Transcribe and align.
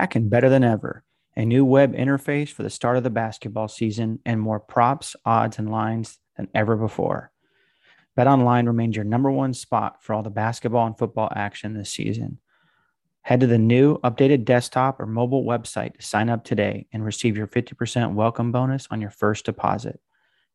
Back 0.00 0.16
and 0.16 0.30
better 0.30 0.48
than 0.48 0.64
ever. 0.64 1.04
A 1.36 1.44
new 1.44 1.62
web 1.62 1.92
interface 1.92 2.48
for 2.48 2.62
the 2.62 2.70
start 2.70 2.96
of 2.96 3.02
the 3.02 3.10
basketball 3.10 3.68
season 3.68 4.18
and 4.24 4.40
more 4.40 4.58
props, 4.58 5.14
odds, 5.26 5.58
and 5.58 5.70
lines 5.70 6.18
than 6.38 6.48
ever 6.54 6.74
before. 6.74 7.30
BetOnline 8.16 8.66
remains 8.66 8.96
your 8.96 9.04
number 9.04 9.30
one 9.30 9.52
spot 9.52 10.02
for 10.02 10.14
all 10.14 10.22
the 10.22 10.30
basketball 10.30 10.86
and 10.86 10.96
football 10.96 11.30
action 11.36 11.74
this 11.74 11.90
season. 11.90 12.38
Head 13.20 13.40
to 13.40 13.46
the 13.46 13.58
new 13.58 13.98
updated 13.98 14.46
desktop 14.46 15.00
or 15.00 15.06
mobile 15.06 15.44
website 15.44 15.98
to 15.98 16.02
sign 16.02 16.30
up 16.30 16.44
today 16.44 16.86
and 16.94 17.04
receive 17.04 17.36
your 17.36 17.46
50% 17.46 18.14
welcome 18.14 18.52
bonus 18.52 18.88
on 18.90 19.02
your 19.02 19.10
first 19.10 19.44
deposit. 19.44 20.00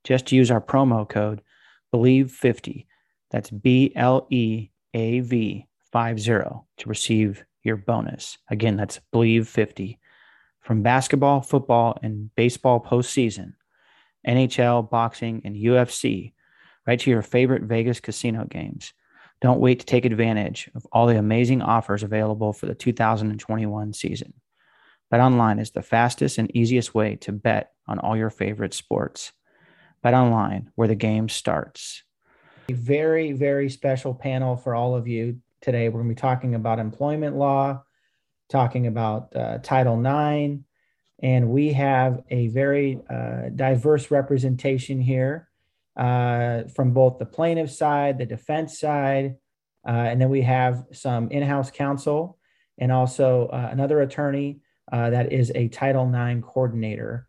Just 0.04 0.32
use 0.32 0.50
our 0.50 0.60
promo 0.60 1.08
code 1.08 1.44
BLEAV50. 1.94 2.88
That's 3.30 3.52
B 3.52 3.94
L 3.96 4.26
E 4.32 4.72
A 4.96 5.20
V 5.20 5.68
50 5.94 6.24
to 6.78 6.90
receive 6.90 7.46
your 7.66 7.78
bonus. 7.78 8.38
Again, 8.50 8.78
that's 8.78 9.00
Bleav 9.14 9.48
50. 9.48 10.00
From 10.62 10.82
basketball, 10.82 11.42
football, 11.42 11.98
and 12.02 12.34
baseball 12.36 12.80
postseason, 12.80 13.54
NHL, 14.28 14.90
boxing, 14.90 15.42
and 15.44 15.56
UFC, 15.56 16.34
right 16.88 17.00
to 17.00 17.10
your 17.10 17.22
favorite 17.22 17.64
Vegas 17.64 18.00
casino 18.00 18.46
games. 18.46 18.94
Don't 19.42 19.60
wait 19.60 19.80
to 19.80 19.86
take 19.86 20.06
advantage 20.06 20.70
of 20.76 20.88
all 20.92 21.08
the 21.08 21.18
amazing 21.18 21.62
offers 21.62 22.04
available 22.04 22.54
for 22.54 22.66
the 22.66 22.76
2021 22.76 23.94
season. 23.94 24.34
Bet 25.12 25.20
online 25.20 25.60
is 25.60 25.72
the 25.72 25.84
fastest 25.84 26.38
and 26.38 26.56
easiest 26.56 26.96
way 26.96 27.16
to 27.18 27.32
bet 27.32 27.72
on 27.88 28.00
all 28.00 28.18
your 28.18 28.30
favorite 28.30 28.74
sports. 28.74 29.32
Bet 30.02 30.14
online, 30.14 30.72
where 30.76 30.88
the 30.88 30.96
game 30.96 31.30
starts. 31.30 32.04
A 32.70 32.74
very, 32.74 33.32
very 33.34 33.70
special 33.70 34.14
panel 34.14 34.56
for 34.56 34.74
all 34.74 34.96
of 34.96 35.08
you 35.08 35.42
today. 35.66 35.90
We're 35.90 36.04
going 36.04 36.10
to 36.10 36.16
be 36.16 36.22
talking 36.22 36.54
about 36.54 36.78
employment 36.78 37.36
law, 37.36 37.84
talking 38.50 38.86
about 38.86 39.36
uh, 39.36 39.58
Title 39.58 40.00
IX, 40.00 40.60
and 41.24 41.50
we 41.50 41.74
have 41.74 42.22
a 42.30 42.50
very 42.50 43.02
uh, 43.10 43.50
diverse 43.54 44.12
representation 44.12 45.02
here 45.02 45.50
uh, 45.98 46.64
from 46.76 46.92
both 46.94 47.18
the 47.18 47.26
plaintiff 47.26 47.72
side, 47.72 48.20
the 48.20 48.28
defense 48.28 48.80
side, 48.80 49.38
uh, 49.88 49.92
and 49.92 50.22
then 50.22 50.30
we 50.30 50.44
have 50.44 50.86
some 50.94 51.30
in 51.32 51.42
house 51.42 51.72
counsel 51.72 52.38
and 52.78 52.92
also 52.92 53.48
uh, 53.48 53.70
another 53.72 54.02
attorney 54.02 54.60
uh, 54.92 55.10
that 55.10 55.34
is 55.34 55.52
a 55.56 55.68
Title 55.70 56.08
IX 56.14 56.42
coordinator. 56.46 57.28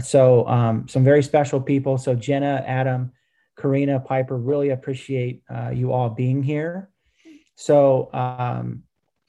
so, 0.00 0.46
um, 0.46 0.86
some 0.86 1.02
very 1.02 1.22
special 1.22 1.60
people. 1.60 1.98
So, 1.98 2.14
Jenna, 2.14 2.62
Adam, 2.64 3.10
Karina, 3.58 3.98
Piper, 3.98 4.38
really 4.38 4.70
appreciate 4.70 5.42
you 5.72 5.90
all 5.92 6.10
being 6.10 6.44
here. 6.44 6.91
So 7.62 8.12
um, 8.12 8.82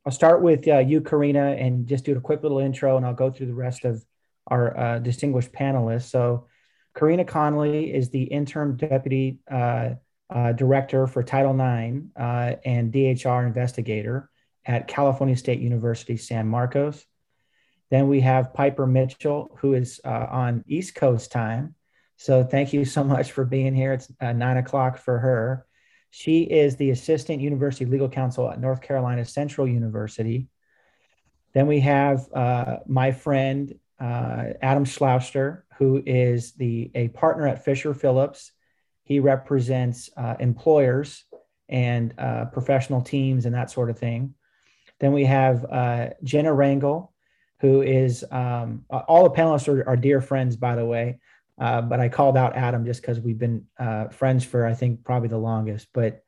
I'll 0.06 0.12
start 0.12 0.42
with 0.42 0.67
uh, 0.67 0.80
you, 0.80 1.02
Karina, 1.02 1.52
and 1.52 1.86
just 1.86 2.03
do 2.03 2.17
a 2.17 2.22
quick 2.22 2.42
little 2.42 2.58
intro, 2.58 2.98
and 2.98 3.06
I'll 3.06 3.14
go 3.14 3.30
through 3.30 3.45
the 3.45 3.53
rest 3.53 3.86
of 3.86 4.03
our 4.48 4.76
uh, 4.76 5.00
distinguished 5.00 5.52
panelists. 5.52 6.09
So 6.09 6.48
Karina 6.98 7.26
Conley 7.26 7.94
is 7.94 8.10
the 8.10 8.23
interim 8.23 8.76
deputy 8.76 9.39
uh, 9.49 9.92
uh 10.33 10.52
director 10.54 11.05
for 11.05 11.21
Title 11.21 11.54
IX 11.54 12.05
uh, 12.16 12.55
and 12.66 12.92
DHR 12.92 13.45
investigator 13.45 14.32
at 14.65 14.88
California 14.88 15.36
State 15.36 15.60
University, 15.60 16.17
San 16.17 16.48
Marcos. 16.48 17.05
Then 17.92 18.08
we 18.08 18.21
have 18.21 18.54
Piper 18.54 18.88
Mitchell, 18.88 19.55
who 19.60 19.76
is 19.76 20.00
on 20.04 20.64
East 20.65 20.95
Coast 20.95 21.32
time. 21.32 21.76
So 22.17 22.44
thank 22.44 22.73
you 22.73 22.83
so 22.83 23.04
much 23.04 23.32
for 23.32 23.45
being 23.45 23.76
here. 23.76 23.94
It's 23.94 24.11
nine 24.20 24.58
o'clock 24.58 24.98
for 24.98 25.20
her. 25.20 25.67
She 26.16 26.44
is 26.44 26.76
the 26.76 26.92
assistant 26.92 27.42
university 27.42 27.86
legal 27.86 28.08
counsel 28.08 28.48
at 28.48 28.62
North 28.62 28.82
Carolina 28.82 29.26
Central 29.26 29.68
University. 29.68 30.48
Then 31.56 31.66
we 31.66 31.80
have 31.80 32.32
uh, 32.32 32.78
my 32.86 33.12
friend 33.12 33.74
uh, 34.00 34.50
Adam 34.62 34.86
Sloustcher, 34.86 35.64
who 35.80 36.04
is 36.06 36.52
the 36.52 36.92
a 36.94 37.08
partner 37.08 37.48
at 37.48 37.66
Fisher 37.66 37.96
Phillips. 37.96 38.52
He 39.06 39.20
represents 39.20 40.12
uh, 40.16 40.36
employers 40.40 41.26
and 41.68 42.14
uh, 42.20 42.45
professional 42.45 43.02
teams 43.02 43.48
and 43.48 43.56
that 43.56 43.72
sort 43.72 43.90
of 43.90 43.98
thing. 43.98 44.36
Then 45.00 45.14
we 45.14 45.26
have 45.26 45.66
uh, 45.66 46.10
Jenna 46.24 46.52
Rangel, 46.52 47.10
who 47.60 47.82
is 47.82 48.24
um, 48.30 48.86
all 48.92 49.24
the 49.24 49.32
panelists 49.32 49.68
are, 49.68 49.90
are 49.90 49.98
dear 49.98 50.22
friends, 50.22 50.58
by 50.58 50.76
the 50.76 50.86
way. 50.86 51.18
Uh, 51.59 51.81
but 51.81 51.99
I 51.99 52.09
called 52.09 52.36
out 52.36 52.55
Adam 52.55 52.86
just 52.86 53.02
because 53.02 53.19
we've 53.19 53.37
been 53.37 53.65
uh, 53.77 54.08
friends 54.08 54.43
for 54.43 54.65
I 54.65 54.73
think 54.73 55.03
probably 55.03 55.30
the 55.30 55.37
longest. 55.37 55.87
But 55.93 56.23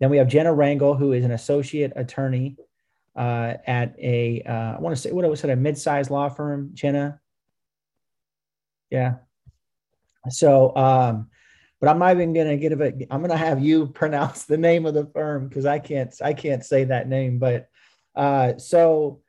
then 0.00 0.10
we 0.10 0.16
have 0.16 0.28
Jenna 0.28 0.50
Rangel, 0.50 0.98
who 0.98 1.12
is 1.12 1.24
an 1.24 1.30
associate 1.30 1.92
attorney 1.94 2.56
uh, 3.14 3.54
at 3.66 3.94
a 3.98 4.42
uh, 4.42 4.76
I 4.76 4.80
want 4.80 4.96
to 4.96 5.00
say 5.00 5.12
what 5.12 5.28
was 5.28 5.44
it 5.44 5.50
a 5.50 5.56
mid-sized 5.56 6.10
law 6.10 6.28
firm. 6.28 6.70
Jenna, 6.72 7.20
yeah. 8.90 9.16
So, 10.28 10.74
um, 10.76 11.28
but 11.80 11.88
I'm 11.88 11.98
not 11.98 12.12
even 12.12 12.32
gonna 12.32 12.56
get 12.56 12.72
it. 12.72 13.06
I'm 13.10 13.20
gonna 13.20 13.36
have 13.36 13.62
you 13.62 13.86
pronounce 13.94 14.44
the 14.44 14.56
name 14.56 14.86
of 14.86 14.94
the 14.94 15.06
firm 15.06 15.48
because 15.48 15.66
I 15.66 15.78
can't 15.78 16.14
I 16.22 16.32
can't 16.32 16.64
say 16.64 16.84
that 16.84 17.08
name. 17.08 17.38
But 17.38 17.68
uh, 18.16 18.56
so 18.58 19.20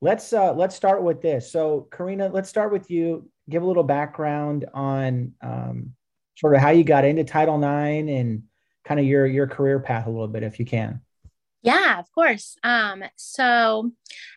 let's 0.00 0.32
uh, 0.32 0.52
let's 0.52 0.74
start 0.74 1.02
with 1.02 1.22
this. 1.22 1.50
So, 1.50 1.88
Karina, 1.90 2.28
let's 2.28 2.48
start 2.48 2.72
with 2.72 2.90
you 2.90 3.28
give 3.50 3.62
a 3.62 3.66
little 3.66 3.82
background 3.82 4.66
on 4.72 5.34
um, 5.42 5.92
sort 6.36 6.54
of 6.54 6.60
how 6.60 6.70
you 6.70 6.84
got 6.84 7.04
into 7.04 7.24
Title 7.24 7.56
IX 7.56 8.08
and 8.08 8.44
kind 8.84 9.00
of 9.00 9.06
your 9.06 9.26
your 9.26 9.46
career 9.46 9.80
path 9.80 10.06
a 10.06 10.10
little 10.10 10.28
bit, 10.28 10.42
if 10.42 10.58
you 10.58 10.64
can. 10.64 11.00
Yeah, 11.62 11.98
of 11.98 12.10
course. 12.12 12.56
Um, 12.62 13.04
so 13.16 13.92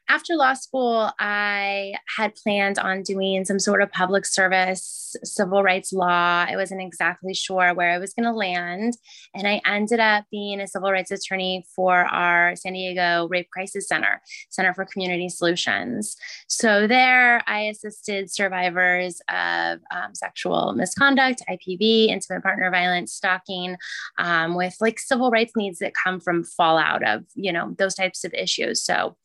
after 0.10 0.36
law 0.36 0.54
school, 0.54 1.12
I 1.20 1.94
had 2.18 2.36
planned 2.36 2.78
on 2.78 3.04
doing 3.04 3.46
some 3.46 3.60
sort 3.60 3.82
of 3.82 3.92
public 3.92 4.26
service, 4.26 5.16
civil 5.24 5.64
rights 5.64 5.94
law. 5.94 6.46
I 6.48 6.56
wasn't 6.56 6.82
exactly 6.82 7.34
sure 7.34 7.74
where 7.74 7.92
I 7.92 7.98
was 7.98 8.14
going 8.14 8.26
to 8.26 8.32
land. 8.32 8.98
And 9.34 9.48
I 9.48 9.62
ended 9.66 10.00
up 10.00 10.26
being 10.30 10.60
a 10.60 10.68
civil 10.68 10.92
rights 10.92 11.12
attorney 11.12 11.66
for 11.76 12.06
our 12.06 12.56
San 12.56 12.74
Diego 12.74 13.28
Rape 13.30 13.50
Crisis 13.52 13.88
Center, 13.88 14.22
Center 14.50 14.74
for 14.74 14.86
Community 14.86 15.30
Solutions. 15.30 16.16
So 16.48 16.86
there, 16.86 17.42
I 17.48 17.62
assisted 17.62 18.32
survivors 18.32 19.22
of 19.30 19.80
um, 19.96 20.14
sexual 20.14 20.74
misconduct, 20.74 21.44
IPV, 21.50 22.08
intimate 22.08 22.44
partner 22.44 22.70
violence, 22.70 23.14
stalking, 23.14 23.78
um, 24.18 24.56
with 24.56 24.76
like 24.82 25.00
civil 25.00 25.32
rights 25.32 25.54
needs 25.56 25.80
that 25.80 25.94
come 26.04 26.20
from 26.20 26.44
fallout 26.44 27.08
of, 27.08 27.24
you 27.36 27.54
know, 27.54 27.74
those 27.78 27.96
types 27.96 28.24
of 28.24 28.34
issues. 28.34 28.84
So, 28.84 29.16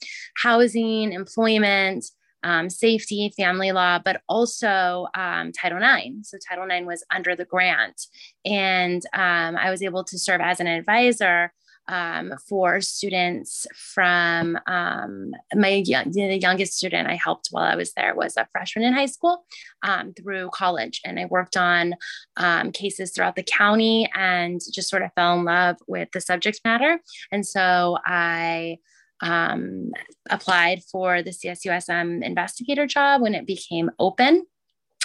housing, 0.69 1.13
employment, 1.13 2.05
um, 2.45 2.71
safety, 2.71 3.33
family 3.37 3.73
law, 3.73 3.99
but 4.05 4.21
also 4.29 5.09
um, 5.15 5.51
Title 5.53 5.79
IX. 5.79 6.29
So, 6.29 6.39
Title 6.49 6.71
IX 6.71 6.87
was 6.87 7.05
under 7.15 7.35
the 7.35 7.45
grant. 7.45 8.01
And 8.45 9.03
um, 9.13 9.57
I 9.57 9.71
was 9.71 9.83
able 9.83 10.05
to 10.05 10.19
serve 10.19 10.41
as 10.41 10.61
an 10.61 10.67
advisor 10.67 11.53
um, 11.89 12.35
for 12.47 12.83
students 12.83 13.67
from 13.75 14.59
um, 14.67 15.31
my 15.55 15.83
the 15.83 16.39
youngest 16.39 16.75
student 16.75 17.09
I 17.09 17.15
helped 17.15 17.49
while 17.51 17.65
I 17.65 17.77
was 17.77 17.95
there 17.95 18.15
was 18.15 18.37
a 18.37 18.47
freshman 18.53 18.85
in 18.85 18.93
high 18.93 19.07
school 19.07 19.47
um, 19.83 20.13
through 20.13 20.51
college, 20.53 21.01
and 21.07 21.19
I 21.19 21.25
worked 21.25 21.57
on 21.57 21.95
cases 22.75 23.13
throughout 23.13 23.37
the 23.37 23.43
county 23.43 24.07
and 24.15 24.61
just 24.71 24.91
sort 24.91 25.03
of 25.03 25.15
fell 25.15 25.39
in 25.39 25.47
love 25.47 25.77
with 25.87 26.11
the 26.13 26.21
subject 26.21 26.61
matter, 26.63 27.01
and 27.33 27.47
so 27.47 27.97
I 28.05 28.77
um, 29.21 29.91
applied 30.31 30.83
for 30.91 31.23
the 31.23 31.31
CSUSM 31.31 32.23
investigator 32.25 32.87
job 32.87 33.23
when 33.23 33.35
it 33.35 33.47
became 33.47 33.91
open 33.99 34.47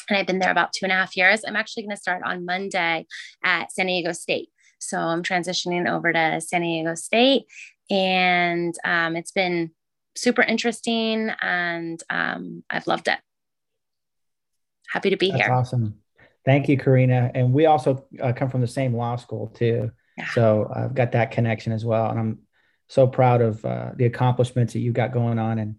and 0.10 0.18
I've 0.18 0.28
been 0.28 0.40
there 0.40 0.52
about 0.52 0.74
two 0.74 0.86
and 0.86 0.92
a 0.92 0.96
half 0.96 1.16
years. 1.16 1.44
I'm 1.48 1.56
actually 1.56 1.84
going 1.84 1.96
to 1.96 2.02
start 2.02 2.24
on 2.26 2.46
Monday 2.46 3.06
at 3.44 3.72
San 3.72 3.88
Diego 3.88 4.12
State. 4.12 4.50
So 4.80 4.98
I'm 4.98 5.24
transitioning 5.24 5.90
over 5.90 6.12
to 6.12 6.42
San 6.42 6.62
Diego 6.62 6.94
State, 6.96 7.46
and 7.90 8.76
um, 8.84 9.16
it's 9.16 9.32
been 9.32 9.72
super 10.16 10.42
interesting, 10.42 11.32
and 11.42 12.02
um, 12.10 12.64
I've 12.70 12.88
loved 12.88 13.08
it. 13.08 13.20
Happy 14.90 15.10
to 15.10 15.18
be 15.18 15.32
That's 15.32 15.44
here. 15.44 15.54
Awesome. 15.54 15.96
Thank 16.46 16.68
you, 16.68 16.78
Karina. 16.78 17.32
And 17.34 17.54
we 17.54 17.66
also 17.66 18.06
uh, 18.22 18.34
come 18.34 18.50
from 18.50 18.60
the 18.60 18.68
same 18.68 18.94
law 18.94 19.16
school 19.16 19.48
too. 19.48 19.92
Yeah. 20.18 20.28
So 20.32 20.70
I've 20.76 20.94
got 20.94 21.14
that 21.14 21.32
connection 21.32 21.72
as 21.72 21.86
well. 21.86 22.10
And 22.10 22.20
I'm 22.20 22.40
so 22.94 23.08
proud 23.08 23.42
of 23.42 23.66
uh, 23.66 23.90
the 23.96 24.06
accomplishments 24.06 24.74
that 24.74 24.80
you've 24.80 24.94
got 24.94 25.12
going 25.12 25.40
on, 25.40 25.58
and 25.58 25.76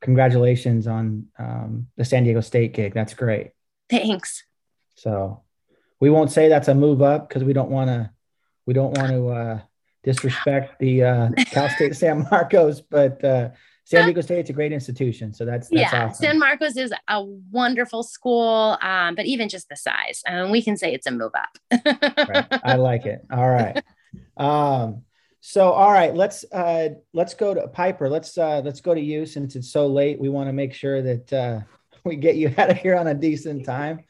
congratulations 0.00 0.86
on 0.86 1.26
um, 1.38 1.88
the 1.96 2.04
San 2.04 2.22
Diego 2.22 2.40
State 2.40 2.72
gig. 2.72 2.94
That's 2.94 3.14
great. 3.14 3.50
Thanks. 3.90 4.44
So 4.94 5.42
we 5.98 6.08
won't 6.08 6.30
say 6.30 6.48
that's 6.48 6.68
a 6.68 6.74
move 6.74 7.02
up 7.02 7.28
because 7.28 7.42
we 7.42 7.52
don't 7.52 7.70
want 7.70 7.88
to 7.88 8.10
we 8.64 8.74
don't 8.74 8.96
want 8.96 9.10
to 9.10 9.28
uh, 9.28 9.60
disrespect 10.04 10.78
the 10.78 11.02
uh, 11.02 11.30
Cal 11.46 11.68
State 11.68 11.96
San 11.96 12.26
Marcos, 12.30 12.80
but 12.80 13.24
uh, 13.24 13.50
San 13.84 14.04
Diego 14.04 14.20
State 14.20 14.34
State's 14.36 14.50
a 14.50 14.52
great 14.52 14.72
institution. 14.72 15.34
So 15.34 15.44
that's, 15.44 15.68
that's 15.68 15.92
yeah. 15.92 16.04
Awesome. 16.06 16.24
San 16.24 16.38
Marcos 16.38 16.76
is 16.76 16.92
a 17.08 17.24
wonderful 17.24 18.04
school, 18.04 18.78
um, 18.80 19.16
but 19.16 19.26
even 19.26 19.48
just 19.48 19.68
the 19.68 19.76
size, 19.76 20.22
mean, 20.30 20.52
we 20.52 20.62
can 20.62 20.76
say 20.76 20.94
it's 20.94 21.06
a 21.06 21.10
move 21.10 21.32
up. 21.34 21.82
right. 22.28 22.46
I 22.62 22.76
like 22.76 23.06
it. 23.06 23.24
All 23.30 23.50
right. 23.50 23.82
Um, 24.36 25.04
so 25.44 25.72
all 25.72 25.90
right, 25.90 26.14
let's 26.14 26.44
uh, 26.52 26.90
let's 27.12 27.34
go 27.34 27.52
to 27.52 27.66
Piper. 27.66 28.08
Let's 28.08 28.38
uh, 28.38 28.62
let's 28.64 28.80
go 28.80 28.94
to 28.94 29.00
you 29.00 29.26
since 29.26 29.56
it's 29.56 29.72
so 29.72 29.88
late. 29.88 30.20
We 30.20 30.28
want 30.28 30.48
to 30.48 30.52
make 30.52 30.72
sure 30.72 31.02
that 31.02 31.32
uh, 31.32 31.60
we 32.04 32.14
get 32.14 32.36
you 32.36 32.54
out 32.56 32.70
of 32.70 32.76
here 32.76 32.96
on 32.96 33.08
a 33.08 33.14
decent 33.14 33.66
time. 33.66 34.04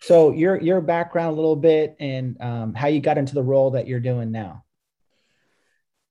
So 0.00 0.32
your 0.32 0.58
your 0.58 0.80
background 0.80 1.34
a 1.34 1.36
little 1.36 1.56
bit 1.56 1.94
and 2.00 2.40
um, 2.40 2.72
how 2.72 2.88
you 2.88 3.00
got 3.00 3.18
into 3.18 3.34
the 3.34 3.42
role 3.42 3.72
that 3.72 3.86
you're 3.86 4.00
doing 4.00 4.32
now. 4.32 4.64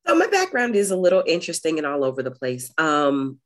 So 0.05 0.13
my 0.13 0.27
background 0.27 0.75
is 0.75 0.91
a 0.91 0.95
little 0.95 1.23
interesting 1.25 1.79
and 1.79 1.87
all 1.87 2.03
over 2.03 2.21
the 2.21 2.31
place. 2.31 2.71
Um, 2.77 3.39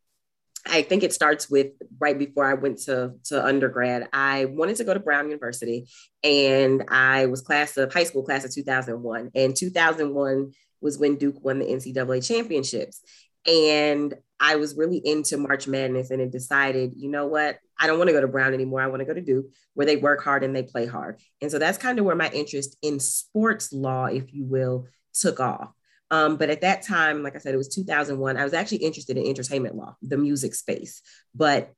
I 0.67 0.81
think 0.81 1.01
it 1.01 1.13
starts 1.13 1.49
with 1.49 1.67
right 1.97 2.19
before 2.19 2.45
I 2.45 2.55
went 2.55 2.79
to, 2.83 3.13
to 3.25 3.43
undergrad. 3.43 4.09
I 4.11 4.45
wanted 4.45 4.75
to 4.75 4.83
go 4.83 4.93
to 4.93 4.99
Brown 4.99 5.25
University 5.25 5.87
and 6.23 6.83
I 6.89 7.27
was 7.27 7.41
class 7.41 7.77
of 7.77 7.93
high 7.93 8.03
school 8.03 8.23
class 8.23 8.45
of 8.45 8.53
2001. 8.53 9.31
And 9.33 9.55
2001 9.55 10.51
was 10.81 10.97
when 10.97 11.15
Duke 11.15 11.43
won 11.43 11.59
the 11.59 11.65
NCAA 11.65 12.25
championships. 12.25 13.01
And 13.45 14.13
I 14.39 14.55
was 14.55 14.75
really 14.75 14.97
into 14.97 15.37
March 15.37 15.67
Madness 15.67 16.11
and 16.11 16.21
it 16.21 16.31
decided, 16.31 16.93
you 16.95 17.09
know 17.09 17.27
what? 17.27 17.57
I 17.79 17.87
don't 17.87 17.97
want 17.97 18.09
to 18.09 18.13
go 18.13 18.21
to 18.21 18.27
Brown 18.27 18.53
anymore. 18.53 18.81
I 18.81 18.87
want 18.87 18.99
to 18.99 19.05
go 19.05 19.13
to 19.13 19.21
Duke 19.21 19.45
where 19.73 19.85
they 19.85 19.95
work 19.95 20.23
hard 20.23 20.43
and 20.43 20.55
they 20.55 20.63
play 20.63 20.85
hard. 20.85 21.19
And 21.41 21.49
so 21.49 21.59
that's 21.59 21.77
kind 21.77 21.97
of 21.97 22.05
where 22.05 22.15
my 22.15 22.29
interest 22.31 22.77
in 22.81 22.99
sports 22.99 23.71
law, 23.71 24.05
if 24.05 24.33
you 24.33 24.45
will, 24.45 24.87
took 25.13 25.39
off. 25.39 25.71
Um, 26.11 26.35
but 26.35 26.49
at 26.49 26.61
that 26.61 26.81
time, 26.81 27.23
like 27.23 27.35
I 27.35 27.39
said, 27.39 27.53
it 27.53 27.57
was 27.57 27.69
2001. 27.69 28.35
I 28.35 28.43
was 28.43 28.53
actually 28.53 28.79
interested 28.79 29.17
in 29.17 29.25
entertainment 29.25 29.75
law, 29.75 29.95
the 30.01 30.17
music 30.17 30.53
space, 30.55 31.01
but 31.33 31.73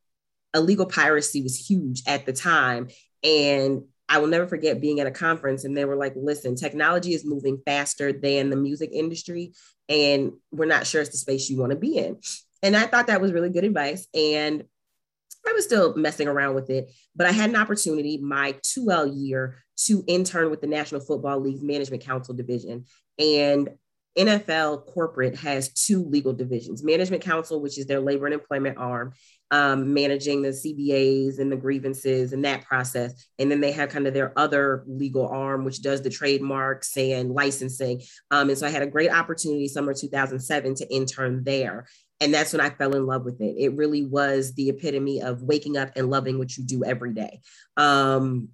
illegal 0.56 0.88
piracy 0.88 1.44
was 1.44 1.56
huge 1.56 2.02
at 2.08 2.26
the 2.26 2.34
time. 2.34 2.88
And 3.24 3.84
I 4.13 4.19
will 4.19 4.27
never 4.27 4.45
forget 4.45 4.80
being 4.80 5.00
at 5.00 5.07
a 5.07 5.12
conference 5.12 5.63
and 5.63 5.75
they 5.75 5.86
were 5.86 5.95
like, 5.95 6.13
listen, 6.15 6.54
technology 6.54 7.15
is 7.15 7.25
moving 7.25 7.60
faster 7.65 8.13
than 8.13 8.51
the 8.51 8.56
music 8.56 8.92
industry. 8.94 9.54
And 9.89 10.33
we're 10.51 10.65
not 10.65 10.86
sure 10.86 11.01
it's 11.01 11.10
the 11.10 11.18
space 11.18 11.50
you 11.50 11.57
want 11.57 11.71
to 11.71 11.75
be 11.75 11.98
in. 11.98 12.19
And 12.62 12.77
I 12.77 12.86
thought 12.86 13.07
that 13.07 13.21
was 13.21 13.33
really 13.33 13.50
good 13.50 13.63
advice. 13.63 14.07
And 14.13 14.65
I 15.48 15.54
was 15.54 15.65
still 15.65 15.95
messing 15.95 16.27
around 16.27 16.54
with 16.54 16.69
it, 16.69 16.92
but 17.15 17.25
I 17.25 17.31
had 17.31 17.50
an 17.50 17.56
opportunity 17.56 18.19
my 18.19 18.54
2L 18.62 19.12
year 19.15 19.57
to 19.88 20.04
intern 20.06 20.51
with 20.51 20.62
the 20.62 20.68
National 20.68 21.01
Football 21.01 21.39
League 21.39 21.63
Management 21.63 22.04
Council 22.04 22.36
Division. 22.36 22.86
And 23.18 23.68
NFL 24.16 24.86
corporate 24.94 25.38
has 25.38 25.74
two 25.74 26.04
legal 26.06 26.33
divisions 26.33 26.83
Management 26.83 27.24
Council, 27.24 27.59
which 27.59 27.80
is 27.80 27.88
their 27.88 28.00
labor 28.00 28.25
and 28.25 28.36
employment 28.36 28.77
arm, 28.77 29.13
um, 29.54 29.94
managing 29.94 30.42
the 30.42 30.50
CBAs 30.50 31.38
and 31.38 31.52
the 31.52 31.56
grievances 31.56 32.34
and 32.34 32.44
that 32.44 32.64
process. 32.64 33.28
And 33.38 33.52
then 33.52 33.62
they 33.62 33.72
have 33.72 33.90
kind 33.90 34.08
of 34.08 34.14
their 34.16 34.38
other 34.38 34.84
legal 34.88 35.28
arm, 35.28 35.64
which 35.64 35.84
does 35.84 36.02
the 36.02 36.10
trademarks 36.10 36.98
and 36.98 37.32
licensing. 37.32 38.02
Um, 38.32 38.50
and 38.50 38.58
so 38.58 38.66
I 38.66 38.72
had 38.72 38.82
a 38.82 38.88
great 38.88 39.12
opportunity 39.12 39.68
summer 39.68 39.94
2007 39.94 40.74
to 40.74 40.92
intern 40.92 41.44
there. 41.44 41.86
And 42.20 42.34
that's 42.34 42.52
when 42.52 42.62
I 42.62 42.72
fell 42.72 42.96
in 42.96 43.06
love 43.06 43.26
with 43.26 43.40
it. 43.42 43.56
It 43.60 43.76
really 43.76 44.04
was 44.04 44.56
the 44.56 44.70
epitome 44.70 45.22
of 45.22 45.44
waking 45.44 45.78
up 45.78 45.92
and 45.96 46.10
loving 46.10 46.40
what 46.40 46.58
you 46.58 46.64
do 46.64 46.84
every 46.84 47.14
day. 47.14 47.42
Um, 47.78 48.50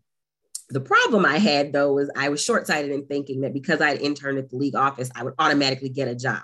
the 0.68 0.82
problem 0.82 1.26
I 1.26 1.38
had 1.38 1.72
though 1.72 1.94
was 1.94 2.12
I 2.14 2.28
was 2.28 2.44
short 2.44 2.68
sighted 2.68 2.92
in 2.92 3.06
thinking 3.06 3.42
that 3.42 3.54
because 3.54 3.80
I 3.80 3.96
interned 3.96 4.38
at 4.38 4.50
the 4.50 4.58
league 4.58 4.76
office, 4.76 5.10
I 5.16 5.24
would 5.24 5.36
automatically 5.40 5.90
get 5.90 6.10
a 6.10 6.16
job 6.16 6.42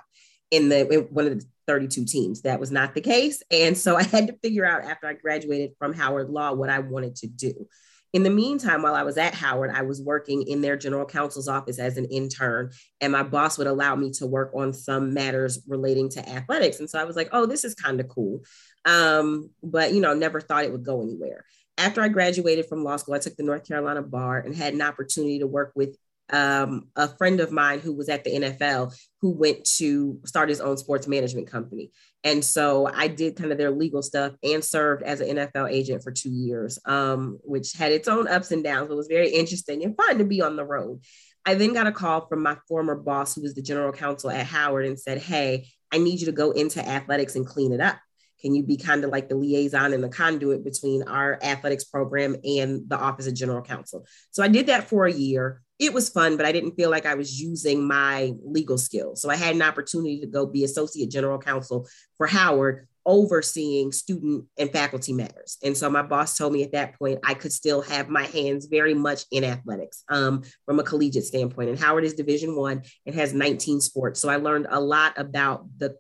in 0.56 0.70
the 0.70 0.88
in 0.90 1.02
one 1.12 1.28
of 1.28 1.40
the 1.40 1.46
32 1.68 2.06
teams. 2.06 2.42
That 2.42 2.60
was 2.60 2.72
not 2.72 2.94
the 2.94 3.02
case. 3.02 3.42
And 3.52 3.78
so 3.78 3.96
I 3.98 4.04
had 4.04 4.28
to 4.28 4.38
figure 4.42 4.66
out 4.66 4.84
after 4.84 5.08
I 5.08 5.14
graduated 5.14 5.72
from 5.78 5.94
Howard 5.94 6.30
Law 6.30 6.54
what 6.54 6.70
I 6.70 6.80
wanted 6.80 7.16
to 7.18 7.28
do. 7.28 7.68
In 8.14 8.24
the 8.24 8.30
meantime, 8.30 8.82
while 8.82 8.96
I 8.96 9.04
was 9.04 9.18
at 9.18 9.34
Howard, 9.34 9.72
I 9.72 9.82
was 9.82 10.02
working 10.02 10.44
in 10.48 10.62
their 10.62 10.78
general 10.78 11.06
counsel's 11.06 11.50
office 11.50 11.80
as 11.80 11.98
an 11.98 12.06
intern, 12.06 12.72
and 13.02 13.12
my 13.12 13.24
boss 13.24 13.58
would 13.58 13.68
allow 13.68 13.94
me 13.94 14.12
to 14.12 14.26
work 14.26 14.52
on 14.56 14.72
some 14.72 15.14
matters 15.14 15.62
relating 15.68 16.08
to 16.12 16.30
athletics. 16.30 16.80
And 16.80 16.90
so 16.90 16.98
I 16.98 17.04
was 17.04 17.18
like, 17.18 17.28
oh, 17.34 17.46
this 17.46 17.66
is 17.66 17.76
kind 17.76 18.00
of 18.00 18.08
cool. 18.08 18.46
Um, 18.86 19.50
but, 19.62 19.94
you 19.94 20.00
know, 20.00 20.14
never 20.14 20.40
thought 20.40 20.64
it 20.64 20.72
would 20.72 20.86
go 20.86 21.02
anywhere 21.02 21.44
after 21.78 22.02
I 22.02 22.08
graduated 22.08 22.68
from 22.68 22.84
law 22.84 22.98
school, 22.98 23.16
I 23.16 23.20
took 23.20 23.36
the 23.36 23.44
North 23.44 23.68
Carolina 23.68 24.02
bar 24.02 24.40
and 24.40 24.56
had 24.56 24.74
an 24.74 24.82
opportunity 24.82 25.40
to 25.40 25.48
work 25.48 25.74
with 25.76 25.98
um, 26.32 26.88
a 26.96 27.08
friend 27.08 27.40
of 27.40 27.52
mine 27.52 27.80
who 27.80 27.94
was 27.94 28.10
at 28.10 28.24
the 28.24 28.32
NFL 28.32 28.96
who 29.22 29.32
went 29.32 29.64
to 29.78 30.20
start 30.26 30.50
his 30.50 30.62
own 30.62 30.78
sports 30.78 31.08
management 31.08 31.48
company. 31.48 31.92
And 32.24 32.44
so 32.44 32.90
I 32.92 33.08
did 33.08 33.36
kind 33.36 33.52
of 33.52 33.58
their 33.58 33.72
legal 33.72 34.02
stuff 34.02 34.34
and 34.44 34.64
served 34.64 35.04
as 35.04 35.22
an 35.22 35.38
NFL 35.38 35.72
agent 35.72 36.04
for 36.04 36.12
two 36.12 36.32
years, 36.32 36.80
um, 36.86 37.40
which 37.44 37.74
had 37.74 37.92
its 37.92 38.08
own 38.08 38.28
ups 38.28 38.52
and 38.52 38.64
downs. 38.64 38.90
It 38.90 38.96
was 38.96 39.08
very 39.08 39.30
interesting 39.30 39.84
and 39.84 39.96
fun 39.96 40.18
to 40.18 40.26
be 40.26 40.42
on 40.42 40.56
the 40.56 40.66
road. 40.66 41.02
I 41.46 41.54
then 41.54 41.74
got 41.74 41.88
a 41.88 41.92
call 41.92 42.28
from 42.28 42.42
my 42.42 42.58
former 42.68 42.96
boss, 42.96 43.36
who 43.36 43.44
was 43.44 43.54
the 43.54 43.62
general 43.62 43.92
counsel 43.92 44.32
at 44.32 44.48
Howard, 44.48 44.88
and 44.88 45.00
said, 45.00 45.20
Hey, 45.20 45.68
I 45.92 46.00
need 46.00 46.20
you 46.20 46.26
to 46.26 46.32
go 46.32 46.52
into 46.52 46.86
athletics 46.86 47.36
and 47.36 47.46
clean 47.46 47.72
it 47.72 47.80
up. 47.80 47.98
Can 48.42 48.54
you 48.54 48.64
be 48.64 48.78
kind 48.78 49.04
of 49.04 49.12
like 49.12 49.30
the 49.30 49.36
liaison 49.36 49.94
and 49.94 50.04
the 50.04 50.10
conduit 50.10 50.64
between 50.64 51.04
our 51.04 51.40
athletics 51.42 51.84
program 51.84 52.36
and 52.44 52.88
the 52.88 52.98
Office 52.98 53.28
of 53.28 53.34
General 53.34 53.62
Counsel? 53.62 54.06
So 54.32 54.44
I 54.44 54.48
did 54.48 54.68
that 54.68 54.90
for 54.90 55.06
a 55.06 55.12
year. 55.12 55.62
It 55.78 55.94
was 55.94 56.10
fun, 56.10 56.38
but 56.38 56.46
I 56.46 56.54
didn't 56.54 56.76
feel 56.76 56.90
like 56.90 57.06
I 57.06 57.16
was 57.16 57.40
using 57.40 57.86
my 57.86 58.34
legal 58.44 58.78
skills. 58.78 59.22
So 59.22 59.30
I 59.30 59.36
had 59.36 59.56
an 59.56 59.62
opportunity 59.62 60.22
to 60.22 60.28
go 60.28 60.46
be 60.46 60.64
Associate 60.64 61.10
General 61.10 61.38
Counsel 61.38 61.88
for 62.18 62.28
Howard, 62.28 62.88
overseeing 63.06 63.92
student 63.92 64.46
and 64.58 64.72
faculty 64.72 65.14
matters. 65.14 65.58
And 65.64 65.78
so 65.78 65.90
my 65.90 66.02
boss 66.02 66.38
told 66.38 66.54
me 66.54 66.64
at 66.64 66.72
that 66.72 66.98
point 66.98 67.20
I 67.24 67.34
could 67.34 67.52
still 67.52 67.82
have 67.82 68.10
my 68.10 68.24
hands 68.24 68.66
very 68.66 68.94
much 68.94 69.26
in 69.32 69.44
athletics 69.44 70.04
um, 70.10 70.44
from 70.66 70.80
a 70.80 70.84
collegiate 70.84 71.26
standpoint. 71.26 71.70
And 71.70 71.80
Howard 71.80 72.06
is 72.06 72.14
Division 72.14 72.56
One; 72.56 72.84
and 73.06 73.16
has 73.16 73.34
19 73.34 73.82
sports. 73.82 74.20
So 74.20 74.30
I 74.30 74.38
learned 74.38 74.68
a 74.70 74.80
lot 74.80 75.14
about 75.18 75.66
the 75.78 75.96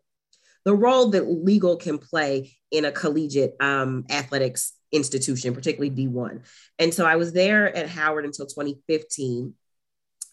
the 0.63 0.73
role 0.73 1.09
that 1.09 1.29
legal 1.29 1.77
can 1.77 1.99
play 1.99 2.55
in 2.71 2.85
a 2.85 2.91
collegiate 2.91 3.55
um, 3.59 4.05
athletics 4.09 4.73
institution, 4.91 5.53
particularly 5.53 5.91
D1. 5.91 6.41
And 6.79 6.91
so 6.91 7.05
I 7.05 7.17
was 7.17 7.33
there 7.33 7.75
at 7.75 7.87
Howard 7.87 8.25
until 8.25 8.47
2015 8.47 9.53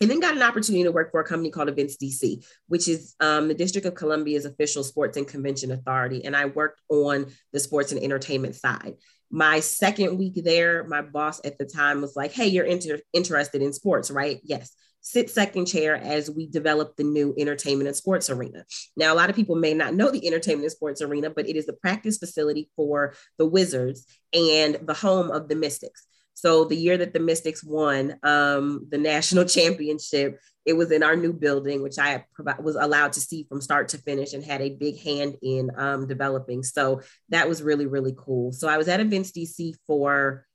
and 0.02 0.11
then 0.11 0.21
got 0.21 0.37
an 0.37 0.42
opportunity 0.42 0.85
to 0.85 0.92
work 0.92 1.11
for 1.11 1.21
a 1.21 1.25
company 1.25 1.50
called 1.50 1.68
Events 1.68 1.97
DC, 1.97 2.44
which 2.66 2.88
is 2.88 3.14
um, 3.21 3.49
the 3.49 3.54
District 3.54 3.87
of 3.87 3.94
Columbia's 3.94 4.44
official 4.44 4.85
sports 4.85 5.16
and 5.16 5.26
convention 5.26 5.73
authority. 5.73 6.25
And 6.25 6.37
I 6.37 6.47
worked 6.47 6.80
on 6.90 7.26
the 7.52 7.61
sports 7.61 7.92
and 7.92 8.02
entertainment 8.02 8.56
side. 8.56 8.94
My 9.30 9.61
second 9.61 10.18
week 10.18 10.42
there, 10.44 10.85
my 10.85 11.00
boss 11.00 11.40
at 11.44 11.56
the 11.56 11.64
time 11.64 12.02
was 12.02 12.16
like, 12.16 12.32
Hey, 12.32 12.49
you're 12.49 12.66
inter- 12.66 13.00
interested 13.14 13.62
in 13.62 13.73
sports, 13.73 14.11
right? 14.11 14.40
Yes 14.42 14.75
sit 15.02 15.28
second 15.28 15.66
chair 15.66 15.97
as 15.97 16.30
we 16.30 16.47
develop 16.47 16.97
the 16.97 17.04
new 17.04 17.35
entertainment 17.37 17.88
and 17.88 17.97
sports 17.97 18.30
arena. 18.30 18.64
Now, 18.97 19.12
a 19.12 19.16
lot 19.16 19.30
of 19.30 19.37
people 19.37 19.56
may 19.56 19.75
not 19.75 19.94
know 19.94 20.11
the 20.11 20.26
entertainment 20.26 20.64
and 20.64 20.73
sports 20.73 21.02
arena, 21.02 21.28
but 21.28 21.49
it 21.49 21.56
is 21.56 21.66
the 21.66 21.73
practice 21.75 22.18
facility 22.18 22.71
for 22.76 23.14
the 23.37 23.47
Wizards 23.47 24.06
and 24.32 24.78
the 24.82 24.94
home 24.94 25.30
of 25.30 25.49
the 25.49 25.56
Mystics. 25.56 26.06
So 26.35 26.65
the 26.65 26.77
year 26.77 26.97
that 26.99 27.12
the 27.12 27.21
Mystics 27.21 27.62
won 27.62 28.17
um, 28.23 28.87
the 28.91 28.99
national 28.99 29.45
championship, 29.47 30.41
it 30.65 30.75
was 30.75 30.91
in 30.91 31.03
our 31.03 31.17
new 31.17 31.33
building, 31.33 31.83
which 31.83 31.99
I 31.99 32.25
was 32.61 32.77
allowed 32.77 33.12
to 33.15 33.21
see 33.21 33.45
from 33.49 33.61
start 33.61 33.89
to 33.89 33.99
finish 33.99 34.33
and 34.33 34.45
had 34.45 34.61
a 34.61 34.71
big 34.71 35.01
hand 35.01 35.37
in 35.43 35.71
um, 35.77 36.07
developing. 36.07 36.62
So 36.62 37.01
that 37.29 37.49
was 37.49 37.62
really, 37.62 37.87
really 37.87 38.15
cool. 38.17 38.53
So 38.53 38.69
I 38.69 38.79
was 38.79 38.89
at 38.89 39.01
Events 39.01 39.33
DC 39.33 39.75
for 39.87 40.47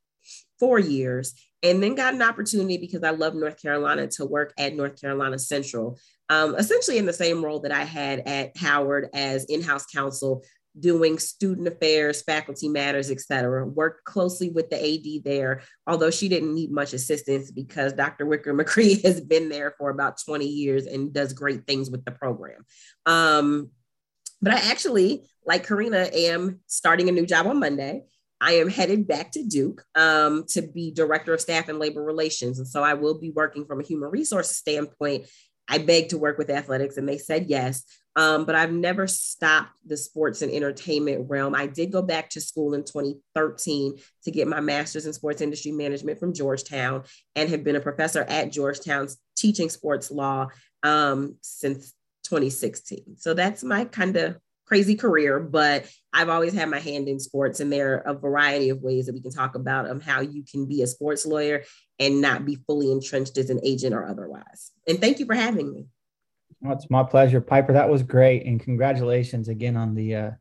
four 0.59 0.79
years 0.79 1.33
and 1.63 1.81
then 1.81 1.95
got 1.95 2.13
an 2.13 2.21
opportunity 2.21 2.77
because 2.77 3.03
I 3.03 3.11
love 3.11 3.35
North 3.35 3.61
Carolina 3.61 4.07
to 4.07 4.25
work 4.25 4.53
at 4.57 4.75
North 4.75 4.99
Carolina 4.99 5.39
Central, 5.39 5.97
um, 6.29 6.55
essentially 6.55 6.97
in 6.97 7.05
the 7.05 7.13
same 7.13 7.43
role 7.43 7.59
that 7.61 7.71
I 7.71 7.83
had 7.83 8.19
at 8.27 8.55
Howard 8.57 9.09
as 9.13 9.45
in-house 9.45 9.85
counsel, 9.87 10.43
doing 10.79 11.19
student 11.19 11.67
affairs, 11.67 12.21
faculty 12.21 12.69
matters, 12.69 13.11
et 13.11 13.19
cetera. 13.21 13.65
Worked 13.65 14.05
closely 14.05 14.49
with 14.49 14.69
the 14.69 14.77
AD 14.77 15.23
there, 15.23 15.61
although 15.85 16.11
she 16.11 16.29
didn't 16.29 16.53
need 16.53 16.71
much 16.71 16.93
assistance 16.93 17.51
because 17.51 17.93
Dr. 17.93 18.25
Wicker 18.25 18.53
McCree 18.55 19.03
has 19.03 19.21
been 19.21 19.49
there 19.49 19.73
for 19.77 19.89
about 19.89 20.19
20 20.23 20.45
years 20.45 20.85
and 20.85 21.13
does 21.13 21.33
great 21.33 21.65
things 21.65 21.89
with 21.89 22.05
the 22.05 22.11
program. 22.11 22.65
Um, 23.05 23.71
but 24.41 24.53
I 24.53 24.69
actually, 24.69 25.27
like 25.45 25.65
Karina, 25.65 26.09
am 26.13 26.59
starting 26.67 27.09
a 27.09 27.11
new 27.11 27.25
job 27.25 27.47
on 27.47 27.59
Monday. 27.59 28.03
I 28.39 28.53
am 28.53 28.69
headed 28.69 29.07
back 29.07 29.31
to 29.31 29.43
Duke 29.43 29.83
um, 29.95 30.45
to 30.49 30.61
be 30.61 30.91
director 30.91 31.33
of 31.33 31.41
staff 31.41 31.69
and 31.69 31.79
labor 31.79 32.03
relations. 32.03 32.59
And 32.59 32.67
so 32.67 32.83
I 32.83 32.93
will 32.93 33.19
be 33.19 33.31
working 33.31 33.65
from 33.65 33.79
a 33.79 33.83
human 33.83 34.11
resources 34.11 34.57
standpoint 34.57 35.25
I 35.67 35.79
begged 35.79 36.11
to 36.11 36.17
work 36.17 36.37
with 36.37 36.49
athletics 36.49 36.97
and 36.97 37.07
they 37.07 37.17
said 37.17 37.45
yes. 37.47 37.83
Um, 38.15 38.45
but 38.45 38.55
I've 38.55 38.71
never 38.71 39.05
stopped 39.05 39.73
the 39.85 39.95
sports 39.95 40.41
and 40.41 40.51
entertainment 40.51 41.29
realm. 41.29 41.53
I 41.53 41.67
did 41.67 41.91
go 41.91 42.01
back 42.01 42.31
to 42.31 42.41
school 42.41 42.73
in 42.73 42.83
2013 42.83 43.97
to 44.23 44.31
get 44.31 44.47
my 44.47 44.59
master's 44.59 45.05
in 45.05 45.13
sports 45.13 45.39
industry 45.39 45.71
management 45.71 46.19
from 46.19 46.33
Georgetown 46.33 47.03
and 47.35 47.49
have 47.49 47.63
been 47.63 47.75
a 47.75 47.81
professor 47.81 48.23
at 48.23 48.51
Georgetown 48.51 49.07
teaching 49.35 49.69
sports 49.69 50.09
law 50.09 50.47
um, 50.81 51.35
since 51.41 51.93
2016. 52.23 53.17
So 53.17 53.35
that's 53.35 53.63
my 53.63 53.85
kind 53.85 54.17
of 54.17 54.37
crazy 54.65 54.95
career, 54.95 55.39
but 55.39 55.89
I've 56.11 56.29
always 56.29 56.53
had 56.53 56.69
my 56.69 56.79
hand 56.79 57.07
in 57.07 57.19
sports, 57.19 57.59
and 57.59 57.71
there 57.71 57.95
are 57.95 58.11
a 58.11 58.13
variety 58.13 58.69
of 58.69 58.81
ways 58.81 59.05
that 59.05 59.13
we 59.13 59.21
can 59.21 59.31
talk 59.31 59.55
about 59.55 59.87
of 59.87 60.03
how 60.03 60.21
you 60.21 60.43
can 60.43 60.65
be 60.65 60.81
a 60.81 60.87
sports 60.87 61.25
lawyer 61.25 61.63
and 61.99 62.21
not 62.21 62.45
be 62.45 62.55
fully 62.67 62.91
entrenched 62.91 63.37
as 63.37 63.49
an 63.49 63.59
agent 63.63 63.93
or 63.93 64.05
otherwise. 64.05 64.71
And 64.87 64.99
thank 64.99 65.19
you 65.19 65.25
for 65.25 65.35
having 65.35 65.71
me. 65.71 65.87
Well, 66.61 66.73
it's 66.73 66.89
my 66.89 67.03
pleasure, 67.03 67.41
Piper. 67.41 67.73
That 67.73 67.89
was 67.89 68.03
great, 68.03 68.45
and 68.45 68.59
congratulations 68.59 69.47
again 69.47 69.77
on 69.77 69.93
the 69.93 70.15
uh, 70.15 70.31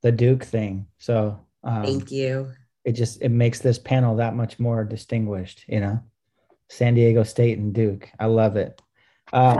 the 0.00 0.12
Duke 0.12 0.44
thing. 0.44 0.86
So 0.98 1.38
um, 1.62 1.84
thank 1.84 2.10
you. 2.10 2.52
It 2.84 2.92
just 2.92 3.20
it 3.22 3.28
makes 3.28 3.60
this 3.60 3.78
panel 3.78 4.16
that 4.16 4.34
much 4.34 4.58
more 4.58 4.84
distinguished. 4.84 5.64
You 5.68 5.80
know, 5.80 6.00
San 6.68 6.94
Diego 6.94 7.22
State 7.22 7.58
and 7.58 7.74
Duke. 7.74 8.08
I 8.18 8.26
love 8.26 8.56
it. 8.56 8.80
Uh, 9.32 9.58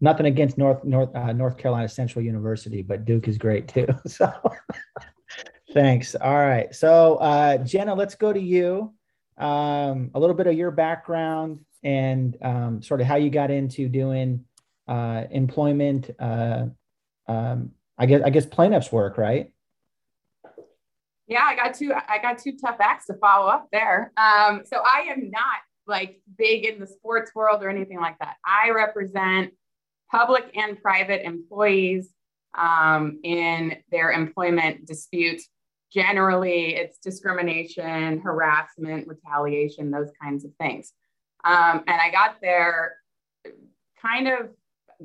nothing 0.00 0.26
against 0.26 0.56
North 0.56 0.82
North 0.84 1.14
uh, 1.14 1.32
North 1.32 1.58
Carolina 1.58 1.88
Central 1.88 2.24
University, 2.24 2.82
but 2.82 3.04
Duke 3.04 3.28
is 3.28 3.38
great 3.38 3.68
too. 3.68 3.86
So 4.06 4.32
thanks. 5.74 6.14
All 6.14 6.34
right. 6.34 6.74
So 6.74 7.16
uh, 7.16 7.58
Jenna, 7.58 7.94
let's 7.94 8.14
go 8.14 8.32
to 8.32 8.40
you. 8.40 8.94
Um, 9.36 10.10
a 10.14 10.20
little 10.20 10.36
bit 10.36 10.46
of 10.46 10.54
your 10.54 10.70
background 10.70 11.60
and 11.82 12.36
um, 12.42 12.82
sort 12.82 13.00
of 13.00 13.06
how 13.06 13.16
you 13.16 13.30
got 13.30 13.50
into 13.50 13.88
doing 13.88 14.44
uh, 14.88 15.24
employment. 15.30 16.10
Uh, 16.18 16.66
um, 17.26 17.72
I 17.98 18.06
guess 18.06 18.22
I 18.24 18.30
guess 18.30 18.46
plaintiffs 18.46 18.92
work, 18.92 19.18
right? 19.18 19.52
Yeah, 21.26 21.42
I 21.42 21.56
got 21.56 21.74
two. 21.74 21.92
I 21.92 22.18
got 22.20 22.38
two 22.38 22.52
tough 22.60 22.76
acts 22.80 23.06
to 23.06 23.14
follow 23.14 23.48
up 23.48 23.68
there. 23.72 24.12
Um, 24.16 24.62
so 24.64 24.78
I 24.84 25.06
am 25.10 25.30
not 25.30 25.60
like 25.86 26.20
big 26.36 26.64
in 26.64 26.80
the 26.80 26.86
sports 26.86 27.30
world 27.34 27.62
or 27.62 27.68
anything 27.68 28.00
like 28.00 28.18
that. 28.18 28.36
I 28.44 28.70
represent 28.70 29.52
public 30.10 30.44
and 30.54 30.80
private 30.80 31.26
employees 31.26 32.10
um, 32.56 33.20
in 33.22 33.76
their 33.90 34.12
employment 34.12 34.86
disputes. 34.86 35.48
Generally, 35.94 36.74
it's 36.74 36.98
discrimination, 36.98 38.20
harassment, 38.20 39.06
retaliation, 39.06 39.92
those 39.92 40.10
kinds 40.20 40.44
of 40.44 40.50
things. 40.60 40.92
Um, 41.44 41.84
and 41.86 42.00
I 42.00 42.10
got 42.10 42.40
there 42.42 42.96
kind 44.02 44.26
of 44.26 44.48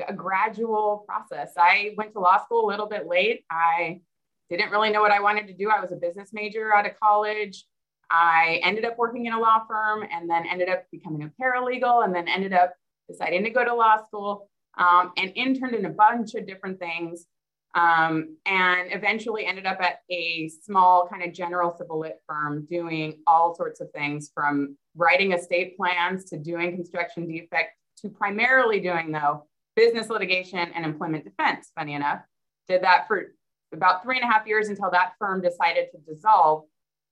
a 0.08 0.14
gradual 0.14 1.06
process. 1.08 1.54
I 1.58 1.94
went 1.96 2.14
to 2.14 2.20
law 2.20 2.44
school 2.44 2.66
a 2.66 2.70
little 2.70 2.88
bit 2.88 3.08
late. 3.08 3.44
I 3.52 4.02
didn't 4.50 4.72
really 4.72 4.90
know 4.90 5.02
what 5.02 5.12
I 5.12 5.20
wanted 5.20 5.48
to 5.48 5.54
do. 5.54 5.70
I 5.70 5.80
was 5.80 5.92
a 5.92 5.96
business 5.96 6.30
major 6.34 6.74
out 6.74 6.88
of 6.88 7.00
college. 7.00 7.66
I 8.10 8.60
ended 8.64 8.86
up 8.86 8.98
working 8.98 9.28
in 9.28 9.34
a 9.34 9.40
law 9.40 9.62
firm 9.68 10.04
and 10.12 10.28
then 10.28 10.46
ended 10.50 10.70
up 10.70 10.86
becoming 10.92 11.24
a 11.24 11.32
paralegal 11.42 12.04
and 12.04 12.16
then 12.16 12.28
ended 12.28 12.54
up 12.54 12.74
deciding 13.08 13.44
to 13.44 13.52
go 13.52 13.64
to 13.64 13.76
law 13.76 14.04
school 14.08 14.50
um, 14.78 15.12
and 15.18 15.32
interned 15.36 15.76
in 15.76 15.86
a 15.86 15.90
bunch 15.90 16.34
of 16.34 16.48
different 16.48 16.80
things 16.80 17.28
um, 17.76 18.36
and 18.46 18.94
eventually 18.94 19.46
ended 19.46 19.66
up 19.66 19.80
at 19.82 20.00
a 20.12 20.50
small 20.64 21.08
kind 21.08 21.24
of 21.24 21.34
general 21.34 21.76
civil 21.78 22.00
lit 22.00 22.18
firm 22.28 22.66
doing 22.70 23.20
all 23.28 23.56
sorts 23.56 23.80
of 23.80 23.92
things 23.92 24.32
from 24.34 24.76
writing 24.96 25.34
estate 25.34 25.78
plans 25.78 26.26
to 26.26 26.38
doing 26.38 26.76
construction 26.76 27.28
defect 27.28 27.72
to 28.02 28.10
primarily 28.10 28.80
doing 28.80 29.12
though 29.12 29.46
business 29.76 30.10
litigation 30.10 30.72
and 30.74 30.84
employment 30.84 31.24
defense 31.24 31.72
funny 31.76 31.94
enough. 31.94 32.22
Did 32.68 32.84
that 32.84 33.08
for 33.08 33.34
about 33.74 34.04
three 34.04 34.18
and 34.18 34.24
a 34.24 34.32
half 34.32 34.48
years 34.48 34.70
until 34.70 34.90
that 34.92 35.14
firm 35.20 35.42
decided 35.42 35.88
to 35.92 36.14
dissolve. 36.14 36.64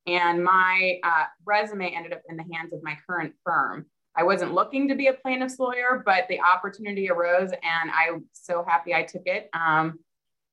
And 0.06 0.44
my 0.44 1.00
uh, 1.04 1.26
resume 1.46 1.94
ended 1.94 2.14
up 2.14 2.22
in 2.30 2.38
the 2.38 2.46
hands 2.54 2.74
of 2.74 2.82
my 2.82 2.98
current 3.08 3.34
firm. 3.44 3.86
I 4.16 4.24
wasn't 4.24 4.54
looking 4.54 4.88
to 4.88 4.96
be 4.96 5.08
a 5.08 5.14
plaintiff's 5.14 5.60
lawyer, 5.60 6.02
but 6.04 6.26
the 6.28 6.40
opportunity 6.40 7.10
arose, 7.10 7.52
and 7.52 7.92
I'm 7.92 8.26
so 8.32 8.66
happy 8.68 8.94
I 8.94 9.04
took 9.04 9.24
it. 9.26 9.50
Um, 9.54 10.00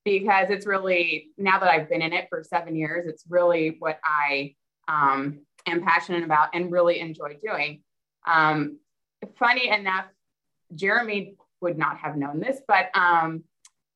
because 0.04 0.50
it's 0.50 0.66
really 0.66 1.30
now 1.38 1.58
that 1.58 1.68
I've 1.68 1.88
been 1.88 2.02
in 2.02 2.12
it 2.12 2.26
for 2.28 2.42
seven 2.42 2.76
years, 2.76 3.06
it's 3.06 3.24
really 3.28 3.76
what 3.78 3.98
I 4.04 4.54
um, 4.86 5.40
am 5.66 5.82
passionate 5.82 6.24
about 6.24 6.50
and 6.54 6.70
really 6.70 7.00
enjoy 7.00 7.38
doing. 7.42 7.82
Um, 8.26 8.78
funny 9.38 9.68
enough, 9.68 10.06
Jeremy 10.74 11.36
would 11.60 11.78
not 11.78 11.98
have 11.98 12.16
known 12.16 12.40
this, 12.40 12.60
but 12.68 12.90
um, 12.94 13.44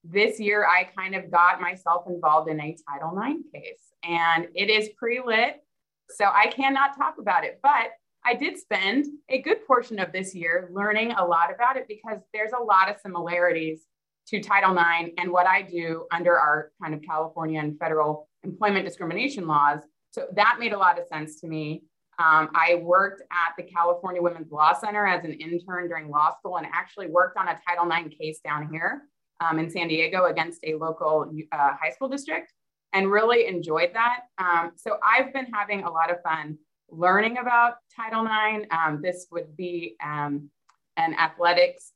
this 0.04 0.40
year 0.40 0.66
I 0.66 0.84
kind 0.84 1.14
of 1.14 1.30
got 1.30 1.60
myself 1.60 2.04
involved 2.08 2.48
in 2.48 2.60
a 2.60 2.76
Title 2.88 3.18
IX 3.18 3.40
case, 3.54 3.82
and 4.02 4.48
it 4.54 4.70
is 4.70 4.88
pre 4.98 5.20
lit, 5.24 5.62
so 6.10 6.24
I 6.24 6.46
cannot 6.46 6.96
talk 6.96 7.16
about 7.18 7.44
it, 7.44 7.60
but 7.62 7.90
I 8.24 8.34
did 8.34 8.58
spend 8.58 9.06
a 9.28 9.40
good 9.40 9.66
portion 9.66 9.98
of 9.98 10.12
this 10.12 10.34
year 10.34 10.68
learning 10.72 11.12
a 11.12 11.24
lot 11.24 11.52
about 11.54 11.76
it 11.76 11.86
because 11.88 12.18
there's 12.32 12.52
a 12.58 12.62
lot 12.62 12.90
of 12.90 12.96
similarities 13.00 13.86
to 14.28 14.40
Title 14.40 14.76
IX 14.76 15.11
and 15.18 15.30
what 15.30 15.47
I 15.47 15.62
do 15.62 16.06
under 16.12 16.38
our 16.38 16.70
kind 16.82 16.94
of 16.94 17.02
California 17.02 17.61
and 17.61 17.78
federal 17.78 18.28
employment 18.44 18.85
discrimination 18.85 19.47
laws. 19.47 19.80
So 20.11 20.26
that 20.35 20.56
made 20.58 20.73
a 20.73 20.78
lot 20.78 20.99
of 20.99 21.06
sense 21.06 21.40
to 21.40 21.47
me. 21.47 21.82
Um, 22.18 22.50
I 22.52 22.80
worked 22.82 23.23
at 23.30 23.54
the 23.56 23.62
California 23.62 24.20
Women's 24.20 24.50
Law 24.50 24.75
Center 24.75 25.06
as 25.06 25.25
an 25.25 25.32
intern 25.35 25.88
during 25.88 26.11
law 26.11 26.35
school 26.37 26.56
and 26.56 26.66
actually 26.73 27.06
worked 27.06 27.38
on 27.38 27.49
a 27.49 27.58
Title 27.66 27.88
IX 27.90 28.14
case 28.16 28.40
down 28.44 28.68
here 28.73 29.02
um, 29.40 29.58
in 29.58 29.70
San 29.70 29.88
Diego 29.88 30.25
against 30.25 30.61
a 30.64 30.75
local 30.75 31.30
uh, 31.52 31.75
high 31.80 31.90
school 31.90 32.08
district 32.08 32.52
and 32.92 33.11
really 33.11 33.47
enjoyed 33.47 33.90
that. 33.94 34.23
Um, 34.38 34.73
so 34.75 34.99
I've 35.02 35.32
been 35.32 35.47
having 35.52 35.85
a 35.85 35.90
lot 35.90 36.11
of 36.11 36.20
fun 36.23 36.58
learning 36.90 37.38
about 37.38 37.75
Title 37.94 38.25
IX. 38.25 38.66
Um, 38.70 39.00
this 39.02 39.28
would 39.30 39.56
be 39.56 39.97
um, 40.02 40.50
an 40.97 41.14
athletics 41.14 41.92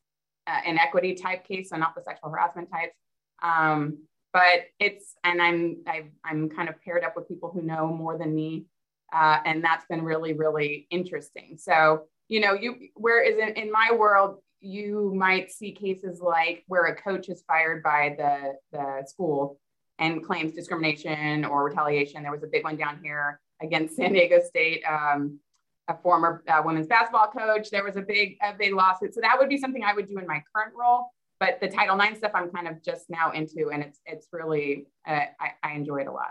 uh, 0.46 0.60
inequity 0.66 1.14
type 1.14 1.46
case, 1.46 1.70
so 1.70 1.76
not 1.76 1.94
the 1.94 2.02
sexual 2.02 2.30
harassment 2.30 2.70
types. 2.70 2.96
Um, 3.42 3.98
but 4.32 4.66
it's, 4.78 5.14
and 5.24 5.42
I'm, 5.42 5.82
i 5.86 6.04
am 6.30 6.48
kind 6.48 6.68
of 6.68 6.80
paired 6.82 7.04
up 7.04 7.14
with 7.16 7.28
people 7.28 7.50
who 7.50 7.62
know 7.62 7.88
more 7.88 8.16
than 8.16 8.34
me. 8.34 8.66
Uh, 9.12 9.38
and 9.44 9.62
that's 9.62 9.84
been 9.86 10.02
really, 10.02 10.32
really 10.32 10.86
interesting. 10.90 11.58
So, 11.58 12.04
you 12.28 12.40
know, 12.40 12.54
you, 12.54 12.76
whereas 12.94 13.36
in, 13.36 13.62
in 13.62 13.70
my 13.70 13.90
world, 13.94 14.38
you 14.60 15.12
might 15.14 15.52
see 15.52 15.72
cases 15.72 16.20
like 16.20 16.64
where 16.66 16.86
a 16.86 16.96
coach 16.96 17.28
is 17.28 17.42
fired 17.46 17.82
by 17.82 18.14
the, 18.16 18.54
the 18.72 19.06
school 19.06 19.58
and 19.98 20.24
claims 20.24 20.52
discrimination 20.52 21.44
or 21.44 21.64
retaliation. 21.64 22.22
There 22.22 22.32
was 22.32 22.44
a 22.44 22.46
big 22.46 22.64
one 22.64 22.76
down 22.76 23.00
here 23.02 23.40
against 23.60 23.96
San 23.96 24.12
Diego 24.12 24.40
State, 24.40 24.82
um, 24.88 25.38
a 25.88 25.96
former 26.02 26.42
uh, 26.48 26.62
women's 26.64 26.86
basketball 26.86 27.28
coach. 27.28 27.70
There 27.70 27.84
was 27.84 27.96
a 27.96 28.02
big, 28.02 28.36
a 28.42 28.54
big 28.56 28.74
lawsuit. 28.74 29.14
So 29.14 29.20
that 29.20 29.36
would 29.38 29.48
be 29.48 29.58
something 29.58 29.82
I 29.84 29.94
would 29.94 30.06
do 30.06 30.18
in 30.18 30.26
my 30.26 30.42
current 30.54 30.74
role. 30.78 31.06
But 31.40 31.60
the 31.60 31.68
Title 31.68 31.98
IX 32.00 32.16
stuff 32.16 32.32
I'm 32.34 32.50
kind 32.50 32.68
of 32.68 32.82
just 32.84 33.10
now 33.10 33.32
into, 33.32 33.70
and 33.72 33.82
it's 33.82 33.98
it's 34.06 34.28
really 34.32 34.86
uh, 35.06 35.22
I, 35.40 35.50
I 35.62 35.72
enjoy 35.72 36.02
it 36.02 36.06
a 36.06 36.12
lot. 36.12 36.30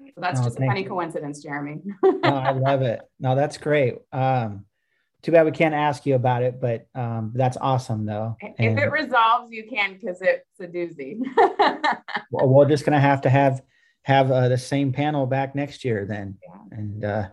So 0.00 0.12
that's 0.18 0.40
oh, 0.40 0.44
just 0.44 0.58
a 0.58 0.66
funny 0.66 0.82
you. 0.82 0.88
coincidence, 0.88 1.42
Jeremy. 1.42 1.80
no, 2.02 2.20
I 2.22 2.50
love 2.50 2.82
it. 2.82 3.00
No, 3.18 3.34
that's 3.34 3.56
great. 3.56 3.96
Um, 4.12 4.66
too 5.22 5.32
bad 5.32 5.46
we 5.46 5.50
can't 5.50 5.74
ask 5.74 6.06
you 6.06 6.14
about 6.14 6.42
it, 6.42 6.60
but 6.60 6.86
um, 6.94 7.32
that's 7.34 7.56
awesome 7.56 8.04
though. 8.04 8.36
And 8.42 8.54
if 8.58 8.78
it 8.78 8.90
resolves, 8.92 9.50
you 9.50 9.66
can 9.68 9.94
because 9.94 10.20
it's 10.20 10.60
a 10.60 10.66
doozy. 10.66 11.18
well, 12.30 12.48
we're 12.48 12.68
just 12.68 12.84
gonna 12.84 13.00
have 13.00 13.22
to 13.22 13.30
have 13.30 13.62
have 14.02 14.30
uh, 14.30 14.48
the 14.48 14.58
same 14.58 14.92
panel 14.92 15.26
back 15.26 15.54
next 15.54 15.84
year 15.84 16.06
then. 16.06 16.38
Yeah. 16.42 16.78
And 16.78 17.04
uh, 17.04 17.28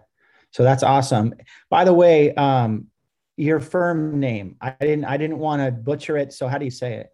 so 0.55 0.63
that's 0.63 0.83
awesome. 0.83 1.33
By 1.69 1.83
the 1.83 1.93
way, 1.93 2.33
um, 2.35 2.88
your 3.35 3.59
firm 3.59 4.21
name, 4.21 4.55
I 4.62 4.74
didn't, 4.79 5.03
I 5.03 5.17
didn't 5.17 5.38
want 5.38 5.62
to 5.62 5.69
butcher 5.69 6.15
it. 6.15 6.31
So 6.31 6.47
how 6.47 6.57
do 6.57 6.63
you 6.63 6.71
say 6.71 6.93
it? 6.93 7.09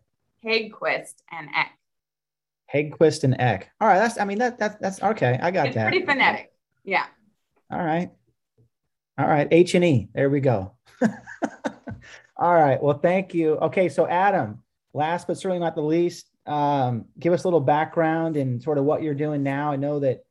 Haeggquist 0.45 1.15
and 1.31 1.49
Eck. 1.55 1.71
Haeggquist 2.71 3.23
and 3.23 3.35
Eck. 3.39 3.71
All 3.81 3.87
right. 3.87 3.97
That's, 3.97 4.19
I 4.19 4.25
mean, 4.25 4.37
that, 4.37 4.59
that 4.59 4.79
that's 4.79 5.01
okay. 5.01 5.39
I 5.41 5.49
got 5.49 5.65
it's 5.65 5.75
that. 5.75 5.89
Pretty 5.89 6.05
phonetic. 6.05 6.51
Yeah. 6.83 7.07
All 7.71 7.83
right. 7.83 8.11
All 9.17 9.27
right. 9.27 9.47
H 9.49 9.73
and 9.73 9.85
E. 9.85 10.09
There 10.13 10.29
we 10.29 10.39
go. 10.39 10.75
All 12.37 12.53
right. 12.53 12.79
Well, 12.79 12.99
thank 12.99 13.33
you. 13.33 13.53
Okay. 13.53 13.89
So 13.89 14.05
Adam, 14.05 14.61
last 14.93 15.25
but 15.25 15.39
certainly 15.39 15.57
not 15.57 15.73
the 15.73 15.81
least, 15.81 16.29
um, 16.45 17.05
give 17.17 17.33
us 17.33 17.43
a 17.43 17.47
little 17.47 17.59
background 17.59 18.37
and 18.37 18.61
sort 18.61 18.77
of 18.77 18.83
what 18.83 19.01
you're 19.01 19.15
doing 19.15 19.41
now. 19.41 19.71
I 19.71 19.77
know 19.77 19.99
that 20.01 20.25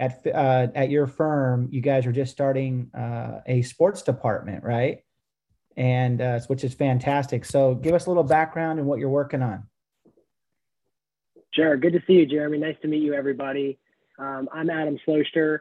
at 0.00 0.26
uh, 0.26 0.68
at 0.74 0.90
your 0.90 1.06
firm, 1.06 1.68
you 1.70 1.80
guys 1.80 2.06
are 2.06 2.12
just 2.12 2.32
starting 2.32 2.90
uh, 2.94 3.40
a 3.46 3.62
sports 3.62 4.02
department, 4.02 4.64
right? 4.64 5.04
And 5.76 6.20
uh, 6.20 6.40
which 6.48 6.64
is 6.64 6.74
fantastic. 6.74 7.44
So, 7.44 7.74
give 7.74 7.94
us 7.94 8.06
a 8.06 8.10
little 8.10 8.24
background 8.24 8.78
and 8.78 8.88
what 8.88 8.98
you're 8.98 9.08
working 9.08 9.42
on. 9.42 9.64
Sure. 11.54 11.76
Good 11.76 11.92
to 11.92 12.02
see 12.06 12.14
you, 12.14 12.26
Jeremy. 12.26 12.58
Nice 12.58 12.76
to 12.82 12.88
meet 12.88 13.02
you, 13.02 13.14
everybody. 13.14 13.78
Um, 14.18 14.48
I'm 14.52 14.70
Adam 14.70 14.98
Sloustcher. 15.06 15.60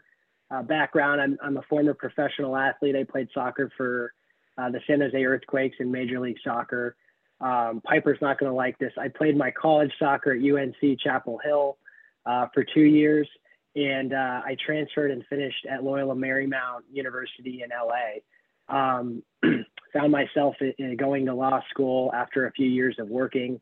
Uh, 0.50 0.64
background: 0.64 1.22
I'm, 1.22 1.38
I'm 1.42 1.58
a 1.58 1.62
former 1.64 1.94
professional 1.94 2.58
athlete. 2.58 2.96
I 2.96 3.04
played 3.04 3.30
soccer 3.34 3.72
for 3.78 4.14
uh, 4.58 4.70
the 4.70 4.80
San 4.88 5.02
Jose 5.02 5.24
Earthquakes 5.24 5.78
in 5.80 5.92
Major 5.92 6.20
League 6.20 6.38
Soccer. 6.44 6.96
Um, 7.42 7.82
Piper's 7.84 8.20
not 8.22 8.40
going 8.40 8.52
to 8.52 8.56
like 8.56 8.78
this. 8.78 8.94
I 8.98 9.08
played 9.08 9.36
my 9.36 9.52
college 9.52 9.92
soccer 9.98 10.32
at 10.32 10.40
UNC 10.40 11.00
Chapel 11.00 11.40
Hill 11.44 11.78
uh, 12.26 12.48
for 12.54 12.64
two 12.64 12.82
years, 12.82 13.28
and 13.76 14.14
uh, 14.14 14.42
I 14.46 14.56
transferred 14.66 15.12
and 15.12 15.26
finished 15.28 15.66
at 15.70 15.84
Loyola 15.84 16.16
Marymount 16.16 16.82
University 16.92 17.64
in 17.64 17.70
LA. 17.70 18.22
Um, 18.68 19.24
found 19.94 20.12
myself 20.12 20.56
in, 20.78 20.96
going 20.98 21.26
to 21.26 21.34
law 21.34 21.60
school 21.70 22.12
after 22.14 22.48
a 22.48 22.52
few 22.52 22.68
years 22.68 22.96
of 23.00 23.08
working, 23.10 23.60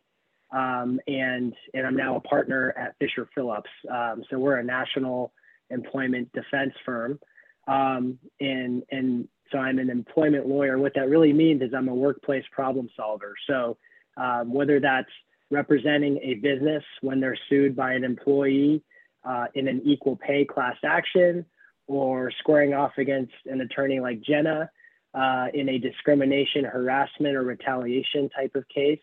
um, 0.52 1.00
and 1.08 1.54
and 1.74 1.88
I'm 1.88 1.96
now 1.96 2.16
a 2.16 2.22
partner 2.22 2.74
at 2.78 2.96
Fisher 3.00 3.28
Phillips. 3.34 3.70
Um, 3.92 4.24
so 4.30 4.38
we're 4.38 4.58
a 4.58 4.64
national 4.64 5.34
employment 5.70 6.32
defense 6.34 6.74
firm, 6.86 7.20
um, 7.68 8.20
and 8.40 8.84
and 8.92 9.28
so 9.52 9.58
I'm 9.58 9.80
an 9.80 9.90
employment 9.90 10.48
lawyer. 10.48 10.78
What 10.78 10.94
that 10.96 11.10
really 11.10 11.34
means 11.34 11.62
is 11.62 11.72
I'm 11.76 11.88
a 11.88 11.96
workplace 11.96 12.46
problem 12.52 12.90
solver. 12.96 13.34
So 13.48 13.78
um, 14.18 14.54
whether 14.54 14.80
that's 14.80 15.10
representing 15.52 16.20
a 16.22 16.36
business 16.36 16.84
when 17.02 17.20
they're 17.20 17.38
sued 17.50 17.76
by 17.76 17.94
an 17.94 18.04
employee 18.04 18.84
uh, 19.24 19.46
in 19.56 19.68
an 19.68 19.82
equal 19.86 20.16
pay 20.16 20.46
class 20.46 20.76
action, 20.84 21.46
or 21.88 22.32
squaring 22.40 22.74
off 22.74 22.92
against 22.98 23.34
an 23.46 23.62
attorney 23.62 24.00
like 24.00 24.22
Jenna 24.22 24.70
uh, 25.14 25.48
in 25.54 25.70
a 25.70 25.78
discrimination, 25.80 26.64
harassment, 26.64 27.36
or 27.36 27.44
retaliation 27.44 28.30
type 28.30 28.56
of 28.56 28.68
case, 28.70 29.02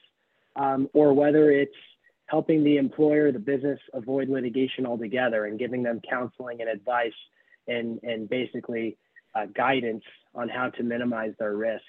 um, 0.54 0.88
or 0.94 1.12
whether 1.12 1.50
it's 1.50 1.74
helping 2.26 2.64
the 2.64 2.76
employer, 2.76 3.32
the 3.32 3.38
business 3.38 3.78
avoid 3.92 4.28
litigation 4.28 4.86
altogether 4.86 5.46
and 5.46 5.58
giving 5.58 5.82
them 5.82 6.00
counseling 6.08 6.60
and 6.60 6.70
advice 6.70 7.12
and, 7.68 8.00
and 8.02 8.28
basically 8.28 8.96
uh, 9.34 9.46
guidance 9.54 10.02
on 10.34 10.48
how 10.48 10.70
to 10.70 10.82
minimize 10.82 11.32
their 11.38 11.56
risk. 11.56 11.82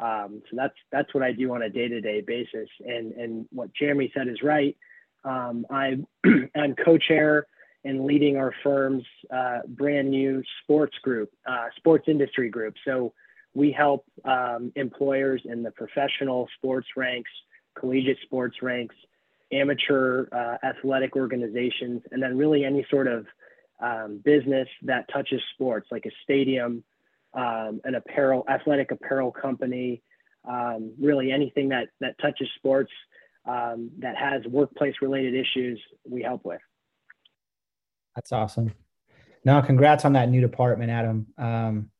Um, 0.00 0.42
so 0.48 0.56
that's 0.56 0.74
that's 0.90 1.12
what 1.12 1.22
I 1.22 1.32
do 1.32 1.52
on 1.54 1.62
a 1.62 1.68
day-to-day 1.68 2.22
basis. 2.26 2.68
And 2.80 3.12
and 3.12 3.46
what 3.50 3.72
Jeremy 3.74 4.10
said 4.16 4.28
is 4.28 4.42
right. 4.42 4.76
Um, 5.24 5.66
I'm, 5.70 6.06
I'm 6.56 6.74
co-chair 6.74 7.46
and 7.84 8.04
leading 8.04 8.36
our 8.36 8.52
firm's 8.62 9.04
uh, 9.34 9.60
brand 9.68 10.10
new 10.10 10.42
sports 10.62 10.96
group, 11.02 11.30
uh, 11.46 11.66
sports 11.76 12.04
industry 12.08 12.48
group. 12.48 12.74
So 12.84 13.12
we 13.54 13.72
help 13.72 14.04
um, 14.24 14.72
employers 14.76 15.42
in 15.44 15.62
the 15.62 15.70
professional 15.70 16.48
sports 16.56 16.88
ranks, 16.96 17.30
collegiate 17.78 18.18
sports 18.22 18.56
ranks, 18.62 18.94
amateur 19.52 20.26
uh, 20.32 20.58
athletic 20.64 21.16
organizations, 21.16 22.02
and 22.12 22.22
then 22.22 22.36
really 22.36 22.64
any 22.64 22.86
sort 22.90 23.08
of 23.08 23.26
um, 23.80 24.20
business 24.24 24.68
that 24.82 25.06
touches 25.12 25.40
sports, 25.54 25.88
like 25.90 26.06
a 26.06 26.10
stadium, 26.22 26.84
um, 27.34 27.80
an 27.84 27.94
apparel, 27.94 28.44
athletic 28.48 28.90
apparel 28.90 29.32
company, 29.32 30.02
um, 30.48 30.92
really 31.00 31.32
anything 31.32 31.68
that 31.70 31.88
that 32.00 32.16
touches 32.20 32.48
sports 32.56 32.92
um, 33.46 33.90
that 33.98 34.16
has 34.16 34.44
workplace 34.46 34.94
related 35.00 35.34
issues, 35.34 35.80
we 36.08 36.22
help 36.22 36.44
with. 36.44 36.60
That's 38.14 38.32
awesome. 38.32 38.72
Now, 39.44 39.60
congrats 39.60 40.04
on 40.04 40.12
that 40.14 40.28
new 40.28 40.40
department, 40.40 40.90
Adam. 40.90 41.26
Um, 41.38 41.90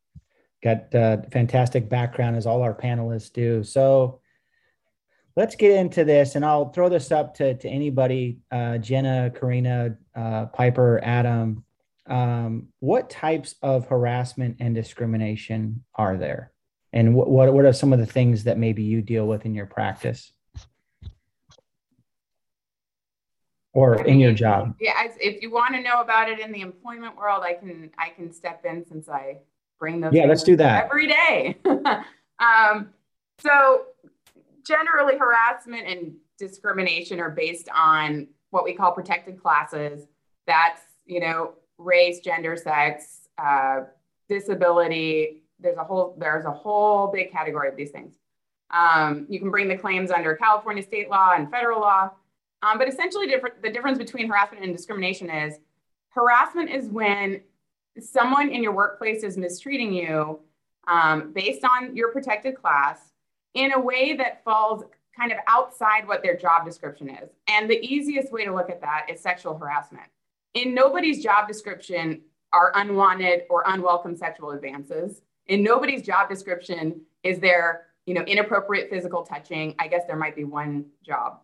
got 0.62 0.93
a 0.93 1.25
fantastic 1.31 1.88
background 1.88 2.37
as 2.37 2.47
all 2.47 2.62
our 2.62 2.75
panelists 2.75 3.33
do. 3.33 3.64
So 3.64 4.21
let's 5.37 5.57
get 5.57 5.73
into 5.73 6.05
this, 6.05 6.35
and 6.35 6.45
I'll 6.45 6.71
throw 6.71 6.88
this 6.88 7.11
up 7.11 7.35
to, 7.37 7.55
to 7.55 7.69
anybody, 7.69 8.40
uh, 8.50 8.79
Jenna, 8.79 9.33
Karina, 9.35 9.97
uh, 10.14 10.47
Piper, 10.47 11.00
Adam. 11.02 11.64
Um, 12.07 12.69
what 12.81 13.09
types 13.09 13.55
of 13.62 13.87
harassment 13.87 14.57
and 14.61 14.75
discrimination 14.75 15.85
are 15.95 16.17
there? 16.17 16.52
And 16.93 17.14
what, 17.14 17.52
what 17.52 17.64
are 17.64 17.73
some 17.73 17.93
of 17.93 18.00
the 18.00 18.07
things 18.07 18.45
that 18.45 18.59
maybe 18.59 18.83
you 18.83 19.00
deal 19.00 19.26
with 19.26 19.47
in 19.47 19.55
your 19.55 19.67
practice? 19.67 20.33
Or 23.73 24.05
in 24.07 24.19
your 24.19 24.33
job? 24.33 24.75
Yeah 24.81 25.09
if 25.19 25.43
you 25.43 25.50
want 25.50 25.75
to 25.75 25.83
know 25.83 26.00
about 26.00 26.29
it 26.29 26.41
in 26.41 26.53
the 26.53 26.61
employment 26.61 27.17
world 27.17 27.43
i 27.45 27.55
can 27.55 27.91
i 27.99 28.09
can 28.09 28.33
step 28.33 28.65
in 28.65 28.85
since 28.87 29.09
i 29.09 29.37
bring 29.78 30.00
those 30.00 30.13
yeah 30.13 30.26
let's 30.26 30.43
do 30.43 30.56
that. 30.56 30.85
every 30.85 31.06
day. 31.06 31.56
Um, 32.41 32.91
so 33.39 33.83
generally 34.67 35.17
harassment 35.19 35.87
and 35.87 36.15
discrimination 36.39 37.21
are 37.21 37.30
based 37.30 37.69
on 37.75 38.28
what 38.50 38.65
we 38.65 38.73
call 38.73 38.93
protected 38.93 39.41
classes. 39.41 40.06
That's 40.47 40.80
you 41.06 41.21
know 41.21 41.54
race, 41.78 42.21
gender, 42.21 42.56
sex, 42.56 43.28
uh, 43.39 43.80
disability. 44.28 45.43
There's 45.59 45.76
a 45.76 45.85
whole 45.85 46.17
there's 46.19 46.47
a 46.47 46.50
whole 46.50 47.09
big 47.09 47.30
category 47.30 47.69
of 47.69 47.76
these 47.76 47.91
things. 47.91 48.17
Um, 48.71 49.26
you 49.28 49.39
can 49.39 49.50
bring 49.50 49.69
the 49.69 49.76
claims 49.76 50.11
under 50.11 50.35
California 50.35 50.83
state 50.83 51.11
law 51.11 51.35
and 51.35 51.50
federal 51.50 51.80
law, 51.80 52.11
um, 52.62 52.78
but 52.78 52.88
essentially, 52.88 53.26
different, 53.26 53.62
the 53.62 53.70
difference 53.70 53.99
between 53.99 54.28
harassment 54.28 54.64
and 54.64 54.75
discrimination 54.75 55.30
is 55.30 55.58
harassment 56.10 56.70
is 56.70 56.88
when 56.88 57.40
someone 57.99 58.50
in 58.50 58.62
your 58.62 58.73
workplace 58.73 59.23
is 59.23 59.36
mistreating 59.36 59.92
you 59.92 60.40
um, 60.88 61.32
based 61.32 61.64
on 61.64 61.94
your 61.96 62.12
protected 62.12 62.56
class 62.56 62.99
in 63.54 63.73
a 63.73 63.80
way 63.80 64.16
that 64.16 64.44
falls 64.44 64.84
kind 65.18 65.32
of 65.32 65.38
outside 65.46 66.06
what 66.06 66.23
their 66.23 66.36
job 66.36 66.64
description 66.64 67.10
is. 67.10 67.30
And 67.49 67.68
the 67.68 67.84
easiest 67.84 68.32
way 68.32 68.44
to 68.44 68.54
look 68.54 68.70
at 68.70 68.80
that 68.80 69.06
is 69.10 69.20
sexual 69.20 69.56
harassment 69.58 70.06
in 70.54 70.75
nobody's 70.75 71.23
job 71.23 71.49
description 71.49 72.23
are 72.52 72.73
unwanted 72.75 73.42
or 73.49 73.62
unwelcome 73.66 74.16
sexual 74.16 74.50
advances. 74.50 75.23
In 75.46 75.62
nobody's 75.62 76.02
job 76.02 76.28
description 76.28 77.02
is 77.23 77.38
there, 77.38 77.86
you 78.06 78.14
know, 78.14 78.23
inappropriate 78.23 78.90
physical 78.90 79.23
touching. 79.23 79.75
I 79.78 79.88
guess 79.88 80.02
there 80.06 80.16
might 80.16 80.34
be 80.34 80.44
one 80.44 80.86
job, 81.04 81.40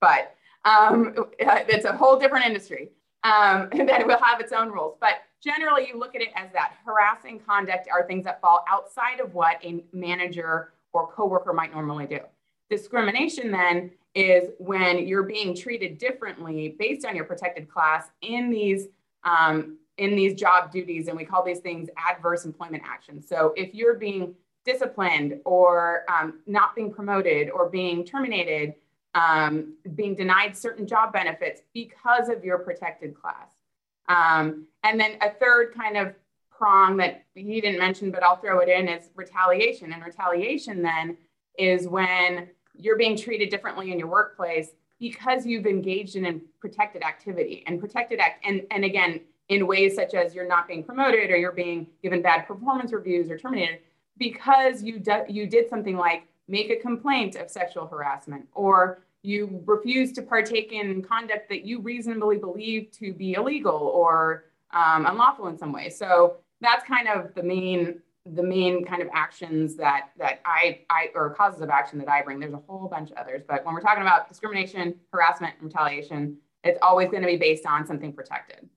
but 0.00 0.34
um, 0.64 1.14
it's 1.38 1.84
a 1.84 1.92
whole 1.96 2.18
different 2.18 2.46
industry 2.46 2.90
um, 3.24 3.68
that 3.86 4.06
will 4.06 4.18
have 4.22 4.40
its 4.40 4.52
own 4.52 4.70
rules. 4.70 4.96
But 5.00 5.22
generally, 5.42 5.88
you 5.88 5.98
look 5.98 6.14
at 6.14 6.22
it 6.22 6.30
as 6.36 6.52
that 6.52 6.74
harassing 6.84 7.40
conduct 7.40 7.88
are 7.92 8.06
things 8.06 8.24
that 8.24 8.40
fall 8.40 8.64
outside 8.68 9.20
of 9.20 9.34
what 9.34 9.56
a 9.64 9.84
manager 9.92 10.72
or 10.92 11.10
coworker 11.12 11.52
might 11.52 11.72
normally 11.72 12.06
do. 12.06 12.20
Discrimination 12.70 13.50
then 13.50 13.90
is 14.14 14.50
when 14.58 15.06
you're 15.06 15.22
being 15.22 15.54
treated 15.56 15.98
differently 15.98 16.76
based 16.78 17.06
on 17.06 17.16
your 17.16 17.24
protected 17.24 17.68
class 17.68 18.10
in 18.20 18.50
these 18.50 18.88
um, 19.24 19.78
in 19.98 20.16
these 20.16 20.34
job 20.34 20.72
duties, 20.72 21.08
and 21.08 21.16
we 21.16 21.24
call 21.24 21.44
these 21.44 21.60
things 21.60 21.88
adverse 22.10 22.44
employment 22.44 22.82
actions. 22.84 23.28
So 23.28 23.52
if 23.56 23.74
you're 23.74 23.94
being 23.94 24.34
disciplined 24.64 25.38
or 25.44 26.04
um, 26.08 26.40
not 26.46 26.74
being 26.74 26.92
promoted 26.92 27.50
or 27.50 27.68
being 27.68 28.04
terminated, 28.04 28.74
um, 29.14 29.74
being 29.94 30.14
denied 30.14 30.56
certain 30.56 30.86
job 30.86 31.12
benefits 31.12 31.62
because 31.74 32.28
of 32.28 32.44
your 32.44 32.58
protected 32.58 33.14
class. 33.14 33.50
Um, 34.08 34.66
and 34.82 34.98
then 34.98 35.18
a 35.20 35.30
third 35.30 35.74
kind 35.74 35.96
of 35.96 36.14
prong 36.50 36.96
that 36.98 37.24
he 37.34 37.60
didn't 37.60 37.78
mention, 37.78 38.10
but 38.10 38.22
I'll 38.22 38.36
throw 38.36 38.60
it 38.60 38.68
in 38.68 38.88
is 38.88 39.10
retaliation. 39.14 39.92
And 39.92 40.04
retaliation 40.04 40.82
then 40.82 41.16
is 41.58 41.88
when 41.88 42.48
you're 42.74 42.96
being 42.96 43.16
treated 43.16 43.50
differently 43.50 43.92
in 43.92 43.98
your 43.98 44.08
workplace 44.08 44.70
because 44.98 45.44
you've 45.44 45.66
engaged 45.66 46.16
in 46.16 46.26
a 46.26 46.40
protected 46.60 47.02
activity 47.02 47.64
and 47.66 47.80
protected 47.80 48.20
act 48.20 48.44
and, 48.46 48.62
and 48.70 48.84
again 48.84 49.20
in 49.48 49.66
ways 49.66 49.96
such 49.96 50.14
as 50.14 50.34
you're 50.34 50.46
not 50.46 50.68
being 50.68 50.82
promoted 50.82 51.30
or 51.30 51.36
you're 51.36 51.52
being 51.52 51.86
given 52.02 52.22
bad 52.22 52.46
performance 52.46 52.92
reviews 52.92 53.28
or 53.30 53.36
terminated 53.36 53.80
because 54.16 54.82
you, 54.82 54.98
do, 54.98 55.24
you 55.28 55.46
did 55.46 55.68
something 55.68 55.96
like 55.96 56.22
make 56.52 56.70
a 56.70 56.76
complaint 56.76 57.34
of 57.34 57.50
sexual 57.50 57.86
harassment 57.88 58.46
or 58.52 59.02
you 59.22 59.62
refuse 59.66 60.12
to 60.12 60.22
partake 60.22 60.70
in 60.72 61.02
conduct 61.02 61.48
that 61.48 61.64
you 61.64 61.80
reasonably 61.80 62.38
believe 62.38 62.90
to 62.92 63.12
be 63.12 63.32
illegal 63.34 63.90
or 63.94 64.44
um, 64.72 65.06
unlawful 65.06 65.48
in 65.48 65.58
some 65.58 65.72
way 65.72 65.88
so 65.88 66.36
that's 66.60 66.84
kind 66.84 67.08
of 67.08 67.34
the 67.34 67.42
main 67.42 68.00
the 68.24 68.42
main 68.42 68.84
kind 68.84 69.02
of 69.02 69.08
actions 69.12 69.74
that 69.76 70.10
that 70.18 70.40
I, 70.44 70.80
I 70.88 71.08
or 71.14 71.30
causes 71.30 71.60
of 71.60 71.70
action 71.70 71.98
that 71.98 72.08
I 72.08 72.22
bring. 72.22 72.38
There's 72.38 72.52
a 72.52 72.62
whole 72.68 72.88
bunch 72.88 73.10
of 73.10 73.16
others, 73.16 73.42
but 73.46 73.64
when 73.64 73.74
we're 73.74 73.80
talking 73.80 74.02
about 74.02 74.28
discrimination, 74.28 74.94
harassment, 75.12 75.54
and 75.58 75.64
retaliation, 75.64 76.36
it's 76.62 76.78
always 76.82 77.08
going 77.10 77.22
to 77.22 77.26
be 77.26 77.36
based 77.36 77.66
on 77.66 77.86
something 77.86 78.12
protected. 78.12 78.68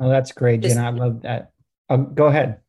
Oh, 0.00 0.08
that's 0.08 0.32
great, 0.32 0.62
Jenna. 0.62 0.86
I 0.86 0.90
love 0.90 1.22
that. 1.22 1.52
Um, 1.90 2.14
go 2.14 2.26
ahead. 2.26 2.61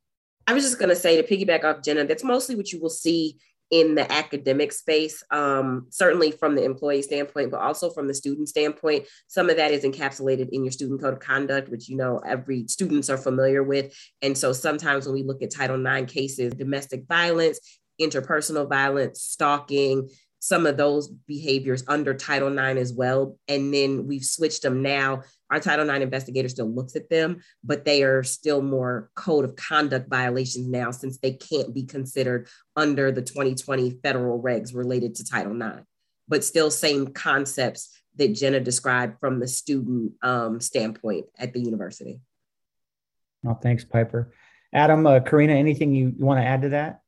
I 0.47 0.53
was 0.53 0.63
just 0.63 0.79
going 0.79 0.89
to 0.89 0.95
say 0.95 1.21
to 1.21 1.23
piggyback 1.23 1.63
off 1.63 1.83
Jenna, 1.83 2.05
that's 2.05 2.23
mostly 2.23 2.55
what 2.55 2.71
you 2.71 2.79
will 2.79 2.89
see 2.89 3.37
in 3.71 3.95
the 3.95 4.11
academic 4.11 4.71
space, 4.71 5.23
um, 5.31 5.87
certainly 5.89 6.29
from 6.29 6.53
the 6.53 6.63
employee 6.63 7.01
standpoint, 7.01 7.49
but 7.49 7.59
also 7.59 7.89
from 7.89 8.07
the 8.07 8.13
student 8.13 8.47
standpoint. 8.47 9.07
Some 9.27 9.49
of 9.49 9.55
that 9.55 9.71
is 9.71 9.83
encapsulated 9.83 10.49
in 10.51 10.63
your 10.63 10.71
student 10.71 11.01
code 11.01 11.13
of 11.13 11.19
conduct, 11.19 11.69
which 11.69 11.89
you 11.89 11.97
know 11.97 12.19
every 12.19 12.67
students 12.67 13.09
are 13.09 13.17
familiar 13.17 13.63
with. 13.63 13.91
And 14.21 14.37
so 14.37 14.53
sometimes 14.53 15.05
when 15.05 15.15
we 15.15 15.23
look 15.23 15.41
at 15.41 15.49
Title 15.49 15.83
IX 15.83 16.11
cases, 16.11 16.53
domestic 16.53 17.07
violence, 17.07 17.59
interpersonal 17.99 18.69
violence, 18.69 19.23
stalking, 19.23 20.09
some 20.43 20.65
of 20.65 20.75
those 20.75 21.07
behaviors 21.07 21.85
under 21.87 22.13
Title 22.13 22.51
IX 22.51 22.77
as 22.77 22.91
well. 22.91 23.37
And 23.47 23.73
then 23.73 24.07
we've 24.07 24.25
switched 24.25 24.63
them 24.63 24.81
now. 24.81 25.21
Our 25.49 25.61
Title 25.61 25.89
IX 25.89 26.03
investigator 26.03 26.49
still 26.49 26.69
looks 26.69 26.97
at 26.97 27.09
them, 27.09 27.37
but 27.63 27.85
they 27.85 28.03
are 28.03 28.23
still 28.23 28.61
more 28.61 29.09
code 29.15 29.45
of 29.45 29.55
conduct 29.55 30.09
violations 30.09 30.67
now 30.67 30.91
since 30.91 31.17
they 31.17 31.31
can't 31.31 31.73
be 31.73 31.85
considered 31.85 32.49
under 32.75 33.09
the 33.09 33.21
2020 33.21 33.99
federal 34.03 34.43
regs 34.43 34.75
related 34.75 35.15
to 35.15 35.25
Title 35.25 35.55
IX. 35.55 35.85
But 36.27 36.43
still, 36.43 36.69
same 36.69 37.07
concepts 37.13 37.97
that 38.17 38.33
Jenna 38.33 38.59
described 38.59 39.21
from 39.21 39.39
the 39.39 39.47
student 39.47 40.11
um, 40.23 40.59
standpoint 40.59 41.27
at 41.37 41.53
the 41.53 41.61
university. 41.61 42.19
Well, 43.43 43.57
thanks, 43.63 43.85
Piper. 43.85 44.33
Adam, 44.73 45.07
uh, 45.07 45.21
Karina, 45.21 45.53
anything 45.53 45.95
you, 45.95 46.13
you 46.17 46.25
want 46.25 46.41
to 46.41 46.45
add 46.45 46.63
to 46.63 46.69
that? 46.69 46.99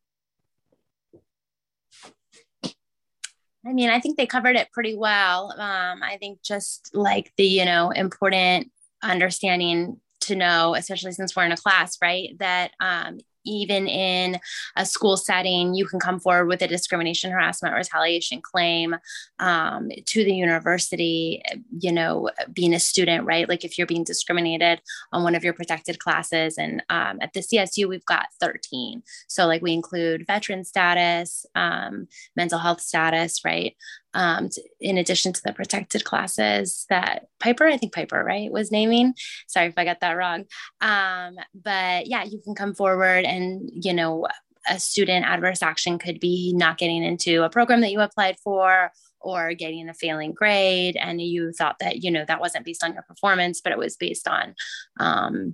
I 3.67 3.73
mean, 3.73 3.89
I 3.89 3.99
think 3.99 4.17
they 4.17 4.27
covered 4.27 4.55
it 4.55 4.71
pretty 4.71 4.95
well. 4.95 5.51
Um, 5.57 6.03
I 6.03 6.17
think 6.19 6.41
just 6.43 6.91
like 6.93 7.31
the, 7.37 7.45
you 7.45 7.65
know, 7.65 7.89
important 7.89 8.71
understanding 9.01 9.99
to 10.21 10.35
know, 10.35 10.75
especially 10.75 11.11
since 11.13 11.35
we're 11.35 11.45
in 11.45 11.51
a 11.51 11.57
class, 11.57 11.97
right, 12.01 12.37
that 12.39 12.71
um, 12.79 13.19
even 13.45 13.87
in 13.87 14.39
a 14.75 14.85
school 14.85 15.17
setting, 15.17 15.73
you 15.73 15.85
can 15.85 15.99
come 15.99 16.19
forward 16.19 16.47
with 16.47 16.61
a 16.61 16.67
discrimination, 16.67 17.31
harassment, 17.31 17.75
retaliation 17.75 18.41
claim 18.41 18.95
um, 19.39 19.89
to 20.05 20.23
the 20.23 20.33
university, 20.33 21.41
you 21.79 21.91
know, 21.91 22.29
being 22.53 22.73
a 22.73 22.79
student, 22.79 23.25
right? 23.25 23.47
Like 23.47 23.63
if 23.63 23.77
you're 23.77 23.87
being 23.87 24.03
discriminated 24.03 24.81
on 25.11 25.23
one 25.23 25.35
of 25.35 25.43
your 25.43 25.53
protected 25.53 25.99
classes. 25.99 26.57
And 26.57 26.83
um, 26.89 27.19
at 27.21 27.33
the 27.33 27.41
CSU, 27.41 27.87
we've 27.87 28.05
got 28.05 28.27
13. 28.39 29.03
So, 29.27 29.45
like, 29.45 29.61
we 29.61 29.73
include 29.73 30.27
veteran 30.27 30.63
status, 30.63 31.45
um, 31.55 32.07
mental 32.35 32.59
health 32.59 32.81
status, 32.81 33.43
right? 33.45 33.75
Um, 34.15 34.49
in 34.79 34.97
addition 34.97 35.33
to 35.33 35.41
the 35.43 35.53
protected 35.53 36.05
classes 36.05 36.85
that 36.89 37.27
Piper, 37.39 37.67
I 37.67 37.77
think 37.77 37.93
Piper, 37.93 38.23
right, 38.23 38.51
was 38.51 38.71
naming. 38.71 39.13
Sorry 39.47 39.67
if 39.67 39.77
I 39.77 39.85
got 39.85 39.99
that 39.99 40.13
wrong. 40.13 40.45
Um, 40.81 41.35
but 41.53 42.07
yeah, 42.07 42.23
you 42.23 42.39
can 42.43 42.55
come 42.55 42.73
forward 42.73 43.25
and, 43.25 43.69
you 43.71 43.93
know, 43.93 44.25
a 44.67 44.79
student 44.79 45.25
adverse 45.25 45.61
action 45.61 45.99
could 45.99 46.19
be 46.19 46.53
not 46.55 46.77
getting 46.77 47.03
into 47.03 47.43
a 47.43 47.49
program 47.49 47.81
that 47.81 47.91
you 47.91 47.99
applied 47.99 48.37
for 48.39 48.91
or 49.19 49.53
getting 49.53 49.89
a 49.89 49.93
failing 49.93 50.31
grade 50.31 50.95
and 50.95 51.21
you 51.21 51.51
thought 51.51 51.77
that 51.79 52.03
you 52.03 52.09
know 52.09 52.25
that 52.27 52.39
wasn't 52.39 52.65
based 52.65 52.83
on 52.83 52.93
your 52.93 53.03
performance 53.03 53.61
but 53.61 53.71
it 53.71 53.77
was 53.77 53.95
based 53.95 54.27
on 54.27 54.55
um, 54.99 55.53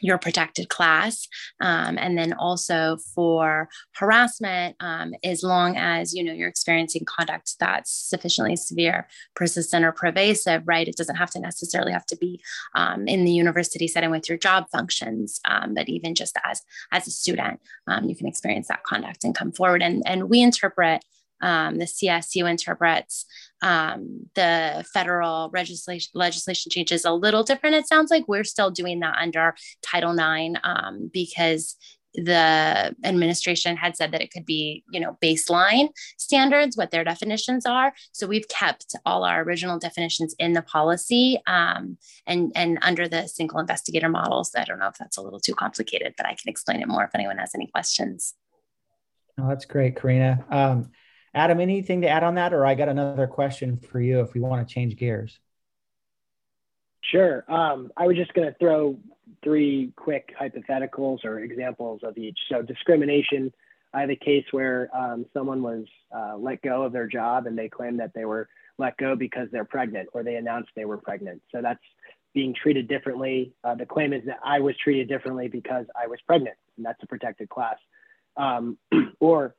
your 0.00 0.18
protected 0.18 0.68
class. 0.68 1.28
Um, 1.60 1.98
and 1.98 2.16
then 2.16 2.32
also 2.32 2.98
for 3.14 3.68
harassment 3.92 4.76
um, 4.80 5.14
as 5.22 5.42
long 5.42 5.76
as 5.76 6.14
you 6.14 6.24
know 6.24 6.32
you're 6.32 6.48
experiencing 6.48 7.04
conduct 7.04 7.56
that's 7.60 7.92
sufficiently 7.92 8.56
severe 8.56 9.06
persistent 9.34 9.84
or 9.84 9.92
pervasive 9.92 10.62
right? 10.66 10.88
It 10.88 10.96
doesn't 10.96 11.16
have 11.16 11.30
to 11.32 11.40
necessarily 11.40 11.92
have 11.92 12.06
to 12.06 12.16
be 12.16 12.40
um, 12.74 13.06
in 13.06 13.24
the 13.24 13.32
university 13.32 13.86
setting 13.86 14.10
with 14.10 14.28
your 14.28 14.38
job 14.38 14.66
functions 14.72 15.40
um, 15.46 15.74
but 15.74 15.88
even 15.88 16.14
just 16.14 16.36
as 16.44 16.62
as 16.92 17.06
a 17.06 17.10
student 17.10 17.60
um, 17.86 18.04
you 18.04 18.16
can 18.16 18.26
experience 18.26 18.68
that 18.68 18.84
conduct 18.84 19.24
and 19.24 19.34
come 19.34 19.52
forward. 19.52 19.82
And 19.82 20.02
and 20.06 20.30
we 20.30 20.40
interpret 20.40 21.04
um, 21.40 21.78
the 21.78 21.86
CSU 21.86 22.48
interprets 22.48 23.26
um, 23.62 24.26
the 24.34 24.84
federal 24.92 25.50
legislation 25.52 26.10
legislation 26.14 26.70
changes 26.70 27.04
a 27.04 27.12
little 27.12 27.42
different. 27.42 27.76
It 27.76 27.86
sounds 27.86 28.10
like. 28.10 28.24
We're 28.26 28.44
still 28.44 28.70
doing 28.70 29.00
that 29.00 29.18
under 29.18 29.54
Title 29.82 30.12
IX 30.12 30.58
um, 30.64 31.10
because 31.12 31.76
the 32.14 32.92
administration 33.04 33.76
had 33.76 33.96
said 33.96 34.10
that 34.10 34.20
it 34.20 34.32
could 34.32 34.44
be 34.44 34.82
you 34.90 34.98
know 34.98 35.16
baseline 35.22 35.90
standards 36.16 36.76
what 36.76 36.90
their 36.90 37.04
definitions 37.04 37.66
are. 37.66 37.92
So 38.12 38.26
we've 38.26 38.48
kept 38.48 38.96
all 39.04 39.24
our 39.24 39.42
original 39.42 39.78
definitions 39.78 40.34
in 40.38 40.54
the 40.54 40.62
policy 40.62 41.40
um, 41.46 41.98
and 42.26 42.52
and 42.54 42.78
under 42.82 43.08
the 43.08 43.26
single 43.26 43.58
investigator 43.58 44.08
models. 44.08 44.52
I 44.56 44.64
don't 44.64 44.78
know 44.78 44.88
if 44.88 44.98
that's 44.98 45.18
a 45.18 45.22
little 45.22 45.40
too 45.40 45.54
complicated 45.54 46.14
but 46.16 46.26
i 46.26 46.30
can 46.30 46.48
explain 46.48 46.80
it 46.80 46.88
more 46.88 47.04
if 47.04 47.14
anyone 47.14 47.38
has 47.38 47.54
any 47.54 47.66
questions. 47.66 48.34
Oh, 49.38 49.48
that's 49.48 49.64
great 49.64 49.96
karina. 49.96 50.44
Um, 50.50 50.90
Adam, 51.34 51.60
anything 51.60 52.00
to 52.00 52.08
add 52.08 52.24
on 52.24 52.34
that, 52.34 52.52
or 52.52 52.66
I 52.66 52.74
got 52.74 52.88
another 52.88 53.26
question 53.26 53.76
for 53.76 54.00
you 54.00 54.20
if 54.20 54.34
we 54.34 54.40
want 54.40 54.66
to 54.66 54.74
change 54.74 54.96
gears. 54.96 55.38
Sure. 57.02 57.44
Um, 57.48 57.92
I 57.96 58.06
was 58.06 58.16
just 58.16 58.34
going 58.34 58.48
to 58.48 58.54
throw 58.58 58.98
three 59.42 59.92
quick 59.96 60.34
hypotheticals 60.40 61.24
or 61.24 61.40
examples 61.40 62.00
of 62.02 62.18
each. 62.18 62.38
So 62.50 62.62
discrimination. 62.62 63.52
I 63.92 64.00
have 64.00 64.10
a 64.10 64.16
case 64.16 64.44
where 64.52 64.88
um, 64.96 65.26
someone 65.34 65.62
was 65.62 65.84
uh, 66.14 66.36
let 66.36 66.62
go 66.62 66.82
of 66.82 66.92
their 66.92 67.08
job 67.08 67.46
and 67.46 67.58
they 67.58 67.68
claimed 67.68 67.98
that 67.98 68.12
they 68.14 68.24
were 68.24 68.48
let 68.78 68.96
go 68.98 69.16
because 69.16 69.48
they're 69.50 69.64
pregnant 69.64 70.08
or 70.12 70.22
they 70.22 70.36
announced 70.36 70.70
they 70.76 70.84
were 70.84 70.98
pregnant. 70.98 71.42
So 71.52 71.60
that's 71.60 71.80
being 72.32 72.54
treated 72.54 72.86
differently. 72.88 73.52
Uh, 73.64 73.74
the 73.74 73.86
claim 73.86 74.12
is 74.12 74.24
that 74.26 74.38
I 74.44 74.60
was 74.60 74.76
treated 74.82 75.08
differently 75.08 75.48
because 75.48 75.86
I 76.00 76.06
was 76.06 76.20
pregnant, 76.26 76.56
and 76.76 76.86
that's 76.86 77.02
a 77.02 77.06
protected 77.06 77.48
class. 77.48 77.76
Um, 78.36 78.78
or 79.20 79.56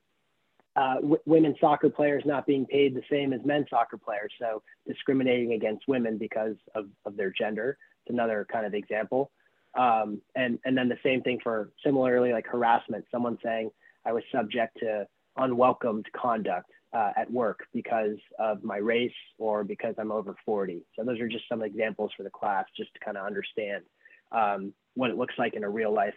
uh, 0.76 0.96
w- 0.96 1.20
women 1.26 1.56
soccer 1.60 1.90
players 1.90 2.24
not 2.26 2.46
being 2.46 2.66
paid 2.66 2.96
the 2.96 3.04
same 3.10 3.34
as 3.34 3.42
men 3.46 3.66
soccer 3.70 3.98
players. 3.98 4.32
So 4.40 4.62
discriminating 4.88 5.54
against 5.54 5.88
women 5.88 6.18
because 6.18 6.56
of, 6.76 6.86
of 7.06 7.18
their 7.18 7.32
gender. 7.32 7.78
It's 8.06 8.14
another 8.14 8.46
kind 8.52 8.66
of 8.66 8.74
example. 8.74 9.32
Um, 9.78 10.22
and, 10.36 10.60
and 10.66 10.78
then 10.78 10.90
the 10.90 10.98
same 11.04 11.22
thing 11.22 11.40
for 11.42 11.72
similarly 11.84 12.34
like 12.34 12.46
harassment, 12.48 13.06
someone 13.12 13.38
saying 13.44 13.72
I 14.06 14.14
was 14.14 14.24
subject 14.32 14.78
to 14.80 15.08
unwelcomed 15.38 16.08
conduct 16.16 16.70
uh, 16.94 17.12
at 17.16 17.32
work 17.32 17.62
because 17.74 18.18
of 18.40 18.64
my 18.64 18.78
race 18.78 19.12
or 19.38 19.64
because 19.64 19.96
I'm 19.98 20.12
over 20.12 20.36
40. 20.46 20.82
So 20.96 21.06
those 21.06 21.20
are 21.20 21.28
just 21.28 21.48
some 21.48 21.62
examples 21.62 22.12
for 22.18 22.24
the 22.24 22.30
class, 22.30 22.66
just 22.76 22.94
to 22.94 23.00
kind 23.00 23.18
of 23.18 23.26
understand 23.26 23.84
um, 24.32 24.74
what 24.96 25.10
it 25.10 25.18
looks 25.18 25.36
like 25.38 25.54
in 25.54 25.64
a 25.64 25.70
real 25.70 25.94
life, 25.94 26.16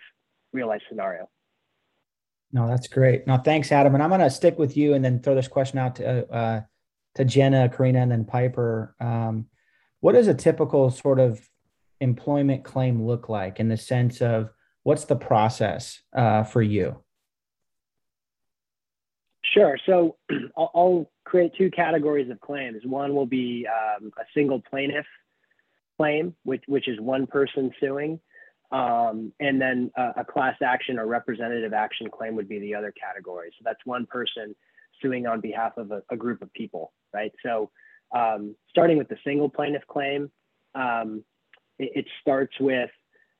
real 0.53 0.67
life 0.69 0.83
scenario. 0.89 1.29
No, 2.55 2.69
that's 2.69 2.87
great. 2.87 3.27
No, 3.27 3.37
thanks, 3.37 3.73
Adam. 3.73 3.95
And 3.95 4.03
I'm 4.03 4.11
going 4.11 4.21
to 4.21 4.31
stick 4.31 4.61
with 4.61 4.77
you 4.77 4.95
and 4.95 5.05
then 5.05 5.21
throw 5.21 5.35
this 5.35 5.49
question 5.49 5.81
out 5.81 5.97
to 5.97 6.33
uh, 6.33 6.61
to 7.17 7.25
Jenna, 7.25 7.69
Karina, 7.69 8.01
and 8.01 8.13
then 8.13 8.25
Piper. 8.25 8.95
Um, 9.01 9.47
what 9.99 10.13
does 10.13 10.29
a 10.29 10.35
typical 10.35 10.89
sort 10.91 11.19
of 11.19 11.41
employment 12.01 12.63
claim 12.63 13.05
look 13.05 13.29
like 13.29 13.59
in 13.59 13.69
the 13.69 13.77
sense 13.77 14.23
of 14.23 14.51
what's 14.85 15.05
the 15.07 15.17
process 15.17 16.01
uh, 16.15 16.45
for 16.45 16.63
you? 16.63 17.03
Sure. 19.43 19.77
So 19.85 20.17
I'll, 20.57 20.71
I'll, 20.75 21.11
create 21.25 21.53
two 21.57 21.71
categories 21.71 22.31
of 22.31 22.39
claims. 22.41 22.83
One 22.85 23.15
will 23.15 23.27
be 23.27 23.67
um, 23.67 24.13
a 24.19 24.23
single 24.35 24.61
plaintiff 24.61 25.07
claim, 25.97 26.35
which 26.45 26.63
which 26.69 26.87
is 26.87 27.01
one 27.01 27.27
person 27.27 27.73
suing, 27.81 28.21
um, 28.75 29.33
and 29.39 29.61
then 29.61 29.93
a, 29.97 30.25
class 30.25 30.57
action 30.61 30.99
or 30.99 31.07
representative 31.07 31.73
action 31.73 32.11
claim 32.11 32.35
would 32.35 32.49
be 32.49 32.59
the 32.59 32.75
other 32.75 32.93
category. 32.93 33.51
So 33.57 33.63
that's 33.65 33.79
one 33.85 34.05
person 34.05 34.53
suing 35.01 35.29
on 35.29 35.41
behalf 35.41 35.77
of 35.77 35.93
a, 35.93 36.03
a 36.11 36.17
group 36.17 36.43
of 36.43 36.53
people, 36.55 36.93
right? 37.13 37.31
So 37.45 37.71
um, 38.13 38.57
starting 38.69 38.99
with 38.99 39.09
the 39.09 39.17
single 39.25 39.49
plaintiff 39.49 39.87
claim, 39.87 40.29
um, 40.75 41.23
it, 41.79 41.93
it, 41.95 42.07
starts 42.21 42.53
with 42.59 42.91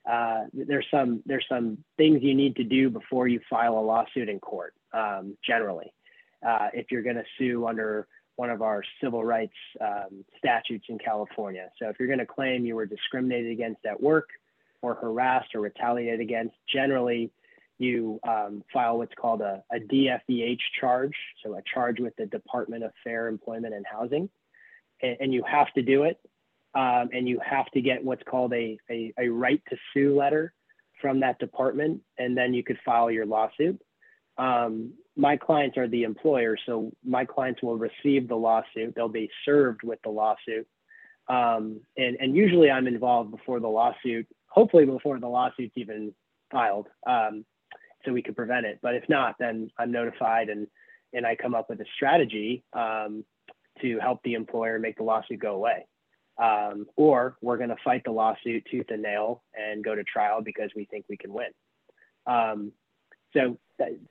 uh, 0.09 0.43
there's 0.53 0.87
some 0.89 1.21
there's 1.27 1.47
some 1.49 1.79
things 1.97 2.21
you 2.23 2.35
need 2.35 2.55
to 2.57 2.65
do 2.65 2.89
before 2.89 3.27
you 3.27 3.41
file 3.51 3.77
a 3.77 3.81
lawsuit 3.81 4.29
in 4.29 4.39
court. 4.39 4.75
Um, 4.93 5.37
generally, 5.45 5.93
uh, 6.47 6.69
if 6.75 6.93
you're 6.93 7.03
going 7.03 7.17
to 7.17 7.25
sue 7.39 7.67
under 7.67 8.07
one 8.37 8.51
of 8.51 8.63
our 8.63 8.85
civil 9.03 9.25
rights 9.25 9.57
um, 9.81 10.25
statutes 10.39 10.87
in 10.89 10.99
California, 10.99 11.71
so 11.81 11.89
if 11.89 11.97
you're 11.99 12.09
going 12.09 12.21
to 12.21 12.27
claim 12.27 12.65
you 12.65 12.77
were 12.77 12.87
discriminated 12.87 13.51
against 13.51 13.85
at 13.85 14.01
work 14.01 14.29
or 14.85 14.95
harassed 14.95 15.55
or 15.55 15.61
retaliated 15.61 16.21
against, 16.21 16.55
generally 16.73 17.31
you 17.79 18.21
um, 18.29 18.63
file 18.73 18.99
what's 18.99 19.15
called 19.15 19.41
a, 19.41 19.63
a 19.73 19.81
DFEH 19.81 20.59
charge, 20.81 21.15
so 21.43 21.55
a 21.57 21.63
charge 21.73 21.99
with 21.99 22.15
the 22.17 22.27
Department 22.27 22.85
of 22.85 22.93
Fair 23.03 23.27
Employment 23.29 23.75
and 23.75 23.85
Housing, 23.91 24.29
and, 25.03 25.17
and 25.21 25.35
you 25.35 25.43
have 25.43 25.73
to 25.73 25.83
do 25.83 26.05
it, 26.05 26.21
um, 26.75 27.09
and 27.13 27.29
you 27.29 27.41
have 27.45 27.67
to 27.73 27.81
get 27.81 28.05
what's 28.05 28.23
called 28.31 28.53
a, 28.53 28.79
a, 28.91 29.13
a 29.19 29.29
right 29.29 29.63
to 29.71 29.77
sue 29.93 30.17
letter 30.17 30.53
from 31.01 31.21
that 31.21 31.39
department, 31.39 32.01
and 32.19 32.37
then 32.37 32.55
you 32.55 32.63
could 32.63 32.79
file 32.85 33.11
your 33.11 33.27
lawsuit. 33.27 33.81
Um, 34.37 34.93
my 35.17 35.37
clients 35.37 35.77
are 35.77 35.89
the 35.89 36.03
employer, 36.03 36.57
so 36.67 36.93
my 37.05 37.25
clients 37.25 37.63
will 37.63 37.77
receive 37.77 38.29
the 38.29 38.37
lawsuit. 38.37 38.95
They'll 38.95 39.09
be 39.09 39.31
served 39.45 39.83
with 39.83 40.01
the 40.03 40.11
lawsuit. 40.11 40.67
Um, 41.29 41.81
and, 41.97 42.17
and 42.21 42.37
usually 42.37 42.71
I'm 42.71 42.87
involved 42.87 43.31
before 43.31 43.61
the 43.61 43.69
lawsuit 43.69 44.27
hopefully 44.55 44.87
before 44.87 45.19
the 45.19 45.27
lawsuit's 45.27 45.77
even 45.77 46.15
filed, 46.51 46.87
um, 47.07 47.45
so 48.05 48.13
we 48.13 48.23
could 48.23 48.37
prevent 48.37 48.67
it. 48.67 48.79
But 48.83 48.95
if 48.95 49.05
not, 49.09 49.35
then 49.39 49.71
I'm 49.79 49.91
notified 49.91 50.49
and 50.49 50.67
and 51.13 51.27
I 51.27 51.37
come 51.37 51.55
up 51.55 51.71
with 51.71 51.81
a 51.81 51.85
strategy 51.95 52.65
um, 52.73 53.25
to 53.81 53.99
help 54.01 54.21
the 54.25 54.35
employer 54.35 54.79
make 54.79 54.97
the 54.97 55.05
lawsuit 55.05 55.39
go 55.39 55.55
away. 55.55 55.87
Um, 56.43 56.87
or 56.97 57.37
we're 57.41 57.57
going 57.57 57.69
to 57.69 57.77
fight 57.85 58.03
the 58.05 58.11
lawsuit 58.11 58.65
tooth 58.69 58.87
and 58.89 59.03
nail 59.03 59.45
and 59.55 59.85
go 59.85 59.95
to 59.95 60.03
trial 60.03 60.43
because 60.43 60.71
we 60.75 60.87
think 60.87 61.05
we 61.09 61.17
can 61.17 61.33
win. 61.33 61.53
Um, 62.27 62.73
so 63.33 63.59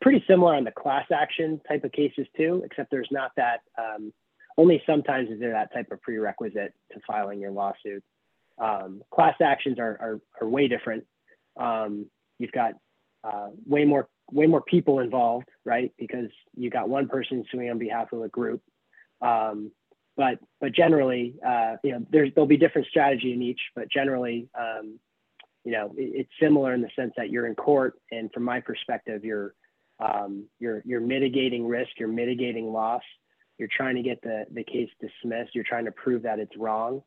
pretty 0.02 0.24
similar 0.30 0.56
on 0.56 0.64
the 0.64 0.72
class 0.72 1.06
action 1.14 1.60
type 1.68 1.84
of 1.84 1.92
cases 1.92 2.26
too, 2.38 2.62
except 2.66 2.90
there's 2.90 3.10
not 3.12 3.32
that. 3.36 3.62
Um, 3.78 4.14
only 4.58 4.82
sometimes 4.86 5.30
is 5.30 5.40
there 5.40 5.52
that 5.52 5.74
type 5.74 5.92
of 5.92 6.02
prerequisite 6.02 6.74
to 6.94 7.00
filing 7.06 7.42
your 7.42 7.52
lawsuit. 7.52 8.04
Um, 8.60 9.02
class 9.14 9.36
actions 9.42 9.80
are, 9.80 9.98
are, 10.00 10.22
are 10.42 10.48
way 10.48 10.68
different. 10.68 11.06
Um, 11.60 12.08
you've 12.40 12.52
got 12.52 12.74
uh, 13.24 13.50
way 13.66 13.86
more 13.86 14.10
way 14.32 14.46
more 14.46 14.62
people 14.62 15.00
involved, 15.00 15.48
right? 15.66 15.92
Because 15.98 16.30
you 16.56 16.70
got 16.70 16.90
one 16.90 17.08
person 17.08 17.44
suing 17.52 17.70
on 17.70 17.78
behalf 17.78 18.12
of 18.14 18.22
a 18.22 18.30
group. 18.30 18.62
Um, 19.22 19.72
but 20.16 20.40
but 20.62 20.74
generally, 20.74 21.36
uh, 21.46 21.76
you 21.84 21.94
know, 21.94 22.06
there's 22.12 22.32
there'll 22.36 22.48
be 22.48 22.58
different 22.58 22.88
strategy 22.88 23.34
in 23.34 23.42
each, 23.42 23.60
but 23.76 23.90
generally, 23.90 24.48
um, 24.58 25.00
you 25.64 25.72
know, 25.72 25.94
it, 25.98 26.12
it's 26.16 26.30
similar 26.42 26.74
in 26.74 26.82
the 26.82 26.90
sense 26.96 27.14
that 27.18 27.30
you're 27.30 27.48
in 27.48 27.56
court, 27.56 27.96
and 28.12 28.32
from 28.32 28.44
my 28.44 28.60
perspective, 28.60 29.26
you're 29.26 29.56
um, 30.00 30.46
you're 30.60 30.84
you're 30.86 31.02
mitigating 31.02 31.68
risk, 31.68 31.92
you're 31.98 32.10
mitigating 32.10 32.72
loss, 32.72 33.02
you're 33.58 33.70
trying 33.76 33.96
to 33.96 34.04
get 34.04 34.22
the 34.22 34.46
the 34.54 34.64
case 34.64 34.90
dismissed, 35.02 35.56
you're 35.56 35.64
trying 35.64 35.86
to 35.86 35.92
prove 35.92 36.24
that 36.24 36.40
it's 36.40 36.56
wrong, 36.58 37.02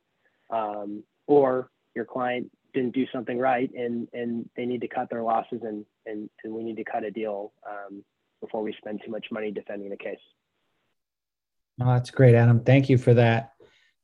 um, 0.50 1.04
or 1.26 1.70
your 1.94 2.04
client 2.04 2.50
didn't 2.74 2.94
do 2.94 3.06
something 3.12 3.38
right, 3.38 3.70
and 3.74 4.08
and 4.12 4.48
they 4.56 4.66
need 4.66 4.80
to 4.82 4.88
cut 4.88 5.10
their 5.10 5.22
losses, 5.22 5.60
and 5.62 5.84
and 6.04 6.28
and 6.44 6.54
we 6.54 6.62
need 6.62 6.76
to 6.76 6.84
cut 6.84 7.04
a 7.04 7.10
deal 7.10 7.52
um, 7.68 8.04
before 8.40 8.62
we 8.62 8.74
spend 8.78 9.00
too 9.04 9.10
much 9.10 9.26
money 9.30 9.50
defending 9.50 9.90
the 9.90 9.96
case. 9.96 10.18
Oh, 11.80 11.92
that's 11.92 12.10
great, 12.10 12.34
Adam. 12.34 12.60
Thank 12.60 12.88
you 12.88 12.98
for 12.98 13.14
that. 13.14 13.52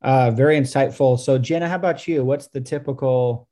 Uh, 0.02 0.30
very 0.30 0.58
insightful. 0.58 1.18
So, 1.18 1.38
Jenna, 1.38 1.68
how 1.68 1.76
about 1.76 2.06
you? 2.08 2.24
What's 2.24 2.48
the 2.48 2.60
typical? 2.60 3.48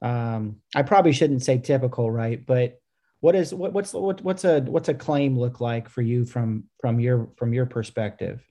Um, 0.00 0.56
I 0.74 0.82
probably 0.82 1.12
shouldn't 1.12 1.42
say 1.42 1.58
typical, 1.58 2.10
right? 2.10 2.44
But 2.44 2.80
what 3.20 3.34
is 3.34 3.54
what, 3.54 3.72
what's 3.72 3.92
what, 3.92 4.20
what's 4.22 4.44
a 4.44 4.60
what's 4.60 4.88
a 4.88 4.94
claim 4.94 5.38
look 5.38 5.60
like 5.60 5.88
for 5.88 6.02
you 6.02 6.24
from 6.24 6.64
from 6.80 7.00
your 7.00 7.30
from 7.36 7.52
your 7.52 7.66
perspective? 7.66 8.42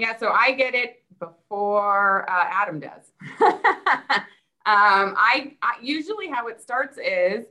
Yeah, 0.00 0.16
so 0.16 0.30
I 0.30 0.52
get 0.52 0.74
it 0.74 1.02
before 1.18 2.28
uh, 2.30 2.44
Adam 2.50 2.80
does. 2.80 3.12
um, 3.42 3.52
I, 4.64 5.56
I 5.60 5.74
usually 5.82 6.28
how 6.28 6.48
it 6.48 6.62
starts 6.62 6.96
is 6.96 7.44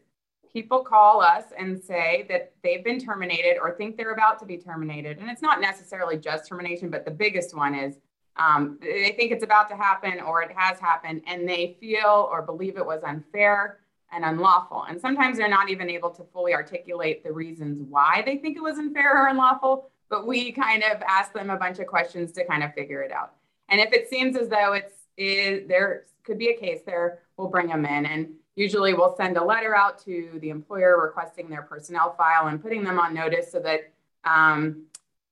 people 0.52 0.84
call 0.84 1.22
us 1.22 1.44
and 1.56 1.80
say 1.80 2.26
that 2.28 2.54
they've 2.64 2.84
been 2.84 3.00
terminated 3.00 3.60
or 3.62 3.76
think 3.76 3.98
they're 3.98 4.14
about 4.14 4.40
to 4.40 4.48
be 4.48 4.58
terminated. 4.58 5.20
And 5.20 5.30
it's 5.30 5.44
not 5.44 5.62
necessarily 5.62 6.18
just 6.18 6.48
termination, 6.48 6.90
but 6.90 7.06
the 7.06 7.12
biggest 7.12 7.56
one 7.56 7.76
is 7.76 7.98
um, 8.36 8.80
they 8.82 9.14
think 9.16 9.32
it's 9.32 9.44
about 9.44 9.70
to 9.70 9.76
happen 9.76 10.20
or 10.20 10.42
it 10.42 10.50
has 10.56 10.80
happened 10.80 11.22
and 11.28 11.48
they 11.48 11.78
feel 11.80 12.28
or 12.32 12.42
believe 12.42 12.78
it 12.78 12.86
was 12.86 13.04
unfair 13.04 13.82
and 14.12 14.26
unlawful. 14.26 14.86
And 14.90 15.00
sometimes 15.00 15.38
they're 15.38 15.50
not 15.50 15.70
even 15.70 15.88
able 15.88 16.10
to 16.10 16.24
fully 16.34 16.56
articulate 16.56 17.24
the 17.24 17.32
reasons 17.32 17.80
why 17.88 18.24
they 18.26 18.38
think 18.38 18.58
it 18.58 18.64
was 18.64 18.80
unfair 18.80 19.24
or 19.24 19.28
unlawful, 19.28 19.92
but 20.10 20.28
we 20.28 20.52
kind 20.52 20.84
of 20.84 21.02
ask 21.02 21.34
them 21.34 21.50
a 21.50 21.58
bunch 21.58 21.80
of 21.80 21.88
questions 21.88 22.32
to 22.34 22.46
kind 22.46 22.64
of 22.64 22.74
figure 22.74 23.02
it 23.02 23.12
out. 23.12 23.34
And 23.70 23.80
if 23.80 23.94
it 23.94 24.10
seems 24.10 24.36
as 24.36 24.50
though 24.50 24.74
it's 24.74 24.94
is, 25.18 25.68
there 25.68 26.06
could 26.24 26.38
be 26.38 26.50
a 26.50 26.58
case 26.58 26.82
there, 26.86 27.20
we'll 27.38 27.50
bring 27.50 27.68
them 27.68 27.86
in. 27.86 28.06
And 28.06 28.30
Usually 28.60 28.94
we'll 28.94 29.16
send 29.16 29.38
a 29.38 29.44
letter 29.44 29.74
out 29.74 30.04
to 30.04 30.38
the 30.42 30.50
employer 30.50 31.02
requesting 31.02 31.50
their 31.50 31.62
personnel 31.62 32.14
file 32.18 32.48
and 32.48 32.62
putting 32.62 32.84
them 32.84 33.00
on 33.00 33.14
notice 33.14 33.50
so 33.50 33.62
that 33.62 33.94
um, 34.26 34.84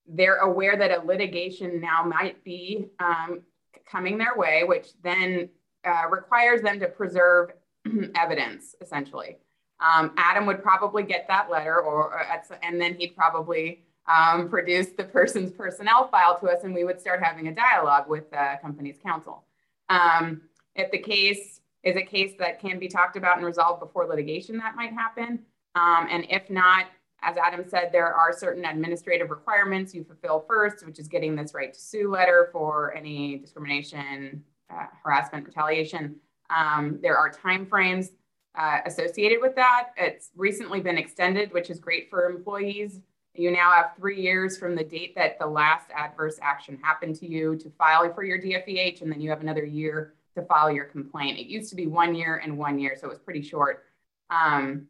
they're 0.07 0.37
aware 0.37 0.77
that 0.77 0.91
a 0.91 1.05
litigation 1.05 1.81
now 1.81 2.03
might 2.03 2.41
be 2.45 2.87
um, 3.01 3.41
coming 3.85 4.17
their 4.17 4.37
way, 4.37 4.63
which 4.63 4.91
then 5.03 5.49
uh, 5.83 6.03
requires 6.09 6.61
them 6.61 6.79
to 6.79 6.87
preserve 6.87 7.51
evidence, 8.15 8.75
essentially. 8.79 9.39
Um, 9.81 10.13
Adam 10.15 10.45
would 10.45 10.63
probably 10.63 11.03
get 11.03 11.27
that 11.27 11.51
letter, 11.51 11.81
or, 11.81 12.13
or 12.13 12.25
and 12.63 12.79
then 12.79 12.95
he'd 12.95 13.13
probably 13.13 13.83
um, 14.07 14.49
produce 14.49 14.87
the 14.97 15.03
person's 15.03 15.51
personnel 15.51 16.07
file 16.07 16.39
to 16.39 16.47
us, 16.47 16.63
and 16.63 16.73
we 16.73 16.83
would 16.83 16.99
start 16.99 17.21
having 17.21 17.47
a 17.47 17.55
dialogue 17.55 18.07
with 18.07 18.29
the 18.31 18.57
company's 18.61 18.97
counsel. 19.03 19.43
Um, 19.89 20.41
if 20.75 20.91
the 20.91 20.99
case 20.99 21.61
is 21.83 21.95
a 21.95 22.01
case 22.01 22.33
that 22.39 22.59
can 22.59 22.79
be 22.79 22.87
talked 22.87 23.15
about 23.15 23.37
and 23.37 23.45
resolved 23.45 23.79
before 23.79 24.05
litigation 24.07 24.57
that 24.57 24.75
might 24.75 24.91
happen. 24.91 25.39
Um, 25.75 26.07
and 26.09 26.25
if 26.29 26.49
not, 26.49 26.87
as 27.21 27.37
Adam 27.37 27.63
said, 27.67 27.89
there 27.91 28.13
are 28.13 28.33
certain 28.33 28.65
administrative 28.65 29.29
requirements 29.29 29.93
you 29.93 30.03
fulfill 30.03 30.43
first, 30.47 30.85
which 30.85 30.99
is 30.99 31.07
getting 31.07 31.35
this 31.35 31.53
right 31.53 31.73
to 31.73 31.79
sue 31.79 32.11
letter 32.11 32.49
for 32.51 32.93
any 32.93 33.37
discrimination, 33.37 34.43
uh, 34.69 34.85
harassment, 35.03 35.45
retaliation. 35.45 36.15
Um, 36.55 36.99
there 37.01 37.17
are 37.17 37.31
timeframes 37.31 38.09
uh, 38.55 38.79
associated 38.85 39.39
with 39.41 39.55
that. 39.55 39.89
It's 39.97 40.31
recently 40.35 40.81
been 40.81 40.97
extended, 40.97 41.53
which 41.53 41.69
is 41.69 41.79
great 41.79 42.09
for 42.09 42.29
employees. 42.29 42.99
You 43.37 43.51
now 43.51 43.71
have 43.71 43.91
three 43.95 44.19
years 44.19 44.57
from 44.57 44.75
the 44.75 44.83
date 44.83 45.13
that 45.15 45.37
the 45.37 45.45
last 45.45 45.91
adverse 45.95 46.39
action 46.41 46.79
happened 46.81 47.15
to 47.17 47.27
you 47.27 47.55
to 47.57 47.69
file 47.77 48.11
for 48.13 48.23
your 48.23 48.41
DFEH, 48.41 49.01
and 49.01 49.11
then 49.11 49.21
you 49.21 49.29
have 49.29 49.41
another 49.41 49.63
year 49.63 50.15
to 50.35 50.41
file 50.41 50.71
your 50.71 50.85
complaint. 50.85 51.37
It 51.37 51.45
used 51.45 51.69
to 51.69 51.75
be 51.75 51.85
one 51.85 52.15
year 52.15 52.41
and 52.43 52.57
one 52.57 52.79
year, 52.79 52.95
so 52.99 53.07
it 53.07 53.09
was 53.09 53.19
pretty 53.19 53.43
short. 53.43 53.83
Um, 54.31 54.87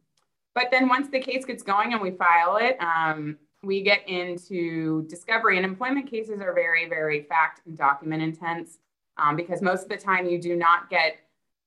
but 0.56 0.72
then 0.72 0.88
once 0.88 1.10
the 1.10 1.20
case 1.20 1.46
gets 1.46 1.62
going 1.62 1.92
and 1.92 2.02
we 2.02 2.12
file 2.12 2.58
it, 2.58 2.78
um, 2.80 3.38
we 3.64 3.82
get 3.82 4.08
into 4.08 5.06
discovery. 5.08 5.58
And 5.58 5.66
employment 5.66 6.10
cases 6.10 6.42
are 6.42 6.54
very, 6.54 6.88
very 6.88 7.24
fact 7.24 7.62
and 7.68 7.78
document 7.78 8.24
intense 8.24 8.80
um, 9.18 9.36
because 9.36 9.62
most 9.62 9.84
of 9.84 9.90
the 9.90 9.98
time 9.98 10.28
you 10.28 10.42
do 10.42 10.56
not 10.56 10.90
get 10.90 11.18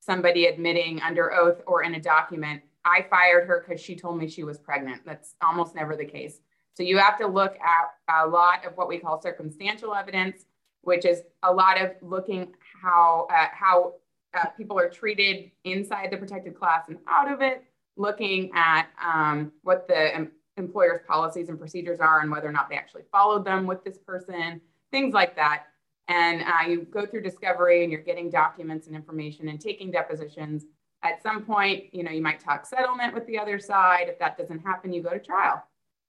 somebody 0.01 0.47
admitting 0.47 1.01
under 1.03 1.33
oath 1.33 1.61
or 1.66 1.83
in 1.83 1.95
a 1.95 2.01
document, 2.01 2.62
I 2.85 3.07
fired 3.11 3.47
her 3.47 3.64
because 3.66 3.83
she 3.83 3.95
told 3.95 4.19
me 4.19 4.29
she 4.29 4.45
was 4.45 4.59
pregnant. 4.59 5.03
That's 5.05 5.35
almost 5.43 5.75
never 5.75 5.95
the 5.95 6.07
case. 6.07 6.40
So 6.74 6.83
you 6.83 6.98
have 6.98 7.18
to 7.18 7.26
look 7.26 7.56
at 7.61 8.24
a 8.24 8.26
lot 8.26 8.64
of 8.64 8.76
what 8.76 8.88
we 8.88 8.98
call 8.98 9.20
circumstantial 9.20 9.94
evidence, 9.94 10.46
which 10.83 11.04
is 11.04 11.22
a 11.42 11.52
lot 11.52 11.80
of 11.80 11.92
looking 12.00 12.54
how 12.83 13.26
uh, 13.30 13.48
how 13.52 13.94
uh, 14.35 14.46
people 14.56 14.78
are 14.78 14.88
treated 14.88 15.50
inside 15.64 16.11
the 16.11 16.16
protected 16.16 16.59
class 16.59 16.85
and 16.88 16.98
out 17.09 17.30
of 17.30 17.42
it, 17.42 17.64
looking 17.96 18.50
at 18.54 18.87
um, 19.04 19.52
what 19.62 19.88
the 19.88 20.14
em- 20.14 20.33
employer's 20.56 21.00
policies 21.06 21.48
and 21.48 21.59
procedures 21.59 22.00
are 22.00 22.20
and 22.20 22.30
whether 22.30 22.48
or 22.48 22.52
not 22.52 22.68
they 22.68 22.76
actually 22.76 23.02
followed 23.11 23.44
them 23.44 23.66
with 23.66 23.83
this 23.85 23.98
person, 23.98 24.61
things 24.90 25.12
like 25.12 25.35
that. 25.37 25.64
And 26.09 26.42
uh, 26.42 26.68
you 26.68 26.83
go 26.83 27.06
through 27.06 27.22
discovery 27.22 27.83
and 27.83 27.92
you're 27.92 28.02
getting 28.02 28.30
documents 28.30 28.87
and 28.87 28.96
information 28.96 29.48
and 29.48 29.61
taking 29.61 29.90
depositions. 29.90 30.64
At 31.02 31.22
some 31.22 31.44
point, 31.44 31.94
you 31.94 32.02
know, 32.02 32.11
you 32.11 32.22
might 32.22 32.40
talk 32.40 32.66
settlement 32.66 33.14
with 33.14 33.26
the 33.26 33.38
other 33.38 33.59
side. 33.59 34.09
If 34.09 34.18
that 34.18 34.37
doesn't 34.37 34.61
happen, 34.61 34.92
you 34.92 35.02
go 35.02 35.11
to 35.11 35.20
trial. 35.20 35.64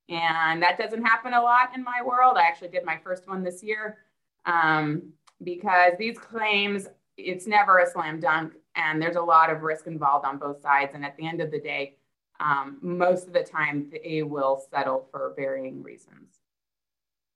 And 0.09 0.61
that 0.61 0.77
doesn't 0.77 1.03
happen 1.03 1.33
a 1.33 1.41
lot 1.41 1.71
in 1.75 1.83
my 1.83 2.01
world. 2.03 2.37
I 2.37 2.43
actually 2.43 2.69
did 2.69 2.83
my 2.83 2.97
first 3.03 3.27
one 3.27 3.43
this 3.43 3.63
year. 3.63 3.99
Um, 4.45 5.13
because 5.43 5.93
these 5.97 6.17
claims, 6.17 6.87
it's 7.17 7.47
never 7.47 7.79
a 7.79 7.89
slam 7.89 8.19
dunk 8.19 8.53
and 8.75 9.01
there's 9.01 9.15
a 9.15 9.21
lot 9.21 9.49
of 9.49 9.61
risk 9.61 9.87
involved 9.87 10.25
on 10.25 10.37
both 10.37 10.61
sides. 10.61 10.91
And 10.93 11.05
at 11.05 11.17
the 11.17 11.27
end 11.27 11.41
of 11.41 11.51
the 11.51 11.59
day, 11.59 11.97
um, 12.39 12.77
most 12.81 13.27
of 13.27 13.33
the 13.33 13.43
time 13.43 13.91
they 13.91 14.23
will 14.23 14.63
settle 14.71 15.07
for 15.11 15.33
varying 15.35 15.83
reasons. 15.83 16.39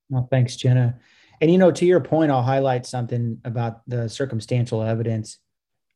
Well, 0.09 0.27
thanks, 0.29 0.55
Jenna. 0.55 0.99
And 1.41 1.51
you 1.51 1.57
know, 1.57 1.71
to 1.71 1.85
your 1.85 1.99
point, 1.99 2.31
I'll 2.31 2.41
highlight 2.41 2.85
something 2.85 3.39
about 3.43 3.87
the 3.87 4.07
circumstantial 4.07 4.81
evidence. 4.81 5.39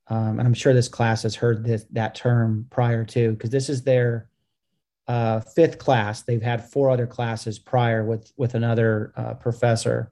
Um, 0.08 0.40
and 0.40 0.42
I'm 0.42 0.54
sure 0.54 0.74
this 0.74 0.90
class 0.90 1.24
has 1.24 1.36
heard 1.36 1.64
this 1.64 1.86
that 1.92 2.16
term 2.16 2.68
prior 2.70 3.06
to, 3.06 3.32
because 3.32 3.52
this 3.52 3.70
is 3.70 3.84
their 3.84 4.28
uh, 5.10 5.40
fifth 5.40 5.80
class. 5.80 6.22
They've 6.22 6.42
had 6.42 6.70
four 6.70 6.92
other 6.92 7.08
classes 7.08 7.58
prior 7.58 8.06
with 8.06 8.32
with 8.38 8.54
another 8.54 9.12
uh, 9.18 9.34
professor. 9.34 10.12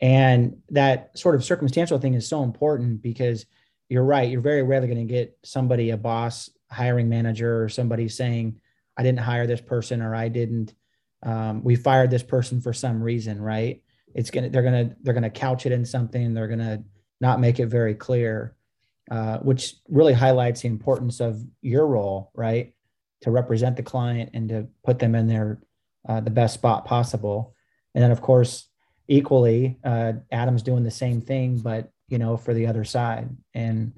And 0.00 0.56
that 0.70 1.16
sort 1.16 1.36
of 1.36 1.44
circumstantial 1.44 1.98
thing 1.98 2.14
is 2.14 2.26
so 2.26 2.42
important 2.42 3.02
because 3.02 3.46
you're 3.88 4.02
right. 4.02 4.28
You're 4.28 4.40
very 4.40 4.62
rarely 4.62 4.88
going 4.88 5.06
to 5.06 5.12
get 5.12 5.38
somebody, 5.44 5.90
a 5.90 5.96
boss, 5.98 6.50
hiring 6.70 7.08
manager, 7.08 7.62
or 7.62 7.68
somebody 7.68 8.08
saying, 8.08 8.58
I 8.96 9.02
didn't 9.02 9.20
hire 9.20 9.46
this 9.46 9.60
person 9.60 10.02
or 10.02 10.14
I 10.14 10.28
didn't, 10.28 10.74
um, 11.22 11.62
we 11.62 11.76
fired 11.76 12.10
this 12.10 12.22
person 12.22 12.60
for 12.60 12.72
some 12.72 13.00
reason, 13.00 13.40
right? 13.40 13.82
It's 14.14 14.30
to, 14.30 14.48
they're 14.48 14.62
going 14.62 14.88
to, 14.88 14.96
they're 15.02 15.14
to 15.14 15.30
couch 15.30 15.66
it 15.66 15.72
in 15.72 15.84
something. 15.84 16.34
They're 16.34 16.48
going 16.48 16.58
to 16.58 16.82
not 17.20 17.38
make 17.38 17.60
it 17.60 17.66
very 17.66 17.94
clear, 17.94 18.56
uh, 19.10 19.38
which 19.38 19.76
really 19.88 20.14
highlights 20.14 20.62
the 20.62 20.68
importance 20.68 21.20
of 21.20 21.44
your 21.60 21.86
role, 21.86 22.32
right? 22.34 22.74
To 23.22 23.30
represent 23.30 23.76
the 23.76 23.82
client 23.82 24.30
and 24.34 24.48
to 24.48 24.66
put 24.84 24.98
them 24.98 25.14
in 25.14 25.26
their, 25.28 25.60
uh, 26.08 26.20
the 26.20 26.30
best 26.30 26.54
spot 26.54 26.84
possible. 26.84 27.54
And 27.94 28.02
then 28.02 28.10
of 28.10 28.20
course, 28.20 28.68
equally, 29.08 29.78
uh, 29.84 30.14
Adam's 30.30 30.62
doing 30.62 30.84
the 30.84 30.90
same 30.90 31.20
thing, 31.20 31.58
but 31.58 31.90
you 32.08 32.18
know, 32.18 32.36
for 32.36 32.52
the 32.52 32.66
other 32.66 32.84
side. 32.84 33.28
And 33.54 33.92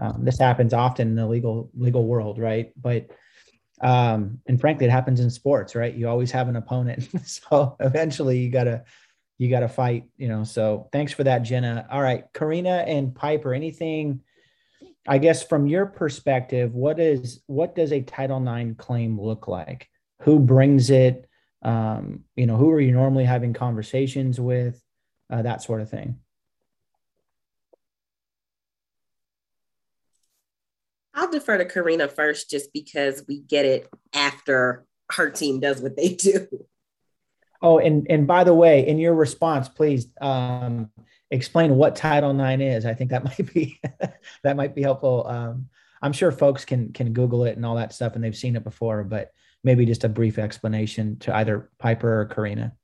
um, 0.00 0.24
this 0.24 0.38
happens 0.38 0.72
often 0.72 1.08
in 1.08 1.14
the 1.14 1.26
legal 1.26 1.70
legal 1.76 2.04
world, 2.04 2.38
right? 2.38 2.72
But 2.80 3.10
um, 3.82 4.40
and 4.46 4.60
frankly, 4.60 4.86
it 4.86 4.90
happens 4.90 5.20
in 5.20 5.30
sports, 5.30 5.74
right? 5.74 5.94
You 5.94 6.08
always 6.08 6.30
have 6.32 6.48
an 6.48 6.56
opponent, 6.56 7.08
so 7.26 7.76
eventually 7.80 8.38
you 8.38 8.50
gotta 8.50 8.84
you 9.38 9.48
gotta 9.50 9.68
fight, 9.68 10.04
you 10.16 10.28
know. 10.28 10.44
So 10.44 10.88
thanks 10.92 11.12
for 11.12 11.24
that, 11.24 11.40
Jenna. 11.40 11.86
All 11.90 12.02
right, 12.02 12.24
Karina 12.34 12.84
and 12.86 13.14
Piper, 13.14 13.54
anything? 13.54 14.20
I 15.10 15.18
guess 15.18 15.42
from 15.42 15.66
your 15.66 15.86
perspective, 15.86 16.72
what 16.72 17.00
is 17.00 17.42
what 17.48 17.74
does 17.74 17.92
a 17.92 18.00
Title 18.00 18.40
IX 18.46 18.76
claim 18.78 19.20
look 19.20 19.48
like? 19.48 19.88
Who 20.20 20.38
brings 20.38 20.88
it? 20.88 21.28
Um, 21.62 22.20
you 22.36 22.46
know, 22.46 22.56
who 22.56 22.70
are 22.70 22.80
you 22.80 22.92
normally 22.92 23.24
having 23.24 23.52
conversations 23.52 24.38
with? 24.38 24.80
Uh, 25.28 25.42
that 25.42 25.62
sort 25.62 25.80
of 25.80 25.90
thing. 25.90 26.20
I'll 31.12 31.30
defer 31.30 31.58
to 31.58 31.64
Karina 31.64 32.06
first, 32.06 32.48
just 32.48 32.72
because 32.72 33.24
we 33.26 33.40
get 33.40 33.64
it 33.64 33.88
after 34.14 34.86
her 35.10 35.28
team 35.28 35.58
does 35.58 35.80
what 35.80 35.96
they 35.96 36.10
do. 36.10 36.46
Oh, 37.60 37.80
and 37.80 38.06
and 38.08 38.28
by 38.28 38.44
the 38.44 38.54
way, 38.54 38.86
in 38.86 38.98
your 38.98 39.14
response, 39.14 39.68
please 39.68 40.06
um, 40.20 40.88
explain 41.30 41.76
what 41.76 41.96
Title 41.96 42.38
IX 42.38 42.62
is. 42.62 42.86
I 42.86 42.94
think 42.94 43.10
that 43.10 43.24
might 43.38 43.54
be 43.54 43.80
that 44.42 44.56
might 44.56 44.74
be 44.74 44.82
helpful. 44.82 45.26
Um, 45.26 45.68
I'm 46.02 46.12
sure 46.12 46.32
folks 46.32 46.64
can 46.64 46.92
can 46.92 47.12
Google 47.12 47.44
it 47.44 47.56
and 47.56 47.66
all 47.66 47.76
that 47.76 47.92
stuff, 47.92 48.14
and 48.14 48.24
they've 48.24 48.36
seen 48.36 48.56
it 48.56 48.64
before. 48.64 49.04
But 49.04 49.32
maybe 49.62 49.84
just 49.84 50.04
a 50.04 50.08
brief 50.08 50.38
explanation 50.38 51.18
to 51.20 51.34
either 51.36 51.70
Piper 51.78 52.20
or 52.20 52.26
Karina. 52.26 52.74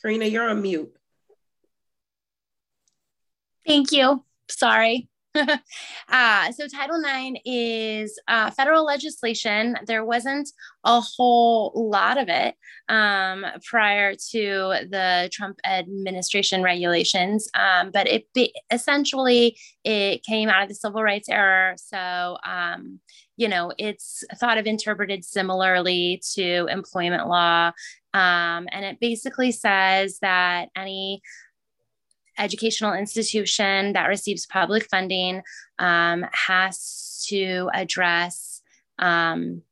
Karina, 0.00 0.26
you're 0.26 0.48
on 0.48 0.62
mute. 0.62 0.94
Thank 3.66 3.92
you. 3.92 4.22
Sorry. 4.48 5.08
uh, 6.08 6.52
so 6.52 6.68
Title 6.68 7.02
IX 7.02 7.38
is 7.44 8.18
uh, 8.28 8.50
federal 8.50 8.84
legislation. 8.84 9.76
There 9.86 10.04
wasn't 10.04 10.48
a 10.84 11.00
whole 11.00 11.72
lot 11.74 12.18
of 12.18 12.28
it 12.28 12.54
um, 12.88 13.44
prior 13.64 14.14
to 14.30 14.74
the 14.90 15.28
Trump 15.32 15.58
administration 15.64 16.62
regulations, 16.62 17.48
um, 17.54 17.90
but 17.90 18.06
it 18.06 18.32
be, 18.32 18.54
essentially 18.70 19.56
it 19.82 20.22
came 20.22 20.48
out 20.48 20.62
of 20.62 20.68
the 20.68 20.74
civil 20.74 21.02
rights 21.02 21.28
era. 21.28 21.74
So 21.76 22.38
um, 22.46 23.00
you 23.36 23.48
know 23.48 23.72
it's 23.78 24.22
thought 24.36 24.58
of 24.58 24.66
interpreted 24.66 25.24
similarly 25.24 26.22
to 26.34 26.66
employment 26.70 27.26
law, 27.26 27.72
um, 28.12 28.68
and 28.70 28.84
it 28.84 29.00
basically 29.00 29.50
says 29.50 30.18
that 30.20 30.68
any 30.76 31.22
educational 32.38 32.94
institution 32.94 33.92
that 33.92 34.06
receives 34.06 34.46
public 34.46 34.88
funding 34.90 35.42
um, 35.78 36.24
has 36.32 37.24
to 37.28 37.70
address 37.74 38.62
um, 38.98 39.62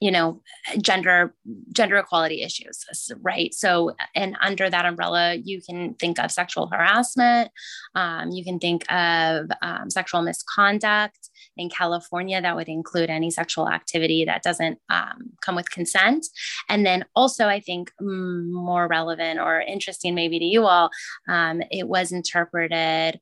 you 0.00 0.10
know 0.10 0.40
gender 0.80 1.34
gender 1.72 1.96
equality 1.96 2.42
issues 2.42 2.84
right? 3.22 3.54
So 3.54 3.94
and 4.14 4.36
under 4.40 4.70
that 4.70 4.86
umbrella 4.86 5.34
you 5.34 5.60
can 5.62 5.94
think 5.94 6.18
of 6.18 6.30
sexual 6.30 6.68
harassment. 6.68 7.50
Um, 7.94 8.30
you 8.30 8.44
can 8.44 8.58
think 8.58 8.90
of 8.92 9.50
um, 9.62 9.90
sexual 9.90 10.22
misconduct. 10.22 11.30
In 11.56 11.68
california 11.68 12.40
that 12.40 12.56
would 12.56 12.68
include 12.68 13.10
any 13.10 13.30
sexual 13.30 13.68
activity 13.68 14.24
that 14.24 14.42
doesn't 14.42 14.78
um, 14.90 15.30
come 15.40 15.54
with 15.54 15.70
consent. 15.70 16.26
And 16.68 16.84
then 16.84 17.04
also 17.14 17.46
i 17.46 17.60
think 17.60 17.92
more 18.00 18.86
relevant 18.88 19.40
or 19.40 19.60
interesting 19.60 20.14
maybe 20.14 20.38
to 20.38 20.44
you 20.44 20.64
all 20.64 20.90
um, 21.28 21.62
it 21.70 21.88
was 21.88 22.12
interpreted 22.12 23.20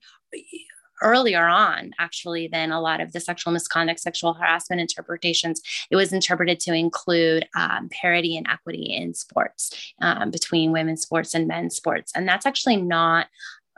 earlier 1.03 1.47
on, 1.47 1.93
actually, 1.99 2.49
than 2.49 2.73
a 2.73 2.81
lot 2.81 3.01
of 3.01 3.13
the 3.13 3.21
sexual 3.21 3.53
misconduct, 3.53 4.01
sexual 4.01 4.35
harassment 4.35 4.81
interpretations. 4.81 5.61
It 5.91 5.97
was 5.97 6.13
interpreted 6.13 6.61
to 6.61 6.75
include 6.75 7.47
um, 7.57 7.89
parity 7.91 8.37
and 8.37 8.47
equity 8.49 8.95
in 8.95 9.15
sports 9.15 9.93
um, 10.01 10.31
between 10.31 10.73
women's 10.73 11.03
sports 11.03 11.35
and 11.35 11.47
men's 11.47 11.77
sports. 11.77 12.13
And 12.15 12.27
that's 12.27 12.47
actually 12.47 12.77
not 12.77 13.27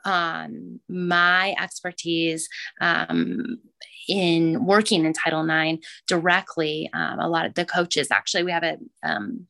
um, 0.04 0.80
my 0.88 1.54
expertise 1.60 2.48
um, 2.80 3.58
in 4.08 4.64
working 4.66 5.04
in 5.04 5.12
Title 5.12 5.48
IX 5.48 5.84
directly. 6.06 6.90
Um, 6.92 7.18
a 7.18 7.28
lot 7.28 7.46
of 7.46 7.54
the 7.54 7.64
coaches, 7.64 8.08
actually, 8.10 8.44
we 8.44 8.52
have 8.52 8.62
a 8.62 8.76
um, 9.02 9.46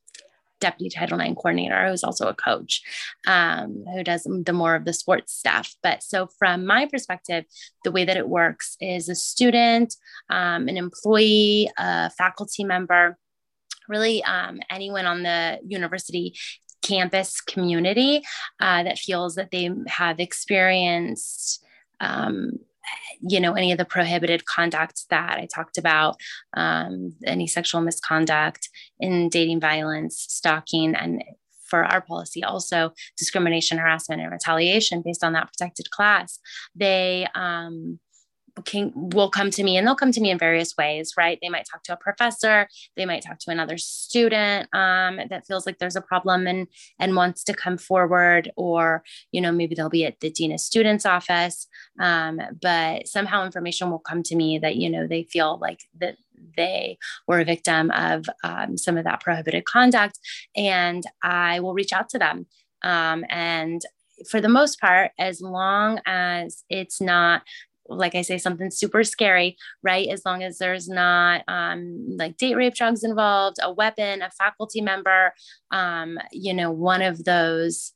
deputy 0.60 0.88
Title 0.88 1.20
IX 1.20 1.34
coordinator 1.34 1.88
who's 1.88 2.04
also 2.04 2.28
a 2.28 2.34
coach 2.34 2.82
um, 3.26 3.84
who 3.92 4.02
does 4.02 4.22
the 4.24 4.52
more 4.52 4.74
of 4.74 4.84
the 4.84 4.92
sports 4.92 5.32
stuff. 5.32 5.74
But 5.82 6.02
so, 6.02 6.28
from 6.38 6.66
my 6.66 6.86
perspective, 6.86 7.44
the 7.84 7.92
way 7.92 8.04
that 8.04 8.16
it 8.16 8.28
works 8.28 8.76
is 8.80 9.08
a 9.08 9.14
student, 9.14 9.94
um, 10.30 10.68
an 10.68 10.76
employee, 10.76 11.70
a 11.78 12.10
faculty 12.10 12.64
member, 12.64 13.18
really 13.88 14.22
um, 14.24 14.60
anyone 14.70 15.06
on 15.06 15.22
the 15.22 15.58
university 15.66 16.34
campus 16.82 17.40
community 17.40 18.22
uh, 18.60 18.82
that 18.82 18.98
feels 18.98 19.36
that 19.36 19.50
they 19.50 19.70
have 19.88 20.20
experienced 20.20 21.64
um, 22.00 22.58
you 23.20 23.40
know 23.40 23.54
any 23.54 23.72
of 23.72 23.78
the 23.78 23.84
prohibited 23.84 24.44
conduct 24.46 25.04
that 25.10 25.38
i 25.38 25.46
talked 25.46 25.78
about 25.78 26.16
um, 26.56 27.14
any 27.26 27.46
sexual 27.46 27.80
misconduct 27.80 28.68
in 29.00 29.28
dating 29.28 29.60
violence 29.60 30.26
stalking 30.28 30.94
and 30.94 31.22
for 31.64 31.84
our 31.84 32.00
policy 32.00 32.44
also 32.44 32.92
discrimination 33.16 33.78
harassment 33.78 34.20
and 34.20 34.30
retaliation 34.30 35.02
based 35.04 35.24
on 35.24 35.32
that 35.32 35.48
protected 35.48 35.90
class. 35.90 36.38
They 36.74 37.26
um, 37.34 37.98
can 38.64 38.92
will 38.94 39.28
come 39.28 39.50
to 39.50 39.64
me 39.64 39.76
and 39.76 39.86
they'll 39.86 39.94
come 39.94 40.12
to 40.12 40.20
me 40.20 40.30
in 40.30 40.38
various 40.38 40.76
ways 40.76 41.14
right? 41.16 41.38
They 41.42 41.48
might 41.48 41.66
talk 41.70 41.82
to 41.84 41.92
a 41.92 41.96
professor 41.96 42.68
they 42.96 43.04
might 43.04 43.22
talk 43.22 43.38
to 43.40 43.50
another 43.50 43.78
student 43.78 44.68
um, 44.74 45.20
that 45.28 45.46
feels 45.46 45.66
like 45.66 45.78
there's 45.78 45.96
a 45.96 46.00
problem 46.00 46.46
and 46.46 46.68
and 46.98 47.16
wants 47.16 47.44
to 47.44 47.54
come 47.54 47.78
forward 47.78 48.50
or 48.56 49.02
you 49.32 49.40
know 49.40 49.52
maybe 49.52 49.74
they'll 49.74 49.88
be 49.88 50.04
at 50.04 50.20
the 50.20 50.30
dean 50.30 50.52
of 50.52 50.60
students 50.60 51.06
office 51.06 51.66
um, 52.00 52.40
but 52.60 53.08
somehow 53.08 53.44
information 53.44 53.90
will 53.90 53.98
come 53.98 54.22
to 54.22 54.36
me 54.36 54.58
that 54.58 54.76
you 54.76 54.88
know 54.88 55.06
they 55.06 55.24
feel 55.24 55.58
like 55.60 55.80
that 55.98 56.16
they 56.56 56.98
were 57.26 57.40
a 57.40 57.44
victim 57.44 57.90
of 57.92 58.26
um, 58.42 58.76
some 58.76 58.96
of 58.96 59.04
that 59.04 59.20
prohibited 59.20 59.64
conduct 59.64 60.18
and 60.56 61.04
i 61.22 61.60
will 61.60 61.74
reach 61.74 61.92
out 61.92 62.08
to 62.08 62.18
them. 62.18 62.46
Um, 62.82 63.24
and 63.30 63.82
for 64.28 64.40
the 64.40 64.48
most 64.48 64.80
part, 64.80 65.12
as 65.18 65.40
long 65.40 66.00
as 66.06 66.64
it's 66.68 67.00
not 67.00 67.42
like 67.88 68.14
I 68.14 68.22
say, 68.22 68.38
something 68.38 68.70
super 68.70 69.04
scary, 69.04 69.56
right? 69.82 70.08
As 70.08 70.22
long 70.24 70.42
as 70.42 70.58
there's 70.58 70.88
not 70.88 71.42
um, 71.48 72.16
like 72.16 72.36
date 72.36 72.56
rape 72.56 72.74
drugs 72.74 73.04
involved, 73.04 73.58
a 73.62 73.72
weapon, 73.72 74.22
a 74.22 74.30
faculty 74.30 74.80
member, 74.80 75.34
um, 75.70 76.18
you 76.32 76.54
know, 76.54 76.70
one 76.70 77.02
of 77.02 77.24
those 77.24 77.92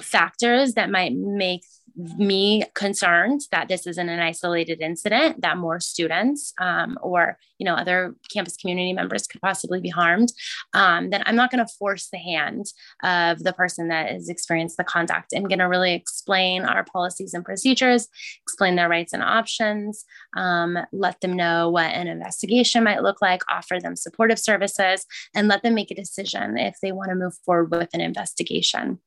factors 0.00 0.74
that 0.74 0.90
might 0.90 1.14
make 1.14 1.62
me 1.96 2.62
concerned 2.74 3.42
that 3.52 3.68
this 3.68 3.86
isn't 3.86 4.08
an 4.08 4.20
isolated 4.20 4.80
incident 4.80 5.40
that 5.40 5.56
more 5.56 5.80
students 5.80 6.52
um, 6.60 6.98
or 7.02 7.38
you 7.58 7.64
know 7.64 7.74
other 7.74 8.14
campus 8.32 8.56
community 8.56 8.92
members 8.92 9.26
could 9.26 9.40
possibly 9.40 9.80
be 9.80 9.88
harmed 9.88 10.32
um, 10.74 11.10
then 11.10 11.22
i'm 11.26 11.36
not 11.36 11.50
going 11.50 11.64
to 11.64 11.72
force 11.78 12.08
the 12.10 12.18
hand 12.18 12.66
of 13.02 13.42
the 13.42 13.52
person 13.52 13.88
that 13.88 14.10
has 14.10 14.28
experienced 14.28 14.76
the 14.76 14.84
conduct. 14.84 15.32
I'm 15.34 15.44
going 15.44 15.58
to 15.58 15.64
really 15.64 15.94
explain 15.94 16.64
our 16.64 16.84
policies 16.84 17.34
and 17.34 17.44
procedures 17.44 18.08
explain 18.42 18.76
their 18.76 18.88
rights 18.88 19.12
and 19.12 19.22
options 19.22 20.04
um, 20.36 20.78
let 20.92 21.20
them 21.20 21.32
know 21.32 21.70
what 21.70 21.92
an 21.92 22.08
investigation 22.08 22.84
might 22.84 23.02
look 23.02 23.22
like 23.22 23.42
offer 23.50 23.78
them 23.80 23.96
supportive 23.96 24.38
services 24.38 25.06
and 25.34 25.48
let 25.48 25.62
them 25.62 25.74
make 25.74 25.90
a 25.90 25.94
decision 25.94 26.58
if 26.58 26.76
they 26.82 26.92
want 26.92 27.10
to 27.10 27.14
move 27.14 27.34
forward 27.44 27.70
with 27.70 27.90
an 27.94 28.00
investigation 28.00 28.98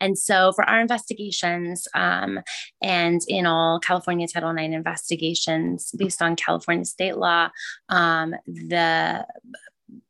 and 0.00 0.18
so, 0.18 0.52
for 0.52 0.64
our 0.68 0.80
investigations 0.80 1.88
um, 1.94 2.40
and 2.82 3.20
in 3.28 3.46
all 3.46 3.78
California 3.80 4.26
Title 4.26 4.50
IX 4.50 4.74
investigations 4.74 5.92
based 5.96 6.22
on 6.22 6.36
California 6.36 6.84
state 6.84 7.16
law, 7.16 7.50
um, 7.88 8.34
the 8.46 9.26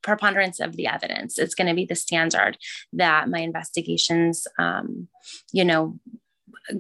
preponderance 0.03 0.61
of 0.61 0.77
the 0.77 0.87
evidence 0.87 1.39
is 1.39 1.55
going 1.55 1.67
to 1.67 1.75
be 1.75 1.85
the 1.85 1.95
standard 1.95 2.57
that 2.93 3.29
my 3.29 3.41
investigations, 3.41 4.47
um, 4.59 5.09
you 5.53 5.65
know, 5.65 5.99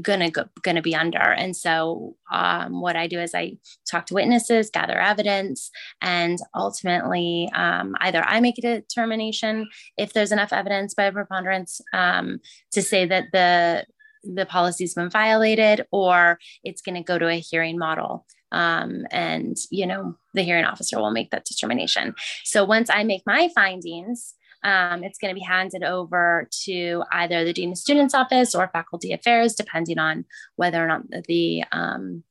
gonna 0.02 0.30
go, 0.30 0.44
gonna 0.62 0.82
be 0.82 0.94
under. 0.94 1.18
And 1.18 1.56
so, 1.56 2.16
um, 2.30 2.80
what 2.80 2.96
I 2.96 3.06
do 3.06 3.20
is 3.20 3.34
I 3.34 3.58
talk 3.90 4.06
to 4.06 4.14
witnesses, 4.14 4.70
gather 4.70 4.98
evidence, 4.98 5.70
and 6.00 6.38
ultimately, 6.54 7.50
um, 7.54 7.94
either 8.00 8.22
I 8.24 8.40
make 8.40 8.58
a 8.58 8.62
determination 8.62 9.68
if 9.96 10.12
there's 10.12 10.32
enough 10.32 10.52
evidence 10.52 10.94
by 10.94 11.10
preponderance 11.10 11.80
um, 11.92 12.40
to 12.72 12.82
say 12.82 13.06
that 13.06 13.26
the 13.32 13.86
the 14.22 14.46
policy's 14.46 14.94
been 14.94 15.10
violated, 15.10 15.86
or 15.92 16.38
it's 16.64 16.82
going 16.82 16.96
to 16.96 17.02
go 17.02 17.18
to 17.18 17.28
a 17.28 17.38
hearing 17.38 17.78
model. 17.78 18.26
Um, 18.52 19.06
and 19.10 19.56
you 19.70 19.86
know 19.86 20.16
the 20.34 20.42
hearing 20.42 20.64
officer 20.64 20.98
will 20.98 21.10
make 21.10 21.30
that 21.30 21.44
determination. 21.44 22.14
So 22.44 22.64
once 22.64 22.88
I 22.90 23.02
make 23.02 23.22
my 23.26 23.48
findings, 23.54 24.34
um, 24.66 25.04
it's 25.04 25.18
going 25.18 25.32
to 25.32 25.38
be 25.38 25.46
handed 25.46 25.84
over 25.84 26.48
to 26.64 27.04
either 27.12 27.44
the 27.44 27.52
Dean 27.52 27.70
of 27.70 27.78
Students 27.78 28.14
Office 28.14 28.52
or 28.52 28.68
Faculty 28.72 29.12
Affairs, 29.12 29.54
depending 29.54 30.00
on 30.00 30.24
whether 30.56 30.84
or 30.84 30.88
not 30.88 31.02
the 31.28 31.62
um, 31.70 32.24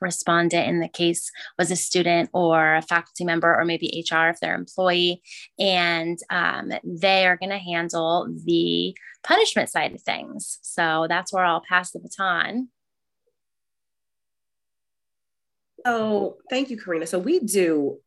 respondent 0.00 0.68
in 0.68 0.78
the 0.78 0.88
case 0.88 1.32
was 1.58 1.72
a 1.72 1.76
student 1.76 2.30
or 2.32 2.76
a 2.76 2.82
faculty 2.82 3.24
member 3.24 3.52
or 3.52 3.64
maybe 3.64 4.06
HR 4.08 4.28
if 4.28 4.38
they're 4.38 4.54
employee. 4.54 5.22
And 5.58 6.18
um, 6.30 6.70
they 6.84 7.26
are 7.26 7.36
going 7.36 7.50
to 7.50 7.58
handle 7.58 8.28
the 8.44 8.96
punishment 9.24 9.70
side 9.70 9.92
of 9.92 10.00
things. 10.02 10.60
So 10.62 11.06
that's 11.08 11.32
where 11.32 11.44
I'll 11.44 11.64
pass 11.68 11.90
the 11.90 11.98
baton. 11.98 12.68
So 15.84 16.36
thank 16.48 16.70
you, 16.70 16.80
Karina. 16.80 17.08
So 17.08 17.18
we 17.18 17.40
do 17.40 17.98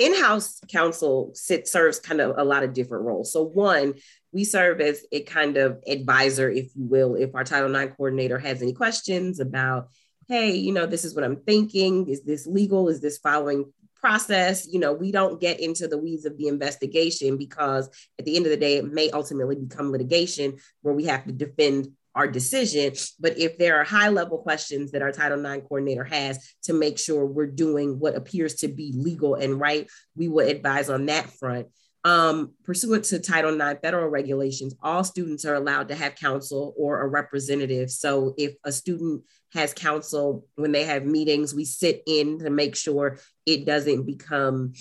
in-house 0.00 0.60
counsel 0.68 1.30
sit, 1.34 1.68
serves 1.68 2.00
kind 2.00 2.20
of 2.20 2.38
a 2.38 2.44
lot 2.44 2.64
of 2.64 2.72
different 2.72 3.04
roles. 3.04 3.32
So 3.32 3.42
one, 3.42 3.94
we 4.32 4.44
serve 4.44 4.80
as 4.80 5.04
a 5.12 5.22
kind 5.22 5.56
of 5.56 5.82
advisor, 5.86 6.48
if 6.50 6.74
you 6.74 6.86
will, 6.86 7.14
if 7.16 7.34
our 7.34 7.44
Title 7.44 7.74
IX 7.74 7.94
coordinator 7.96 8.38
has 8.38 8.62
any 8.62 8.72
questions 8.72 9.40
about, 9.40 9.88
hey, 10.28 10.52
you 10.56 10.72
know, 10.72 10.86
this 10.86 11.04
is 11.04 11.14
what 11.14 11.24
I'm 11.24 11.36
thinking. 11.36 12.08
Is 12.08 12.22
this 12.22 12.46
legal? 12.46 12.88
Is 12.88 13.00
this 13.00 13.18
following 13.18 13.72
process? 13.96 14.66
You 14.66 14.80
know, 14.80 14.92
we 14.92 15.12
don't 15.12 15.40
get 15.40 15.60
into 15.60 15.86
the 15.86 15.98
weeds 15.98 16.24
of 16.24 16.38
the 16.38 16.48
investigation 16.48 17.36
because 17.36 17.88
at 18.18 18.24
the 18.24 18.36
end 18.36 18.46
of 18.46 18.50
the 18.50 18.56
day, 18.56 18.76
it 18.76 18.90
may 18.90 19.10
ultimately 19.10 19.56
become 19.56 19.92
litigation 19.92 20.56
where 20.82 20.94
we 20.94 21.04
have 21.04 21.24
to 21.26 21.32
defend 21.32 21.92
our 22.14 22.26
decision. 22.26 22.92
But 23.18 23.38
if 23.38 23.58
there 23.58 23.80
are 23.80 23.84
high 23.84 24.08
level 24.08 24.38
questions 24.38 24.92
that 24.92 25.02
our 25.02 25.12
Title 25.12 25.44
IX 25.44 25.62
coordinator 25.66 26.04
has 26.04 26.54
to 26.64 26.72
make 26.72 26.98
sure 26.98 27.24
we're 27.24 27.46
doing 27.46 27.98
what 27.98 28.16
appears 28.16 28.56
to 28.56 28.68
be 28.68 28.92
legal 28.96 29.34
and 29.34 29.60
right, 29.60 29.88
we 30.16 30.28
will 30.28 30.46
advise 30.46 30.90
on 30.90 31.06
that 31.06 31.30
front. 31.30 31.68
Um, 32.02 32.54
pursuant 32.64 33.04
to 33.06 33.18
Title 33.18 33.60
IX 33.60 33.78
federal 33.80 34.08
regulations, 34.08 34.74
all 34.82 35.04
students 35.04 35.44
are 35.44 35.54
allowed 35.54 35.88
to 35.88 35.94
have 35.94 36.14
counsel 36.14 36.74
or 36.78 37.02
a 37.02 37.06
representative. 37.06 37.90
So 37.90 38.34
if 38.38 38.54
a 38.64 38.72
student 38.72 39.22
has 39.52 39.74
counsel 39.74 40.46
when 40.54 40.72
they 40.72 40.84
have 40.84 41.04
meetings, 41.04 41.54
we 41.54 41.66
sit 41.66 42.02
in 42.06 42.38
to 42.38 42.48
make 42.48 42.74
sure 42.74 43.18
it 43.44 43.66
doesn't 43.66 44.06
become 44.06 44.72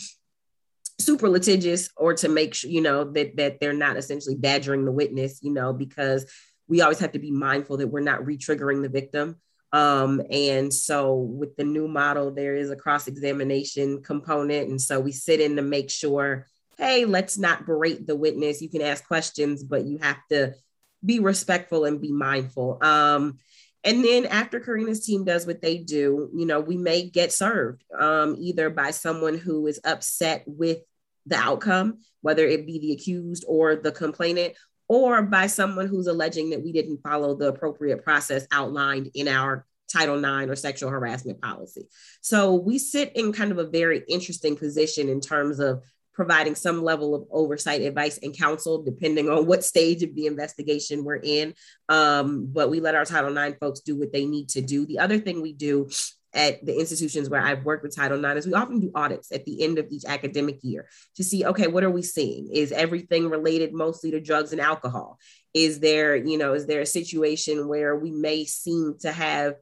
super 1.00 1.30
litigious 1.30 1.90
or 1.98 2.14
to 2.14 2.30
make 2.30 2.54
sure 2.54 2.70
you 2.70 2.82
know 2.82 3.06
that 3.06 3.38
that 3.38 3.60
they're 3.60 3.74
not 3.74 3.96
essentially 3.96 4.36
badgering 4.36 4.84
the 4.84 4.92
witness 4.92 5.40
you 5.42 5.52
know 5.52 5.72
because 5.72 6.30
we 6.70 6.82
always 6.82 7.00
have 7.00 7.12
to 7.12 7.20
be 7.20 7.32
mindful 7.32 7.78
that 7.78 7.88
we're 7.88 8.00
not 8.00 8.26
re-triggering 8.26 8.82
the 8.82 8.90
victim. 8.90 9.36
Um, 9.74 10.22
and 10.32 10.74
so 10.74 11.16
with 11.16 11.56
the 11.58 11.64
new 11.64 11.88
model, 11.88 12.32
there 12.32 12.56
is 12.56 12.72
a 12.72 12.76
cross-examination 12.76 14.02
component. 14.04 14.70
And 14.70 14.82
so 14.82 15.00
we 15.00 15.12
sit 15.12 15.42
in 15.42 15.58
to 15.58 15.62
make 15.62 15.90
sure, 15.90 16.48
hey, 16.78 17.06
let's 17.06 17.38
not 17.38 17.66
berate 17.66 18.08
the 18.08 18.16
witness. 18.16 18.62
You 18.62 18.70
can 18.70 18.82
ask 18.82 19.06
questions, 19.06 19.64
but 19.64 19.86
you 19.86 19.98
have 20.02 20.20
to 20.32 20.54
be 21.04 21.20
respectful 21.20 21.86
and 21.86 22.02
be 22.02 22.12
mindful. 22.12 22.78
Um, 22.82 23.40
and 23.84 24.04
then 24.04 24.26
after 24.26 24.60
Karina's 24.60 25.06
team 25.06 25.24
does 25.24 25.46
what 25.46 25.62
they 25.62 25.78
do, 25.78 26.30
you 26.34 26.46
know, 26.46 26.60
we 26.60 26.78
may 26.78 27.10
get 27.10 27.32
served 27.32 27.84
um, 27.98 28.36
either 28.40 28.70
by 28.70 28.92
someone 28.92 29.38
who 29.38 29.68
is 29.68 29.80
upset 29.84 30.44
with 30.46 30.80
the 31.26 31.38
outcome, 31.38 32.00
whether 32.22 32.46
it 32.46 32.66
be 32.66 32.80
the 32.80 32.94
accused 32.94 33.46
or 33.48 33.76
the 33.76 33.92
complainant, 33.92 34.56
or 34.90 35.22
by 35.22 35.48
someone 35.48 35.88
who's 35.88 36.08
alleging 36.08 36.50
that 36.50 36.64
we 36.64 36.74
didn't 36.74 37.02
follow 37.02 37.36
the 37.36 37.48
appropriate 37.48 38.04
process 38.04 38.46
outlined 38.52 39.10
in 39.14 39.28
our 39.30 39.66
Title 39.88 40.18
IX 40.18 40.52
or 40.52 40.56
sexual 40.56 40.90
harassment 40.90 41.42
policy. 41.42 41.88
So 42.22 42.56
we 42.56 42.78
sit 42.78 43.16
in 43.16 43.32
kind 43.32 43.52
of 43.52 43.60
a 43.60 43.70
very 43.70 44.04
interesting 44.08 44.56
position 44.56 45.10
in 45.10 45.22
terms 45.22 45.60
of 45.60 45.84
providing 46.14 46.54
some 46.54 46.84
level 46.84 47.16
of 47.16 47.26
oversight, 47.32 47.82
advice, 47.82 48.20
and 48.22 48.38
counsel, 48.38 48.84
depending 48.84 49.30
on 49.30 49.46
what 49.46 49.64
stage 49.64 50.04
of 50.04 50.14
the 50.16 50.26
investigation 50.26 51.04
we're 51.04 51.16
in. 51.24 51.54
Um, 51.88 52.50
but 52.52 52.70
we 52.70 52.82
let 52.82 52.96
our 52.96 53.06
Title 53.06 53.36
IX 53.36 53.58
folks 53.58 53.80
do 53.80 53.98
what 53.98 54.12
they 54.12 54.26
need 54.26 54.50
to 54.50 54.62
do. 54.62 54.86
The 54.86 55.00
other 55.00 55.18
thing 55.18 55.42
we 55.42 55.54
do 55.54 55.90
at 56.34 56.64
the 56.66 56.78
institutions 56.78 57.30
where 57.30 57.42
I've 57.42 57.66
worked 57.66 57.84
with 57.84 57.96
Title 57.96 58.24
IX 58.24 58.38
is 58.38 58.48
we 58.48 58.54
often 58.54 58.80
do 58.80 58.92
audits 58.94 59.32
at 59.32 59.46
the 59.46 59.64
end 59.64 59.80
of 59.80 59.88
each 59.90 60.06
academic 60.06 60.60
year 60.62 60.88
to 61.16 61.24
see, 61.24 61.46
okay, 61.46 61.68
what 61.68 61.84
are 61.84 61.90
we 61.90 62.04
seeing? 62.04 62.50
Is 62.54 62.72
everything 62.72 63.30
related 63.30 63.74
mostly 63.74 64.12
to 64.12 64.20
drugs 64.20 64.52
and 64.52 64.62
alcohol? 64.62 65.18
Is 65.54 65.80
there, 65.80 66.16
you 66.16 66.38
know, 66.38 66.54
is 66.54 66.68
there 66.68 66.82
a 66.82 66.86
situation 66.86 67.68
where 67.68 67.96
we 67.96 68.12
may 68.12 68.46
seem 68.46 68.96
to 69.00 69.12
have 69.12 69.56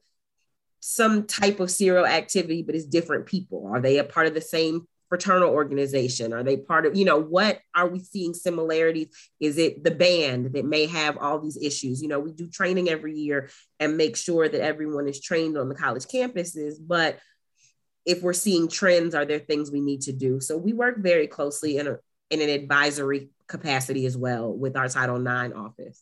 some 0.80 1.26
type 1.26 1.59
of 1.59 1.72
serial 1.72 2.05
activity, 2.05 2.63
but 2.63 2.76
it's 2.76 2.86
different 2.86 3.26
people? 3.26 3.70
Are 3.74 3.82
they 3.82 3.97
a 3.97 4.03
part 4.03 4.28
of 4.28 4.34
the 4.34 4.41
same 4.41 4.88
fraternal 5.10 5.49
organization? 5.49 6.34
Are 6.34 6.43
they 6.43 6.58
part 6.58 6.86
of, 6.86 6.95
you 6.95 7.05
know, 7.05 7.18
what 7.18 7.60
are 7.76 7.88
we 7.88 7.99
seeing 7.99 8.34
similarities? 8.34 9.08
Is 9.39 9.58
it 9.58 9.84
the 9.84 9.91
band 9.91 10.53
that 10.53 10.66
may 10.66 10.86
have 10.86 11.18
all 11.18 11.39
these 11.39 11.58
issues? 11.58 12.01
You 12.01 12.08
know, 12.08 12.20
we 12.20 12.34
do 12.34 12.49
training 12.49 12.89
every 12.89 13.16
year 13.16 13.49
and 13.80 13.97
make 13.97 14.18
sure 14.18 14.47
that 14.47 14.62
everyone 14.62 15.08
is 15.08 15.22
trained 15.22 15.58
on 15.58 15.70
the 15.70 15.76
college 15.76 16.05
campuses, 16.05 16.76
but 16.80 17.20
if 18.05 18.22
we're 18.22 18.34
seeing 18.34 18.70
trends, 18.70 19.14
are 19.14 19.26
there 19.26 19.39
things 19.39 19.70
we 19.70 19.82
need 19.82 20.01
to 20.01 20.14
do? 20.14 20.39
So 20.39 20.58
we 20.58 20.72
work 20.72 20.99
very 20.99 21.28
closely 21.28 21.78
in, 21.78 21.88
a, 21.88 21.97
in 22.30 22.41
an 22.41 22.49
advisory 22.49 23.30
capacity 23.47 24.05
as 24.05 24.18
well 24.18 24.51
with 24.51 24.78
our 24.78 24.88
Title 24.88 25.18
IX 25.18 25.53
office. 25.53 26.01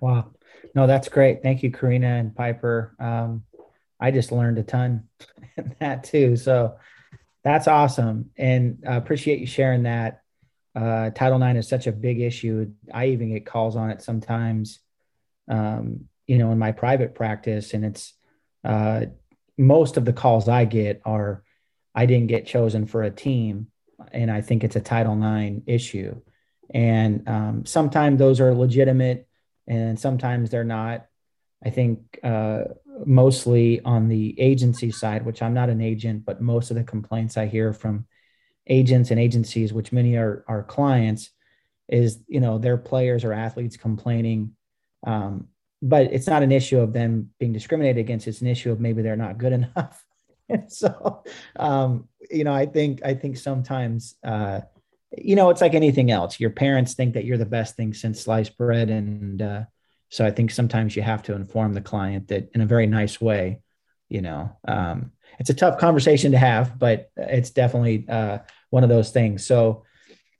Wow. 0.00 0.30
No, 0.74 0.86
that's 0.86 1.08
great. 1.08 1.42
Thank 1.42 1.62
you, 1.62 1.72
Karina 1.72 2.06
and 2.06 2.34
Piper. 2.34 2.94
Um, 3.00 3.42
I 4.00 4.10
just 4.10 4.32
learned 4.32 4.58
a 4.58 4.62
ton 4.62 5.08
that 5.80 6.04
too. 6.04 6.36
So 6.36 6.76
that's 7.44 7.68
awesome. 7.68 8.30
And 8.36 8.84
I 8.88 8.96
appreciate 8.96 9.40
you 9.40 9.46
sharing 9.46 9.84
that. 9.84 10.22
Uh, 10.74 11.10
Title 11.10 11.42
IX 11.42 11.58
is 11.58 11.68
such 11.68 11.86
a 11.86 11.92
big 11.92 12.20
issue. 12.20 12.72
I 12.92 13.08
even 13.08 13.30
get 13.30 13.44
calls 13.44 13.76
on 13.76 13.90
it 13.90 14.02
sometimes, 14.02 14.80
um, 15.48 16.06
you 16.26 16.38
know, 16.38 16.50
in 16.52 16.58
my 16.58 16.72
private 16.72 17.14
practice. 17.14 17.74
And 17.74 17.84
it's 17.84 18.14
uh, 18.64 19.06
most 19.58 19.96
of 19.96 20.04
the 20.04 20.12
calls 20.12 20.48
I 20.48 20.64
get 20.64 21.02
are 21.04 21.42
I 21.94 22.06
didn't 22.06 22.28
get 22.28 22.46
chosen 22.46 22.86
for 22.86 23.02
a 23.02 23.10
team. 23.10 23.66
And 24.12 24.30
I 24.30 24.40
think 24.40 24.64
it's 24.64 24.76
a 24.76 24.80
Title 24.80 25.20
IX 25.22 25.62
issue. 25.66 26.20
And 26.72 27.28
um, 27.28 27.66
sometimes 27.66 28.18
those 28.18 28.40
are 28.40 28.54
legitimate 28.54 29.28
and 29.66 29.98
sometimes 29.98 30.50
they're 30.50 30.64
not. 30.64 31.06
I 31.64 31.70
think 31.70 32.18
uh, 32.22 32.64
mostly 33.04 33.80
on 33.84 34.08
the 34.08 34.38
agency 34.40 34.90
side, 34.90 35.24
which 35.24 35.42
I'm 35.42 35.54
not 35.54 35.70
an 35.70 35.80
agent, 35.80 36.24
but 36.24 36.40
most 36.40 36.70
of 36.70 36.76
the 36.76 36.84
complaints 36.84 37.36
I 37.36 37.46
hear 37.46 37.72
from 37.72 38.06
agents 38.66 39.10
and 39.10 39.18
agencies, 39.18 39.72
which 39.72 39.92
many 39.92 40.16
are 40.16 40.44
our 40.48 40.62
clients, 40.62 41.30
is 41.88 42.20
you 42.28 42.40
know 42.40 42.58
their 42.58 42.76
players 42.76 43.24
or 43.24 43.32
athletes 43.32 43.76
complaining. 43.76 44.52
Um, 45.06 45.48
but 45.82 46.12
it's 46.12 46.28
not 46.28 46.44
an 46.44 46.52
issue 46.52 46.78
of 46.78 46.92
them 46.92 47.30
being 47.40 47.52
discriminated 47.52 47.98
against. 47.98 48.28
It's 48.28 48.40
an 48.40 48.46
issue 48.46 48.70
of 48.70 48.80
maybe 48.80 49.02
they're 49.02 49.16
not 49.16 49.38
good 49.38 49.52
enough. 49.60 50.04
and 50.48 50.72
so, 50.72 51.24
um, 51.56 52.08
you 52.30 52.44
know, 52.44 52.54
I 52.54 52.66
think 52.66 53.04
I 53.04 53.14
think 53.14 53.36
sometimes, 53.36 54.14
uh, 54.22 54.60
you 55.16 55.36
know, 55.36 55.50
it's 55.50 55.60
like 55.60 55.74
anything 55.74 56.10
else. 56.10 56.38
Your 56.38 56.50
parents 56.50 56.94
think 56.94 57.14
that 57.14 57.24
you're 57.24 57.38
the 57.38 57.46
best 57.46 57.76
thing 57.76 57.94
since 57.94 58.20
sliced 58.20 58.56
bread, 58.56 58.90
and 58.90 59.42
uh, 59.42 59.62
so 60.12 60.26
I 60.26 60.30
think 60.30 60.50
sometimes 60.50 60.94
you 60.94 61.00
have 61.00 61.22
to 61.22 61.34
inform 61.34 61.72
the 61.72 61.80
client 61.80 62.28
that 62.28 62.50
in 62.54 62.60
a 62.60 62.66
very 62.66 62.86
nice 62.86 63.18
way, 63.18 63.60
you 64.10 64.20
know, 64.20 64.54
um, 64.68 65.12
it's 65.38 65.48
a 65.48 65.54
tough 65.54 65.78
conversation 65.78 66.32
to 66.32 66.38
have, 66.38 66.78
but 66.78 67.10
it's 67.16 67.48
definitely 67.48 68.04
uh, 68.10 68.40
one 68.68 68.82
of 68.82 68.90
those 68.90 69.10
things. 69.10 69.46
So 69.46 69.84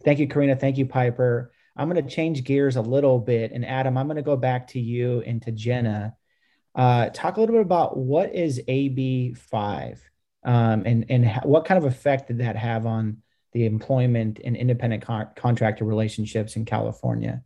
thank 0.04 0.18
you, 0.18 0.28
Karina. 0.28 0.56
Thank 0.56 0.76
you, 0.76 0.84
Piper. 0.84 1.52
I'm 1.74 1.88
going 1.88 2.04
to 2.04 2.14
change 2.14 2.44
gears 2.44 2.76
a 2.76 2.82
little 2.82 3.18
bit. 3.18 3.52
And 3.52 3.64
Adam, 3.64 3.96
I'm 3.96 4.08
going 4.08 4.16
to 4.16 4.22
go 4.22 4.36
back 4.36 4.68
to 4.68 4.78
you 4.78 5.22
and 5.22 5.40
to 5.40 5.52
Jenna. 5.52 6.16
Uh, 6.74 7.08
talk 7.08 7.38
a 7.38 7.40
little 7.40 7.54
bit 7.54 7.62
about 7.62 7.96
what 7.96 8.34
is 8.34 8.60
AB5 8.68 9.98
um, 10.44 10.82
and, 10.84 11.06
and 11.08 11.30
what 11.44 11.64
kind 11.64 11.78
of 11.82 11.90
effect 11.90 12.28
did 12.28 12.40
that 12.40 12.56
have 12.56 12.84
on 12.84 13.22
the 13.52 13.64
employment 13.64 14.38
and 14.44 14.54
independent 14.54 15.02
con- 15.02 15.30
contractor 15.34 15.86
relationships 15.86 16.56
in 16.56 16.66
California? 16.66 17.42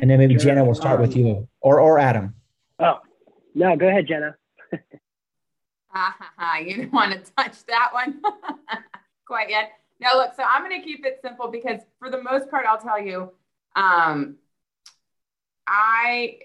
And 0.00 0.10
then 0.10 0.18
maybe 0.18 0.34
sure. 0.34 0.44
Jenna 0.44 0.64
will 0.64 0.74
start 0.74 0.96
um, 0.96 1.02
with 1.02 1.14
you 1.14 1.46
or, 1.60 1.78
or 1.78 1.98
Adam. 1.98 2.34
Oh, 2.78 3.00
no, 3.54 3.76
go 3.76 3.86
ahead, 3.86 4.06
Jenna. 4.06 4.34
you 4.72 6.74
didn't 6.74 6.92
want 6.92 7.12
to 7.12 7.32
touch 7.36 7.64
that 7.66 7.90
one 7.92 8.22
quite 9.26 9.50
yet. 9.50 9.72
No, 10.00 10.12
look, 10.14 10.34
so 10.34 10.42
I'm 10.42 10.66
going 10.66 10.80
to 10.80 10.86
keep 10.86 11.04
it 11.04 11.20
simple 11.22 11.48
because 11.48 11.80
for 11.98 12.10
the 12.10 12.22
most 12.22 12.50
part, 12.50 12.64
I'll 12.64 12.80
tell 12.80 13.00
you, 13.00 13.30
um, 13.76 14.36
I, 15.66 16.38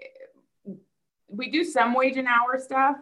we 1.30 1.50
do 1.50 1.64
some 1.64 1.94
wage 1.94 2.18
and 2.18 2.28
hour 2.28 2.60
stuff. 2.60 2.98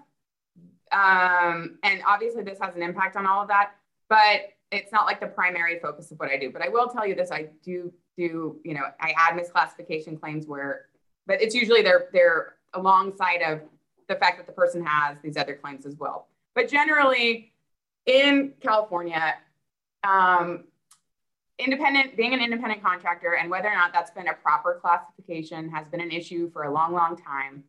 Um, 0.92 1.80
and 1.82 2.04
obviously 2.08 2.44
this 2.44 2.60
has 2.62 2.76
an 2.76 2.84
impact 2.84 3.16
on 3.16 3.26
all 3.26 3.42
of 3.42 3.48
that, 3.48 3.72
but 4.08 4.42
it's 4.72 4.92
not 4.92 5.08
like 5.08 5.20
the 5.20 5.28
primary 5.28 5.80
focus 5.80 6.12
of 6.12 6.20
what 6.20 6.30
I 6.30 6.38
do. 6.38 6.52
But 6.52 6.62
I 6.62 6.70
will 6.70 6.90
tell 6.90 7.08
you 7.08 7.16
this, 7.16 7.32
I 7.32 7.48
do 7.64 7.92
do, 8.18 8.60
you 8.64 8.74
know, 8.74 8.84
I 9.00 9.14
add 9.18 9.40
misclassification 9.40 10.20
claims 10.20 10.46
where, 10.46 10.86
but 11.26 11.42
it's 11.42 11.56
usually 11.56 11.82
they're 11.82 12.10
they're 12.14 12.56
alongside 12.74 13.42
of 13.42 13.62
the 14.08 14.16
fact 14.16 14.38
that 14.38 14.48
the 14.48 14.54
person 14.54 14.86
has 14.86 15.18
these 15.24 15.38
other 15.38 15.56
claims 15.56 15.86
as 15.86 15.96
well. 15.98 16.28
But 16.56 16.70
generally, 16.70 17.54
in 18.06 18.54
California, 18.62 19.36
um, 20.04 20.66
independent 21.60 22.18
being 22.18 22.34
an 22.34 22.42
independent 22.42 22.84
contractor 22.84 23.36
and 23.36 23.50
whether 23.50 23.70
or 23.70 23.76
not 23.76 23.94
that's 23.94 24.12
been 24.12 24.28
a 24.28 24.34
proper 24.34 24.80
classification 24.82 25.70
has 25.70 25.88
been 25.88 26.02
an 26.02 26.12
issue 26.12 26.50
for 26.52 26.64
a 26.64 26.72
long, 26.72 26.94
long 26.94 27.16
time. 27.16 27.64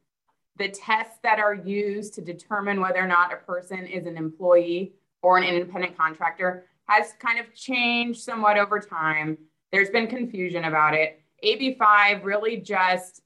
The 0.56 0.68
tests 0.68 1.18
that 1.22 1.38
are 1.38 1.54
used 1.54 2.14
to 2.14 2.20
determine 2.20 2.80
whether 2.80 3.00
or 3.00 3.06
not 3.06 3.32
a 3.32 3.36
person 3.36 3.86
is 3.86 4.06
an 4.06 4.16
employee 4.16 4.92
or 5.22 5.38
an 5.38 5.44
independent 5.44 5.96
contractor 5.96 6.66
has 6.86 7.14
kind 7.18 7.38
of 7.38 7.52
changed 7.54 8.20
somewhat 8.20 8.58
over 8.58 8.78
time. 8.78 9.38
There's 9.74 9.90
been 9.90 10.06
confusion 10.06 10.66
about 10.66 10.94
it. 10.94 11.20
AB5 11.44 12.22
really 12.22 12.58
just 12.58 13.22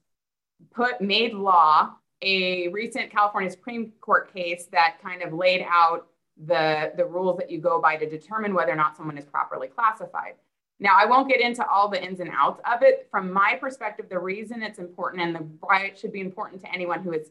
put 0.74 0.98
made 0.98 1.34
law 1.34 1.90
a 2.22 2.68
recent 2.68 3.10
California 3.10 3.50
Supreme 3.50 3.92
Court 4.00 4.32
case 4.32 4.64
that 4.72 4.96
kind 5.02 5.20
of 5.20 5.34
laid 5.34 5.66
out 5.68 6.06
the, 6.46 6.94
the 6.96 7.04
rules 7.04 7.36
that 7.36 7.50
you 7.50 7.60
go 7.60 7.82
by 7.82 7.96
to 7.96 8.08
determine 8.08 8.54
whether 8.54 8.72
or 8.72 8.76
not 8.76 8.96
someone 8.96 9.18
is 9.18 9.26
properly 9.26 9.68
classified. 9.68 10.36
Now, 10.80 10.96
I 10.98 11.04
won't 11.04 11.28
get 11.28 11.42
into 11.42 11.68
all 11.68 11.86
the 11.86 12.02
ins 12.02 12.20
and 12.20 12.30
outs 12.34 12.62
of 12.64 12.82
it. 12.82 13.08
From 13.10 13.30
my 13.30 13.58
perspective, 13.60 14.06
the 14.08 14.18
reason 14.18 14.62
it's 14.62 14.78
important 14.78 15.22
and 15.22 15.34
the, 15.34 15.40
why 15.60 15.82
it 15.82 15.98
should 15.98 16.12
be 16.12 16.22
important 16.22 16.62
to 16.62 16.72
anyone 16.72 17.02
who 17.02 17.12
is 17.12 17.28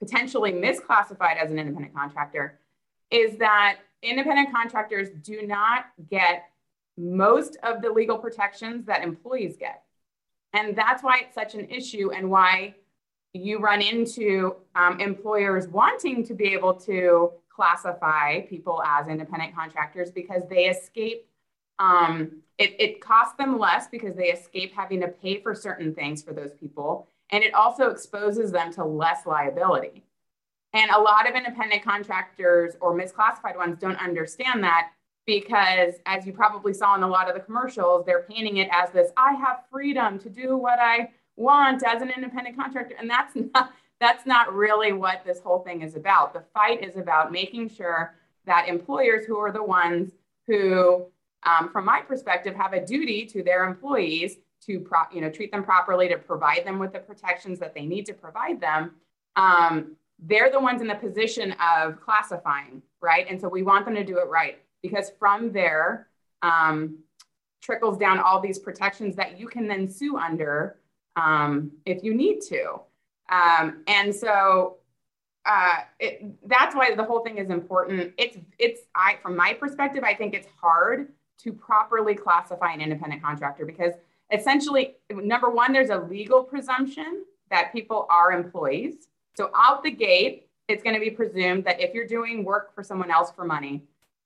potentially 0.00 0.52
misclassified 0.52 1.36
as 1.36 1.50
an 1.50 1.58
independent 1.58 1.94
contractor 1.94 2.58
is 3.10 3.36
that 3.36 3.80
independent 4.02 4.50
contractors 4.50 5.10
do 5.22 5.46
not 5.46 5.84
get 6.08 6.44
most 6.96 7.56
of 7.62 7.82
the 7.82 7.90
legal 7.90 8.18
protections 8.18 8.86
that 8.86 9.02
employees 9.02 9.56
get. 9.56 9.82
And 10.52 10.76
that's 10.76 11.02
why 11.02 11.22
it's 11.22 11.34
such 11.34 11.54
an 11.54 11.68
issue 11.68 12.12
and 12.12 12.30
why 12.30 12.76
you 13.32 13.58
run 13.58 13.82
into 13.82 14.54
um, 14.76 15.00
employers 15.00 15.66
wanting 15.66 16.24
to 16.24 16.34
be 16.34 16.52
able 16.54 16.74
to 16.74 17.32
classify 17.54 18.40
people 18.42 18.82
as 18.84 19.08
independent 19.08 19.54
contractors 19.54 20.10
because 20.10 20.42
they 20.48 20.66
escape 20.66 21.28
um, 21.80 22.40
it, 22.56 22.76
it 22.78 23.00
costs 23.00 23.34
them 23.36 23.58
less 23.58 23.88
because 23.88 24.14
they 24.14 24.28
escape 24.28 24.72
having 24.76 25.00
to 25.00 25.08
pay 25.08 25.40
for 25.40 25.56
certain 25.56 25.92
things 25.92 26.22
for 26.22 26.32
those 26.32 26.52
people 26.52 27.08
and 27.30 27.42
it 27.42 27.52
also 27.54 27.90
exposes 27.90 28.52
them 28.52 28.72
to 28.72 28.84
less 28.84 29.26
liability 29.26 30.04
and 30.72 30.90
a 30.90 31.00
lot 31.00 31.28
of 31.28 31.34
independent 31.34 31.82
contractors 31.82 32.74
or 32.80 32.96
misclassified 32.96 33.56
ones 33.56 33.78
don't 33.80 34.00
understand 34.00 34.62
that 34.62 34.90
because 35.26 35.94
as 36.06 36.26
you 36.26 36.32
probably 36.32 36.74
saw 36.74 36.94
in 36.94 37.02
a 37.02 37.08
lot 37.08 37.28
of 37.28 37.34
the 37.34 37.40
commercials 37.40 38.04
they're 38.04 38.22
painting 38.22 38.58
it 38.58 38.68
as 38.72 38.90
this 38.90 39.10
i 39.16 39.32
have 39.34 39.64
freedom 39.70 40.18
to 40.18 40.28
do 40.28 40.56
what 40.56 40.78
i 40.78 41.08
want 41.36 41.82
as 41.86 42.02
an 42.02 42.10
independent 42.10 42.56
contractor 42.56 42.94
and 42.98 43.08
that's 43.08 43.34
not 43.54 43.72
that's 44.00 44.26
not 44.26 44.54
really 44.54 44.92
what 44.92 45.22
this 45.24 45.40
whole 45.40 45.60
thing 45.60 45.82
is 45.82 45.94
about. 45.94 46.34
The 46.34 46.44
fight 46.52 46.82
is 46.84 46.96
about 46.96 47.32
making 47.32 47.68
sure 47.70 48.16
that 48.44 48.68
employers 48.68 49.24
who 49.24 49.38
are 49.38 49.52
the 49.52 49.62
ones 49.62 50.12
who, 50.46 51.06
um, 51.44 51.70
from 51.70 51.86
my 51.86 52.00
perspective, 52.00 52.54
have 52.54 52.72
a 52.72 52.84
duty 52.84 53.24
to 53.26 53.42
their 53.42 53.64
employees 53.64 54.36
to 54.66 54.80
pro- 54.80 55.10
you 55.12 55.20
know 55.20 55.30
treat 55.30 55.52
them 55.52 55.64
properly, 55.64 56.08
to 56.08 56.18
provide 56.18 56.66
them 56.66 56.78
with 56.78 56.92
the 56.92 56.98
protections 56.98 57.58
that 57.60 57.74
they 57.74 57.86
need 57.86 58.06
to 58.06 58.14
provide 58.14 58.60
them. 58.60 58.92
Um, 59.36 59.96
they're 60.18 60.50
the 60.50 60.60
ones 60.60 60.80
in 60.80 60.86
the 60.86 60.94
position 60.94 61.54
of 61.60 62.00
classifying, 62.00 62.82
right? 63.00 63.26
And 63.28 63.40
so 63.40 63.48
we 63.48 63.62
want 63.62 63.84
them 63.84 63.94
to 63.94 64.04
do 64.04 64.18
it 64.18 64.28
right 64.28 64.58
because 64.84 65.10
from 65.18 65.50
there 65.50 66.08
um, 66.42 66.98
trickles 67.62 67.96
down 67.96 68.18
all 68.18 68.38
these 68.38 68.58
protections 68.58 69.16
that 69.16 69.40
you 69.40 69.48
can 69.48 69.66
then 69.66 69.88
sue 69.88 70.18
under 70.18 70.76
um, 71.16 71.70
if 71.86 72.04
you 72.04 72.14
need 72.14 72.42
to. 72.42 72.80
Um, 73.30 73.82
and 73.86 74.14
so 74.14 74.76
uh, 75.46 75.76
it, 75.98 76.22
that's 76.46 76.76
why 76.76 76.94
the 76.94 77.02
whole 77.02 77.20
thing 77.20 77.38
is 77.38 77.48
important. 77.48 78.12
It's 78.18 78.36
it's 78.58 78.82
I 78.94 79.16
from 79.22 79.36
my 79.36 79.54
perspective, 79.54 80.04
I 80.04 80.14
think 80.14 80.34
it's 80.34 80.48
hard 80.60 81.08
to 81.38 81.52
properly 81.52 82.14
classify 82.14 82.72
an 82.72 82.82
independent 82.82 83.22
contractor 83.22 83.64
because 83.64 83.94
essentially, 84.30 84.96
number 85.10 85.48
one, 85.48 85.72
there's 85.72 85.88
a 85.88 85.98
legal 85.98 86.42
presumption 86.44 87.24
that 87.50 87.72
people 87.72 88.06
are 88.10 88.32
employees. 88.32 89.08
So 89.34 89.50
out 89.56 89.82
the 89.82 89.90
gate, 89.90 90.48
it's 90.68 90.82
going 90.82 90.94
to 90.94 91.00
be 91.00 91.10
presumed 91.10 91.64
that 91.64 91.80
if 91.80 91.94
you're 91.94 92.06
doing 92.06 92.44
work 92.44 92.74
for 92.74 92.82
someone 92.82 93.10
else 93.10 93.30
for 93.30 93.44
money, 93.44 93.82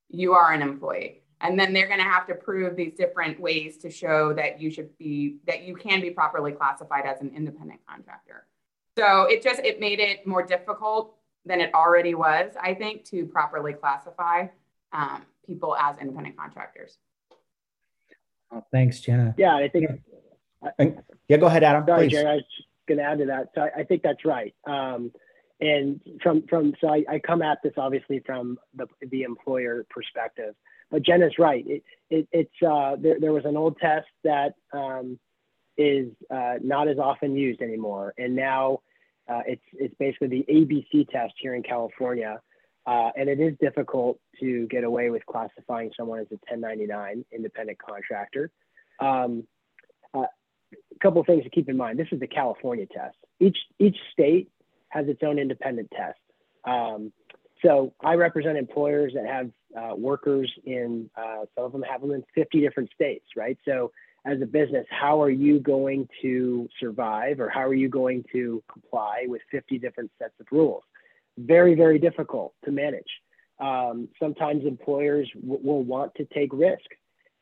you 0.09 0.33
are 0.33 0.53
an 0.53 0.63
employee. 0.63 1.23
And 1.41 1.59
then 1.59 1.73
they're 1.73 1.87
going 1.87 2.01
to 2.01 2.05
have 2.05 2.27
to 2.27 2.35
prove 2.35 2.75
these 2.75 2.95
different 2.95 3.39
ways 3.39 3.77
to 3.79 3.91
show 3.91 4.33
that 4.35 4.61
you 4.61 4.71
should 4.71 4.97
be 4.99 5.37
that 5.47 5.63
you 5.63 5.77
can 5.77 6.01
be 6.01 6.11
properly 6.11 6.51
classified 6.53 7.05
as 7.07 7.21
an 7.21 7.31
independent 7.35 7.81
contractor. 7.89 8.47
So 8.97 9.23
it 9.25 9.43
just 9.43 9.61
it 9.61 9.79
made 9.79 10.01
it 10.01 10.27
more 10.27 10.43
difficult 10.43 11.15
than 11.45 11.61
it 11.61 11.73
already 11.75 12.15
was, 12.15 12.53
I 12.61 12.75
think, 12.75 13.05
to 13.07 13.25
properly 13.27 13.73
classify 13.73 14.49
um, 14.93 15.23
people 15.47 15.77
as 15.77 15.97
independent 15.99 16.37
contractors. 16.37 16.99
Oh, 18.51 18.65
thanks, 18.73 18.99
Jenna. 19.01 19.35
Yeah, 19.39 19.55
I 19.55 19.69
think. 19.69 19.91
Yeah, 20.79 20.91
yeah 21.29 21.37
go 21.37 21.47
ahead, 21.47 21.63
Adam. 21.63 21.85
Sorry, 21.87 22.09
please. 22.09 22.13
Jerry. 22.13 22.27
I 22.27 22.35
was 22.35 22.45
going 22.89 22.99
to 22.99 23.05
add 23.05 23.19
to 23.19 23.27
that. 23.27 23.51
So 23.55 23.61
I, 23.61 23.81
I 23.81 23.85
think 23.85 24.03
that's 24.03 24.25
right. 24.25 24.55
Um, 24.67 25.13
and 25.61 26.01
from 26.23 26.45
from 26.49 26.75
so 26.81 26.89
I, 26.89 27.05
I, 27.09 27.19
come 27.19 27.43
at 27.43 27.59
this 27.63 27.73
obviously 27.77 28.23
from 28.25 28.59
the 28.75 28.87
the 29.11 29.23
employer 29.23 29.87
perspective, 29.91 30.55
but 30.91 31.05
Jenna's 31.05 31.35
right. 31.39 31.65
It, 31.67 31.83
it 32.11 32.29
it's 32.31 32.63
uh, 32.67 32.97
there, 32.99 33.19
there 33.21 33.33
was 33.33 33.45
an 33.45 33.57
old 33.57 33.77
test 33.79 34.07
that 34.25 34.55
um, 34.73 35.19
is 35.77 36.13
uh, 36.31 36.55
not 36.63 36.89
as 36.89 36.99
often 36.99 37.37
used 37.37 37.61
anymore, 37.61 38.15
and 38.19 38.37
now 38.37 38.81
uh, 39.29 39.43
it's 39.47 39.63
it's 39.73 39.95
basically 39.99 40.29
the 40.29 40.45
ABC 40.49 41.09
test 41.09 41.35
here 41.41 41.57
in 41.57 41.65
California, 41.65 42.41
uh, 42.87 43.11
and 43.17 43.29
it 43.29 43.41
is 43.41 43.55
difficult 43.61 44.21
to 44.41 44.67
get 44.69 44.85
away 44.85 45.11
with 45.11 45.27
classifying 45.27 45.91
someone 45.97 46.21
as 46.21 46.27
a 46.31 46.39
1099 46.49 47.25
independent 47.33 47.79
contractor. 47.79 48.53
Um, 49.01 49.45
uh, 50.15 50.27
a 50.73 50.99
couple 51.03 51.21
of 51.21 51.27
things 51.27 51.43
to 51.45 51.51
keep 51.51 51.69
in 51.69 51.77
mind. 51.77 51.99
This 51.99 52.09
is 52.13 52.21
the 52.21 52.29
California 52.29 52.87
test. 52.87 53.17
Each 53.41 53.59
each 53.81 53.97
state 54.13 54.51
has 54.91 55.09
its 55.09 55.23
own 55.23 55.39
independent 55.39 55.91
test. 55.91 56.19
Um, 56.65 57.13
so 57.65 57.93
I 58.01 58.15
represent 58.15 58.57
employers 58.57 59.13
that 59.15 59.27
have 59.27 59.51
uh, 59.77 59.95
workers 59.97 60.53
in 60.65 61.11
uh, 61.17 61.45
some 61.55 61.65
of 61.65 61.73
them 61.73 61.83
have 61.83 62.01
them 62.01 62.13
in 62.13 62.25
50 62.35 62.61
different 62.61 62.91
states, 62.95 63.25
right? 63.37 63.59
So 63.65 63.91
as 64.25 64.41
a 64.43 64.47
business, 64.47 64.87
how 64.91 65.23
are 65.23 65.31
you 65.31 65.61
going 65.61 66.09
to 66.23 66.69
survive 66.79 67.41
or 67.41 67.49
how 67.49 67.63
are 67.63 67.75
you 67.75 67.89
going 67.89 68.25
to 68.33 68.63
comply 68.71 69.25
with 69.27 69.43
50 69.51 69.79
different 69.79 70.11
sets 70.19 70.35
of 70.41 70.47
rules? 70.51 70.83
Very, 71.37 71.75
very 71.75 71.99
difficult 71.99 72.55
to 72.65 72.71
manage. 72.71 73.09
Um, 73.61 74.09
sometimes 74.21 74.65
employers 74.65 75.31
w- 75.35 75.61
will 75.63 75.83
want 75.83 76.15
to 76.17 76.25
take 76.27 76.53
risk. 76.53 76.87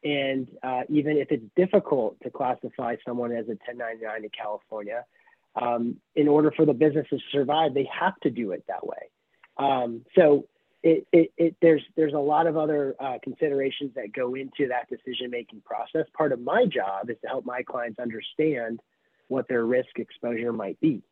And 0.05 0.47
uh, 0.63 0.83
even 0.89 1.17
if 1.17 1.29
it's 1.31 1.45
difficult 1.57 2.17
to 2.23 2.31
classify 2.31 2.97
someone 3.07 3.33
as 3.33 3.47
a 3.47 3.57
1099 3.67 4.25
in 4.25 4.31
California, 4.31 5.05
um, 5.61 5.97
in 6.15 6.29
order 6.29 6.53
for 6.55 6.65
the 6.67 6.75
business 6.75 7.07
to 7.11 7.19
survive, 7.33 7.75
they 7.75 7.89
have 7.99 8.17
to 8.23 8.31
do 8.31 8.53
it 8.53 8.65
that 8.69 8.87
way. 8.87 9.11
Um, 9.57 10.05
so 10.15 10.47
it, 10.83 11.07
it, 11.13 11.33
it, 11.37 11.57
there's 11.63 11.83
there's 11.97 12.13
a 12.13 12.19
lot 12.19 12.47
of 12.47 12.57
other 12.57 12.95
uh, 13.01 13.19
considerations 13.23 13.93
that 13.97 14.13
go 14.13 14.35
into 14.35 14.69
that 14.69 14.89
decision 14.89 15.31
making 15.31 15.63
process. 15.63 16.07
Part 16.17 16.33
of 16.33 16.41
my 16.41 16.67
job 16.67 17.11
is 17.11 17.17
to 17.23 17.29
help 17.29 17.45
my 17.45 17.63
clients 17.63 17.99
understand 17.99 18.81
what 19.29 19.49
their 19.49 19.65
risk 19.65 19.99
exposure 19.99 20.53
might 20.53 20.79
be. 20.81 21.03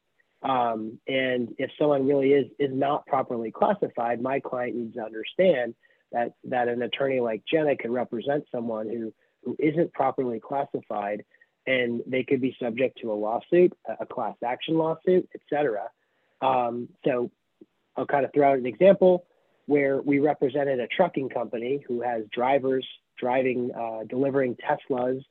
Um, 0.43 1.01
and 1.09 1.55
if 1.59 1.71
someone 1.79 2.07
really 2.07 2.33
is 2.33 2.47
is 2.59 2.71
not 2.73 3.07
properly 3.07 3.51
classified, 3.51 4.21
my 4.21 4.41
client 4.41 4.77
needs 4.77 4.95
to 4.95 5.03
understand 5.03 5.75
that 6.13 6.35
that 6.45 6.69
an 6.69 6.83
attorney 6.83 7.21
like 7.21 7.43
Jenna 7.51 7.77
can 7.77 7.93
represent 7.93 8.45
someone 8.53 8.89
who 8.89 9.13
who 9.43 9.57
isn't 9.59 9.93
properly 9.93 10.41
classified, 10.41 11.25
and 11.67 12.03
they 12.07 12.23
could 12.23 12.41
be 12.41 12.57
subject 12.61 12.99
to 13.01 13.13
a 13.13 13.15
lawsuit, 13.15 13.73
a 14.01 14.07
class 14.07 14.37
action 14.45 14.77
lawsuit, 14.77 15.29
et 15.35 15.41
cetera. 15.49 15.89
Um, 16.41 16.89
so 17.05 17.31
I'll 17.97 18.07
kind 18.07 18.25
of 18.25 18.33
throw 18.33 18.53
out 18.53 18.59
an 18.59 18.67
example 18.67 19.25
where 19.67 20.03
we 20.03 20.19
represented 20.19 20.81
a 20.81 20.87
trucking 20.87 21.31
company 21.31 21.83
who 21.89 22.03
has 22.03 22.25
drivers 22.33 22.87
driving, 23.19 23.71
uh, 23.73 24.05
delivering 24.09 24.57
Teslas 24.57 25.23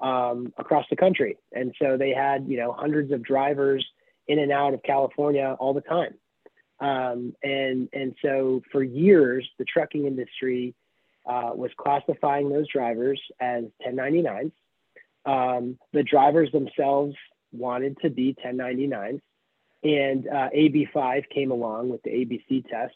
um, 0.00 0.52
across 0.58 0.84
the 0.90 0.96
country. 0.96 1.38
And 1.52 1.74
so 1.80 1.96
they 1.96 2.12
had, 2.12 2.46
you 2.48 2.56
know, 2.56 2.72
hundreds 2.72 3.12
of 3.12 3.22
drivers 3.22 3.86
in 4.26 4.38
and 4.38 4.50
out 4.50 4.74
of 4.74 4.82
California 4.82 5.56
all 5.58 5.72
the 5.72 5.82
time. 5.82 6.14
Um, 6.80 7.34
and, 7.42 7.88
and 7.92 8.14
so 8.22 8.62
for 8.72 8.82
years, 8.82 9.48
the 9.58 9.64
trucking 9.64 10.06
industry 10.06 10.74
uh, 11.26 11.50
was 11.54 11.70
classifying 11.76 12.50
those 12.50 12.66
drivers 12.68 13.20
as 13.40 13.64
1099s. 13.86 14.52
Um, 15.26 15.78
the 15.92 16.02
drivers 16.02 16.50
themselves 16.52 17.14
wanted 17.52 17.98
to 18.02 18.10
be 18.10 18.36
1099s. 18.44 19.20
And 19.82 20.26
uh, 20.26 20.48
AB5 20.56 21.28
came 21.32 21.50
along 21.50 21.90
with 21.90 22.02
the 22.02 22.10
ABC 22.10 22.68
test 22.68 22.94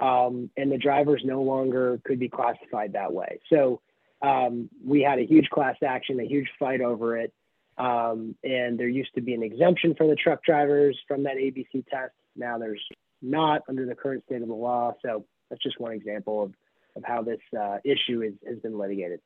um, 0.00 0.50
and 0.56 0.70
the 0.72 0.78
drivers 0.78 1.22
no 1.24 1.42
longer 1.42 2.00
could 2.04 2.18
be 2.18 2.28
classified 2.28 2.94
that 2.94 3.12
way. 3.12 3.38
So 3.50 3.80
um, 4.22 4.68
we 4.84 5.02
had 5.02 5.18
a 5.18 5.26
huge 5.26 5.48
class 5.50 5.76
action, 5.84 6.18
a 6.20 6.24
huge 6.24 6.48
fight 6.58 6.80
over 6.80 7.16
it. 7.16 7.32
Um, 7.76 8.36
and 8.44 8.78
there 8.78 8.88
used 8.88 9.14
to 9.16 9.20
be 9.20 9.34
an 9.34 9.42
exemption 9.42 9.94
for 9.96 10.06
the 10.06 10.14
truck 10.14 10.42
drivers 10.44 10.98
from 11.08 11.24
that 11.24 11.36
ABC 11.36 11.86
test. 11.88 12.12
Now 12.36 12.58
there's 12.58 12.82
not 13.20 13.62
under 13.68 13.86
the 13.86 13.94
current 13.94 14.24
state 14.26 14.42
of 14.42 14.48
the 14.48 14.54
law. 14.54 14.92
So 15.02 15.24
that's 15.50 15.62
just 15.62 15.80
one 15.80 15.92
example 15.92 16.44
of, 16.44 16.54
of 16.96 17.04
how 17.04 17.22
this 17.22 17.40
uh, 17.58 17.78
issue 17.84 18.22
is, 18.22 18.34
has 18.46 18.58
been 18.58 18.78
litigated. 18.78 19.20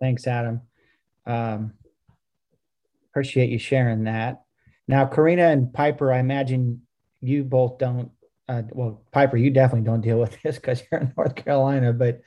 Thanks, 0.00 0.26
Adam. 0.26 0.62
Um, 1.26 1.74
appreciate 3.10 3.50
you 3.50 3.58
sharing 3.58 4.04
that. 4.04 4.42
Now, 4.88 5.06
Karina 5.06 5.48
and 5.48 5.72
Piper, 5.72 6.12
I 6.12 6.18
imagine 6.18 6.82
you 7.20 7.44
both 7.44 7.78
don't 7.78 8.10
uh, 8.48 8.62
well, 8.70 9.02
Piper, 9.10 9.36
you 9.36 9.50
definitely 9.50 9.86
don't 9.86 10.00
deal 10.00 10.18
with 10.18 10.40
this 10.42 10.56
because 10.56 10.82
you're 10.90 11.00
in 11.00 11.12
North 11.16 11.34
Carolina, 11.34 11.92
but 11.92 12.22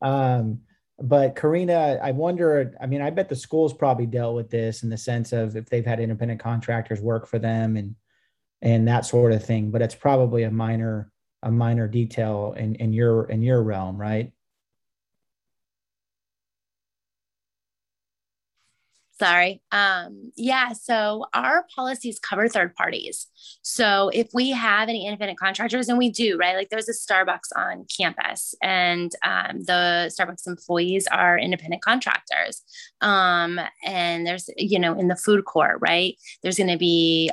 um, 0.00 0.60
but 1.00 1.34
Karina, 1.34 1.98
I 2.02 2.12
wonder. 2.12 2.74
I 2.80 2.86
mean, 2.86 3.02
I 3.02 3.10
bet 3.10 3.28
the 3.28 3.36
schools 3.36 3.72
probably 3.72 4.06
dealt 4.06 4.36
with 4.36 4.50
this 4.50 4.82
in 4.82 4.90
the 4.90 4.96
sense 4.96 5.32
of 5.32 5.56
if 5.56 5.68
they've 5.68 5.84
had 5.84 6.00
independent 6.00 6.40
contractors 6.40 7.00
work 7.00 7.26
for 7.26 7.38
them, 7.38 7.76
and 7.76 7.96
and 8.62 8.86
that 8.86 9.04
sort 9.06 9.32
of 9.32 9.44
thing. 9.44 9.70
But 9.70 9.82
it's 9.82 9.94
probably 9.94 10.44
a 10.44 10.50
minor 10.50 11.10
a 11.42 11.50
minor 11.50 11.88
detail 11.88 12.54
in 12.56 12.76
in 12.76 12.92
your 12.92 13.28
in 13.28 13.42
your 13.42 13.62
realm, 13.62 13.96
right? 13.96 14.32
Sorry. 19.18 19.62
Um 19.70 20.32
yeah 20.36 20.72
so 20.72 21.26
our 21.32 21.66
policies 21.74 22.18
cover 22.18 22.48
third 22.48 22.74
parties. 22.74 23.26
So 23.62 24.10
if 24.12 24.28
we 24.34 24.50
have 24.50 24.88
any 24.88 25.06
independent 25.06 25.38
contractors 25.38 25.88
and 25.88 25.98
we 25.98 26.10
do 26.10 26.36
right? 26.36 26.56
Like 26.56 26.70
there's 26.70 26.88
a 26.88 26.92
starbucks 26.92 27.50
on 27.56 27.86
campus 27.96 28.54
and 28.62 29.12
um, 29.24 29.62
the 29.64 30.12
starbucks 30.18 30.46
employees 30.46 31.06
are 31.06 31.38
independent 31.38 31.82
contractors. 31.82 32.62
Um 33.00 33.60
and 33.84 34.26
there's 34.26 34.50
you 34.56 34.78
know 34.78 34.98
in 34.98 35.08
the 35.08 35.16
food 35.16 35.44
court 35.44 35.78
right? 35.80 36.16
There's 36.42 36.56
going 36.58 36.70
to 36.70 36.78
be 36.78 37.30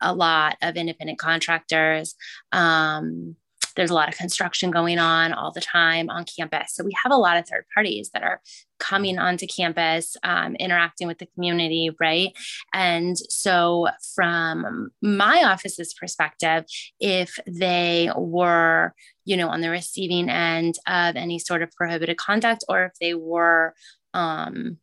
a 0.00 0.14
lot 0.14 0.56
of 0.62 0.76
independent 0.76 1.18
contractors. 1.18 2.14
Um 2.52 3.36
there's 3.76 3.90
a 3.90 3.94
lot 3.94 4.08
of 4.08 4.16
construction 4.16 4.70
going 4.70 4.98
on 4.98 5.32
all 5.32 5.52
the 5.52 5.60
time 5.60 6.10
on 6.10 6.24
campus. 6.24 6.74
So 6.74 6.84
we 6.84 6.92
have 7.02 7.12
a 7.12 7.16
lot 7.16 7.36
of 7.36 7.48
third 7.48 7.64
parties 7.74 8.10
that 8.14 8.22
are 8.22 8.40
coming 8.78 9.18
onto 9.18 9.46
campus, 9.46 10.16
um, 10.22 10.56
interacting 10.56 11.08
with 11.08 11.18
the 11.18 11.26
community, 11.26 11.90
right? 12.00 12.32
And 12.72 13.16
so, 13.16 13.88
from 14.14 14.90
my 15.00 15.44
office's 15.44 15.94
perspective, 15.94 16.64
if 17.00 17.38
they 17.46 18.10
were, 18.16 18.94
you 19.24 19.36
know, 19.36 19.48
on 19.48 19.60
the 19.60 19.70
receiving 19.70 20.28
end 20.28 20.76
of 20.86 21.16
any 21.16 21.38
sort 21.38 21.62
of 21.62 21.70
prohibited 21.72 22.16
conduct, 22.16 22.64
or 22.68 22.84
if 22.84 22.92
they 23.00 23.14
were, 23.14 23.74
um, 24.12 24.78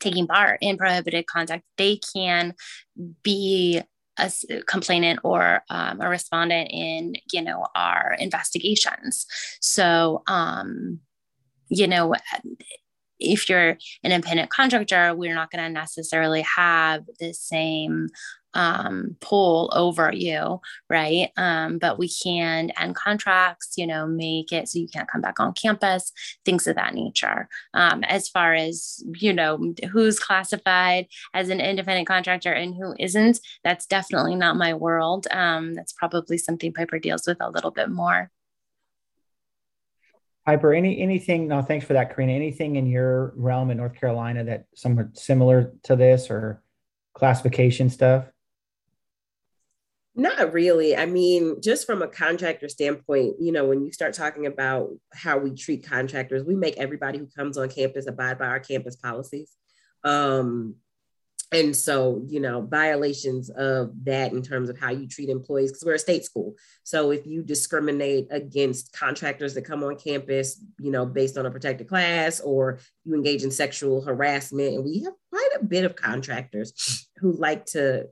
taking 0.00 0.26
part 0.26 0.58
in 0.62 0.76
prohibited 0.78 1.26
conduct, 1.26 1.62
they 1.76 1.96
can 2.12 2.54
be 3.22 3.82
a 4.18 4.30
complainant 4.66 5.20
or 5.22 5.62
um, 5.70 6.00
a 6.00 6.08
respondent 6.08 6.70
in 6.72 7.14
you 7.32 7.42
know 7.42 7.66
our 7.74 8.16
investigations. 8.18 9.26
So 9.60 10.22
um, 10.26 11.00
you 11.68 11.86
know 11.86 12.14
if 13.18 13.48
you're 13.48 13.76
an 14.02 14.12
independent 14.12 14.48
contractor 14.48 15.14
we're 15.14 15.34
not 15.34 15.50
going 15.50 15.62
to 15.62 15.70
necessarily 15.70 16.42
have 16.42 17.04
the 17.18 17.34
same 17.34 18.08
um, 18.54 19.16
pull 19.20 19.70
over 19.74 20.12
you, 20.12 20.60
right? 20.88 21.30
Um, 21.36 21.78
but 21.78 21.98
we 21.98 22.08
can 22.08 22.70
end 22.70 22.94
contracts, 22.94 23.74
you 23.76 23.86
know, 23.86 24.06
make 24.06 24.52
it 24.52 24.68
so 24.68 24.78
you 24.78 24.88
can't 24.88 25.10
come 25.10 25.20
back 25.20 25.40
on 25.40 25.52
campus, 25.52 26.12
things 26.44 26.66
of 26.66 26.76
that 26.76 26.94
nature. 26.94 27.48
Um, 27.74 28.04
as 28.04 28.28
far 28.28 28.54
as, 28.54 29.02
you 29.16 29.32
know, 29.32 29.74
who's 29.90 30.18
classified 30.18 31.06
as 31.34 31.48
an 31.48 31.60
independent 31.60 32.08
contractor 32.08 32.52
and 32.52 32.74
who 32.74 32.94
isn't, 32.98 33.40
that's 33.64 33.86
definitely 33.86 34.34
not 34.34 34.56
my 34.56 34.74
world. 34.74 35.26
Um, 35.30 35.74
that's 35.74 35.92
probably 35.92 36.38
something 36.38 36.72
Piper 36.72 36.98
deals 36.98 37.26
with 37.26 37.38
a 37.40 37.50
little 37.50 37.70
bit 37.70 37.90
more. 37.90 38.30
Piper, 40.46 40.72
any 40.72 40.98
anything? 41.00 41.48
No, 41.48 41.60
thanks 41.62 41.84
for 41.84 41.92
that, 41.92 42.14
Karina. 42.14 42.32
Anything 42.32 42.76
in 42.76 42.86
your 42.86 43.32
realm 43.36 43.70
in 43.70 43.76
North 43.76 43.94
Carolina 43.94 44.42
that 44.44 44.64
somewhat 44.74 45.16
similar 45.16 45.74
to 45.84 45.96
this 45.96 46.30
or 46.30 46.62
classification 47.14 47.90
stuff? 47.90 48.24
Not 50.20 50.52
really. 50.52 50.94
I 50.94 51.06
mean, 51.06 51.62
just 51.62 51.86
from 51.86 52.02
a 52.02 52.06
contractor 52.06 52.68
standpoint, 52.68 53.36
you 53.40 53.52
know, 53.52 53.64
when 53.64 53.82
you 53.86 53.90
start 53.90 54.12
talking 54.12 54.44
about 54.44 54.90
how 55.14 55.38
we 55.38 55.54
treat 55.54 55.88
contractors, 55.88 56.44
we 56.44 56.54
make 56.54 56.76
everybody 56.76 57.18
who 57.18 57.26
comes 57.34 57.56
on 57.56 57.70
campus 57.70 58.06
abide 58.06 58.38
by 58.38 58.44
our 58.44 58.60
campus 58.60 58.96
policies. 58.96 59.50
Um, 60.04 60.74
and 61.52 61.74
so, 61.74 62.22
you 62.28 62.38
know, 62.38 62.60
violations 62.60 63.48
of 63.48 63.92
that 64.04 64.32
in 64.32 64.42
terms 64.42 64.68
of 64.68 64.78
how 64.78 64.90
you 64.90 65.08
treat 65.08 65.30
employees, 65.30 65.72
because 65.72 65.86
we're 65.86 65.94
a 65.94 65.98
state 65.98 66.26
school. 66.26 66.54
So 66.84 67.12
if 67.12 67.26
you 67.26 67.42
discriminate 67.42 68.26
against 68.30 68.92
contractors 68.92 69.54
that 69.54 69.64
come 69.64 69.82
on 69.82 69.96
campus, 69.96 70.62
you 70.78 70.90
know, 70.90 71.06
based 71.06 71.38
on 71.38 71.46
a 71.46 71.50
protected 71.50 71.88
class, 71.88 72.40
or 72.40 72.78
you 73.06 73.14
engage 73.14 73.42
in 73.42 73.50
sexual 73.50 74.02
harassment, 74.02 74.74
and 74.74 74.84
we 74.84 75.02
have 75.04 75.14
quite 75.30 75.50
a 75.58 75.64
bit 75.64 75.86
of 75.86 75.96
contractors 75.96 77.08
who 77.16 77.32
like 77.32 77.64
to 77.66 78.08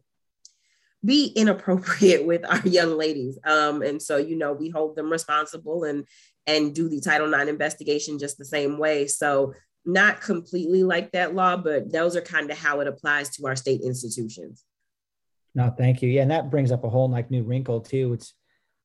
be 1.05 1.27
inappropriate 1.37 2.27
with 2.27 2.45
our 2.49 2.67
young 2.67 2.97
ladies. 2.97 3.39
Um, 3.45 3.83
and 3.83 4.01
so, 4.01 4.17
you 4.17 4.37
know, 4.37 4.53
we 4.53 4.69
hold 4.69 4.97
them 4.97 5.11
responsible 5.11 5.85
and 5.85 6.07
and 6.47 6.75
do 6.75 6.89
the 6.89 7.01
Title 7.01 7.33
IX 7.33 7.51
investigation 7.51 8.19
just 8.19 8.39
the 8.39 8.45
same 8.45 8.79
way. 8.79 9.07
So 9.07 9.53
not 9.85 10.23
completely 10.23 10.83
like 10.83 11.13
that 11.13 11.35
law, 11.35 11.59
but 11.59 11.93
those 11.93 12.17
are 12.17 12.23
kind 12.23 12.51
of 12.51 12.59
how 12.59 12.81
it 12.81 12.89
applies 12.89 13.29
to 13.37 13.47
our 13.47 13.55
state 13.55 13.83
institutions. 13.83 14.65
No, 15.55 15.75
thank 15.77 16.01
you. 16.01 16.09
Yeah, 16.09 16.23
and 16.23 16.31
that 16.31 16.51
brings 16.51 16.73
up 16.73 16.85
a 16.85 16.89
whole 16.89 17.11
like 17.11 17.31
new 17.31 17.43
wrinkle 17.43 17.81
too. 17.81 18.15
It's 18.15 18.33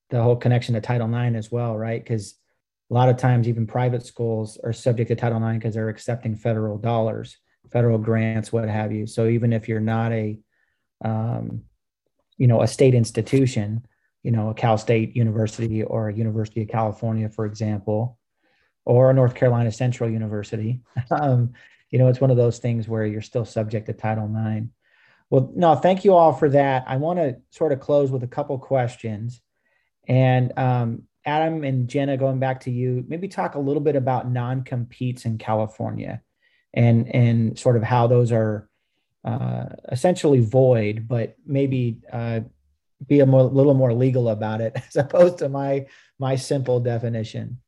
the 0.10 0.22
whole 0.22 0.36
connection 0.36 0.76
to 0.76 0.82
Title 0.82 1.14
IX 1.14 1.36
as 1.36 1.52
well, 1.52 1.78
right? 1.78 2.04
Because 2.04 2.36
a 2.90 2.94
lot 2.94 3.10
of 3.10 3.18
times 3.18 3.48
even 3.48 3.66
private 3.66 4.06
schools 4.06 4.58
are 4.64 4.74
subject 4.74 5.08
to 5.10 5.16
Title 5.16 5.46
IX 5.46 5.58
because 5.58 5.74
they're 5.76 5.90
accepting 5.90 6.36
federal 6.36 6.78
dollars, 6.78 7.38
federal 7.72 7.98
grants, 7.98 8.52
what 8.52 8.68
have 8.68 8.92
you. 8.92 9.08
So 9.08 9.28
even 9.28 9.54
if 9.54 9.68
you're 9.68 9.80
not 9.80 10.12
a 10.12 10.40
um, 11.04 11.64
you 12.38 12.48
know 12.48 12.62
a 12.62 12.68
state 12.68 12.94
institution 12.94 13.86
you 14.24 14.32
know 14.32 14.50
a 14.50 14.54
cal 14.54 14.78
state 14.78 15.16
university 15.16 15.84
or 15.84 16.10
a 16.10 16.14
university 16.14 16.62
of 16.62 16.68
california 16.68 17.30
for 17.30 17.46
example 17.46 18.18
or 18.86 19.10
a 19.10 19.14
north 19.14 19.36
carolina 19.36 19.72
central 19.72 20.10
university. 20.10 20.82
Um, 21.12 21.54
you 21.90 22.00
know 22.00 22.08
it's 22.08 22.22
one 22.22 22.32
of 22.32 22.38
those 22.38 22.58
things 22.58 22.88
where 22.88 23.06
you're 23.06 23.22
still 23.22 23.46
subject 23.46 23.86
to 23.86 23.94
title 23.94 24.26
ix 24.26 24.68
well 25.30 25.52
no 25.56 25.76
thank 25.76 26.04
you 26.04 26.14
all 26.14 26.34
for 26.34 26.50
that. 26.50 26.86
I 26.88 26.98
want 26.98 27.20
to 27.20 27.38
sort 27.52 27.72
of 27.72 27.80
close 27.80 28.10
with 28.10 28.24
a 28.24 28.28
couple 28.28 28.58
questions. 28.58 29.42
And 30.08 30.58
um, 30.58 31.04
adam 31.26 31.64
and 31.64 31.88
jenna 31.88 32.18
going 32.18 32.40
back 32.40 32.62
to 32.62 32.72
you 32.72 33.06
maybe 33.08 33.28
talk 33.28 33.56
a 33.56 33.60
little 33.60 33.82
bit 33.82 33.96
about 33.96 34.30
non-competes 34.30 35.26
in 35.26 35.38
california 35.38 36.22
and 36.74 37.14
and 37.16 37.58
sort 37.58 37.78
of 37.78 37.84
how 37.84 38.08
those 38.08 38.32
are 38.32 38.68
uh, 39.24 39.66
essentially 39.92 40.40
void, 40.40 41.08
but 41.08 41.36
maybe 41.46 42.00
uh, 42.12 42.42
be 43.08 43.20
a 43.20 43.26
more, 43.26 43.44
little 43.44 43.74
more 43.74 43.94
legal 43.94 44.30
about 44.30 44.62
it 44.62 44.74
as 44.88 44.96
opposed 44.96 45.40
to 45.40 45.50
my 45.50 45.86
my 46.20 46.36
simple 46.36 46.80
definition. 46.80 47.60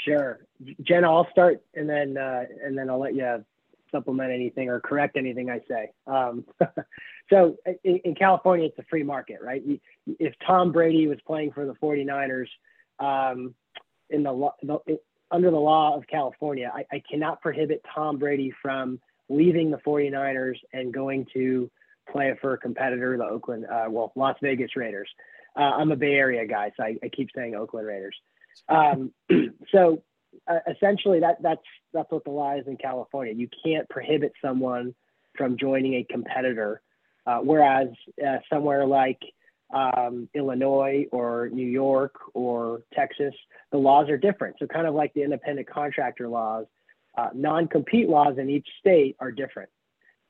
Sure, 0.00 0.40
Jenna, 0.82 1.12
I'll 1.12 1.30
start 1.30 1.62
and 1.74 1.88
then 1.88 2.16
uh, 2.16 2.44
and 2.64 2.76
then 2.76 2.88
I'll 2.88 3.00
let 3.00 3.14
you 3.14 3.44
supplement 3.90 4.32
anything 4.32 4.68
or 4.68 4.80
correct 4.80 5.16
anything 5.16 5.50
I 5.50 5.60
say. 5.68 5.90
Um, 6.06 6.44
so 7.30 7.56
in, 7.84 7.96
in, 8.04 8.14
California, 8.14 8.66
it's 8.66 8.78
a 8.78 8.84
free 8.88 9.02
market, 9.02 9.38
right? 9.42 9.62
If 10.06 10.34
Tom 10.46 10.72
Brady 10.72 11.06
was 11.06 11.18
playing 11.26 11.52
for 11.52 11.66
the 11.66 11.74
49ers 11.74 12.46
um, 12.98 13.54
in 14.08 14.22
the, 14.22 14.50
the, 14.62 14.98
under 15.30 15.50
the 15.50 15.56
law 15.56 15.96
of 15.96 16.06
California, 16.06 16.70
I, 16.72 16.84
I, 16.92 17.02
cannot 17.08 17.40
prohibit 17.40 17.84
Tom 17.94 18.18
Brady 18.18 18.52
from 18.62 19.00
leaving 19.30 19.70
the 19.70 19.78
49ers 19.78 20.56
and 20.72 20.92
going 20.92 21.26
to 21.32 21.70
play 22.10 22.36
for 22.40 22.54
a 22.54 22.58
competitor, 22.58 23.16
the 23.16 23.24
Oakland, 23.24 23.64
uh, 23.64 23.86
well, 23.88 24.12
Las 24.16 24.36
Vegas 24.42 24.76
Raiders. 24.76 25.08
Uh, 25.56 25.62
I'm 25.62 25.92
a 25.92 25.96
Bay 25.96 26.14
Area 26.14 26.46
guy, 26.46 26.72
so 26.76 26.82
I, 26.82 26.96
I 27.02 27.08
keep 27.08 27.28
saying 27.34 27.54
Oakland 27.54 27.86
Raiders. 27.86 28.16
Um, 28.68 29.12
so 29.72 30.02
uh, 30.46 30.58
essentially, 30.70 31.20
that 31.20 31.42
that's 31.42 31.62
that's 31.92 32.10
what 32.10 32.24
the 32.24 32.30
law 32.30 32.56
is 32.56 32.66
in 32.66 32.76
California. 32.76 33.32
You 33.34 33.48
can't 33.64 33.88
prohibit 33.88 34.32
someone 34.42 34.94
from 35.36 35.56
joining 35.56 35.94
a 35.94 36.04
competitor, 36.04 36.82
uh, 37.26 37.38
whereas 37.38 37.88
uh, 38.24 38.38
somewhere 38.52 38.86
like 38.86 39.18
um, 39.72 40.28
Illinois 40.34 41.06
or 41.12 41.48
New 41.52 41.66
York 41.66 42.14
or 42.34 42.82
Texas, 42.94 43.34
the 43.70 43.78
laws 43.78 44.08
are 44.08 44.18
different. 44.18 44.56
So 44.58 44.66
kind 44.66 44.86
of 44.86 44.94
like 44.94 45.14
the 45.14 45.22
independent 45.22 45.68
contractor 45.68 46.28
laws, 46.28 46.66
uh, 47.16 47.30
non-compete 47.34 48.08
laws 48.08 48.38
in 48.38 48.50
each 48.50 48.68
state 48.78 49.16
are 49.20 49.32
different. 49.32 49.70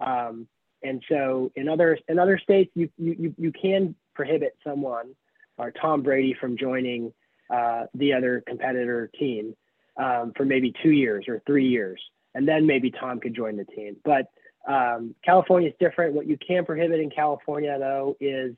Um, 0.00 0.48
and 0.82 1.02
so 1.08 1.52
in 1.56 1.68
other 1.68 1.98
in 2.08 2.18
other 2.18 2.38
states, 2.38 2.70
you 2.74 2.88
you 2.96 3.34
you 3.36 3.52
can 3.52 3.94
prohibit 4.14 4.56
someone 4.64 5.14
or 5.58 5.70
Tom 5.70 6.02
Brady 6.02 6.34
from 6.40 6.56
joining 6.56 7.12
uh, 7.50 7.84
the 7.94 8.14
other 8.14 8.42
competitor 8.46 9.10
team 9.18 9.54
um, 9.96 10.32
for 10.36 10.44
maybe 10.44 10.72
two 10.82 10.90
years 10.90 11.26
or 11.28 11.42
three 11.46 11.68
years, 11.68 12.00
and 12.34 12.48
then 12.48 12.66
maybe 12.66 12.90
Tom 12.90 13.20
could 13.20 13.34
join 13.34 13.56
the 13.56 13.64
team. 13.64 13.96
But 14.04 14.26
um, 14.66 15.14
California 15.24 15.68
is 15.68 15.74
different. 15.78 16.14
What 16.14 16.26
you 16.26 16.38
can 16.38 16.64
prohibit 16.64 17.00
in 17.00 17.10
California, 17.10 17.76
though, 17.78 18.16
is 18.20 18.54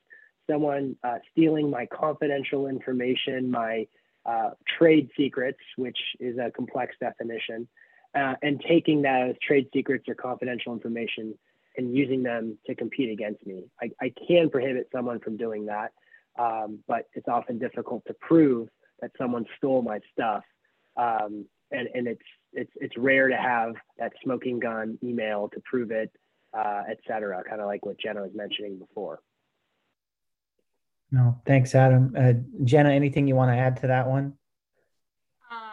someone 0.49 0.97
uh, 1.03 1.19
stealing 1.33 1.71
my 1.71 1.87
confidential 1.87 2.69
information, 2.69 3.51
my 3.51 3.87
uh, 4.27 4.51
trade 4.79 5.11
secrets, 5.17 5.59
which 5.77 5.99
is 6.21 6.39
a 6.39 6.51
complex 6.51 6.95
definition, 7.01 7.69
uh, 8.15 8.35
and 8.43 8.63
taking 8.69 9.03
that 9.03 9.29
as 9.29 9.37
trade 9.47 9.69
secrets 9.73 10.09
or 10.09 10.15
confidential 10.15 10.73
information 10.73 11.39
and 11.77 11.97
using 11.97 12.23
them 12.23 12.59
to 12.67 12.75
compete 12.75 13.11
against 13.11 13.47
me. 13.47 13.65
I, 13.81 13.91
I 14.01 14.13
can 14.29 14.51
prohibit 14.51 14.89
someone 14.93 15.21
from 15.21 15.37
doing 15.37 15.67
that, 15.67 15.93
um, 16.39 16.81
but 16.87 17.09
it's 17.15 17.29
often 17.29 17.59
difficult 17.59 18.05
to 18.07 18.15
prove 18.15 18.69
that 19.01 19.11
someone 19.17 19.47
stole 19.57 19.83
my 19.83 20.01
stuff. 20.13 20.45
Um, 20.97 21.47
and, 21.71 21.89
and 21.95 22.07
it's, 22.07 22.23
it's, 22.53 22.73
it's 22.77 22.97
rare 22.99 23.29
to 23.29 23.37
have 23.37 23.75
that 23.99 24.13
smoking 24.23 24.61
gun 24.61 24.99
email 25.03 25.49
to 25.55 25.61
prove 25.61 25.91
it. 25.91 26.11
uh, 26.53 26.83
et 26.89 26.99
cetera, 27.07 27.43
kind 27.45 27.61
of 27.61 27.67
like 27.67 27.85
what 27.85 27.99
Jenna 27.99 28.23
was 28.23 28.33
mentioning 28.35 28.79
before. 28.79 29.21
No, 31.11 31.41
thanks, 31.45 31.75
Adam. 31.75 32.15
Uh, 32.17 32.35
Jenna, 32.65 32.91
anything 32.91 33.27
you 33.29 33.37
want 33.37 33.51
to 33.51 33.57
add 33.57 33.79
to 33.79 33.89
that 33.89 34.09
one? 34.09 34.35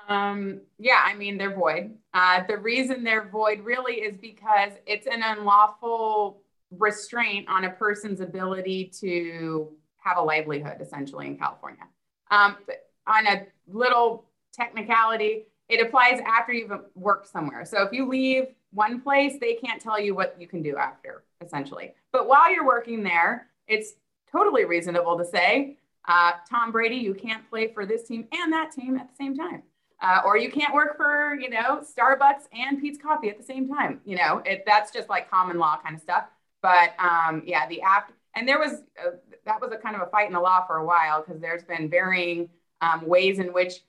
Um, 0.07 0.61
yeah, 0.77 1.01
I 1.05 1.15
mean, 1.15 1.37
they're 1.37 1.55
void. 1.55 1.95
Uh, 2.13 2.43
the 2.47 2.57
reason 2.57 3.03
they're 3.03 3.29
void 3.29 3.59
really 3.61 3.95
is 3.95 4.17
because 4.17 4.71
it's 4.87 5.07
an 5.07 5.21
unlawful 5.23 6.41
restraint 6.71 7.47
on 7.49 7.65
a 7.65 7.69
person's 7.69 8.19
ability 8.19 8.91
to 8.99 9.69
have 9.97 10.17
a 10.17 10.21
livelihood, 10.21 10.77
essentially, 10.81 11.27
in 11.27 11.37
California. 11.37 11.83
Um, 12.31 12.57
on 13.05 13.27
a 13.27 13.45
little 13.67 14.25
technicality, 14.53 15.45
it 15.67 15.85
applies 15.85 16.19
after 16.25 16.51
you've 16.51 16.71
worked 16.95 17.27
somewhere. 17.27 17.65
So 17.65 17.83
if 17.83 17.91
you 17.91 18.07
leave 18.07 18.47
one 18.71 19.01
place, 19.01 19.33
they 19.39 19.53
can't 19.55 19.81
tell 19.81 19.99
you 19.99 20.15
what 20.15 20.35
you 20.39 20.47
can 20.47 20.61
do 20.61 20.77
after, 20.77 21.23
essentially. 21.41 21.93
But 22.11 22.27
while 22.27 22.51
you're 22.51 22.65
working 22.65 23.03
there, 23.03 23.47
it's 23.67 23.93
totally 24.31 24.65
reasonable 24.65 25.17
to 25.17 25.25
say, 25.25 25.77
uh, 26.07 26.33
Tom 26.49 26.71
Brady, 26.71 26.95
you 26.95 27.13
can't 27.13 27.47
play 27.49 27.71
for 27.73 27.85
this 27.85 28.07
team 28.07 28.27
and 28.31 28.51
that 28.53 28.71
team 28.71 28.97
at 28.97 29.09
the 29.09 29.15
same 29.15 29.35
time. 29.35 29.63
Uh, 30.01 30.21
or 30.25 30.37
you 30.37 30.49
can't 30.49 30.73
work 30.73 30.95
for, 30.95 31.35
you 31.39 31.49
know, 31.49 31.81
Starbucks 31.81 32.43
and 32.53 32.79
Peet's 32.79 32.97
Coffee 32.97 33.29
at 33.29 33.37
the 33.37 33.43
same 33.43 33.67
time. 33.67 33.99
You 34.05 34.15
know, 34.15 34.41
it, 34.45 34.63
that's 34.65 34.91
just 34.91 35.09
like 35.09 35.29
common 35.29 35.57
law 35.57 35.77
kind 35.83 35.95
of 35.95 36.01
stuff. 36.01 36.23
But 36.61 36.91
um, 36.99 37.43
yeah, 37.45 37.67
the 37.67 37.81
app, 37.81 38.11
and 38.35 38.47
there 38.47 38.59
was, 38.59 38.83
uh, 38.97 39.11
that 39.45 39.59
was 39.59 39.71
a 39.73 39.77
kind 39.77 39.95
of 39.95 40.01
a 40.01 40.05
fight 40.05 40.27
in 40.27 40.33
the 40.33 40.39
law 40.39 40.65
for 40.65 40.77
a 40.77 40.85
while 40.85 41.21
because 41.21 41.41
there's 41.41 41.63
been 41.63 41.89
varying 41.89 42.49
um, 42.81 43.05
ways 43.05 43.39
in 43.39 43.51
which 43.51 43.81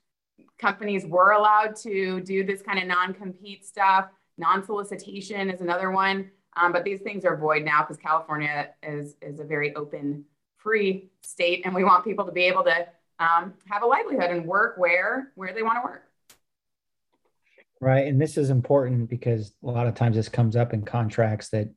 companies 0.59 1.07
were 1.07 1.33
allowed 1.33 1.77
to 1.77 2.21
do 2.23 2.45
this 2.45 2.61
kind 2.61 2.79
of 2.79 2.87
non-compete 2.87 3.65
stuff. 3.65 4.07
Non-solicitation 4.37 5.49
is 5.49 5.61
another 5.61 5.91
one. 5.91 6.31
Um, 6.57 6.73
but 6.73 6.83
these 6.83 7.01
things 7.01 7.25
are 7.25 7.37
void 7.37 7.65
now 7.65 7.83
because 7.83 7.97
California 7.97 8.71
is, 8.83 9.15
is 9.23 9.39
a 9.39 9.45
very 9.45 9.75
open, 9.77 10.25
free 10.57 11.09
state, 11.23 11.63
and 11.65 11.75
we 11.75 11.85
want 11.85 12.05
people 12.05 12.25
to 12.25 12.33
be 12.33 12.43
able 12.43 12.65
to 12.65 12.87
um, 13.21 13.55
have 13.69 13.83
a 13.83 13.87
livelihood 13.87 14.31
and 14.31 14.47
work 14.47 14.77
where 14.79 15.31
where 15.35 15.53
they 15.53 15.63
want 15.63 15.79
to 15.79 15.83
work. 15.83 16.03
Right, 17.81 18.07
and 18.07 18.21
this 18.21 18.37
is 18.37 18.51
important 18.51 19.09
because 19.09 19.55
a 19.63 19.71
lot 19.71 19.87
of 19.87 19.95
times 19.95 20.17
this 20.17 20.29
comes 20.29 20.57
up 20.57 20.73
in 20.73 20.83
contracts 20.83 21.51
that 21.51 21.69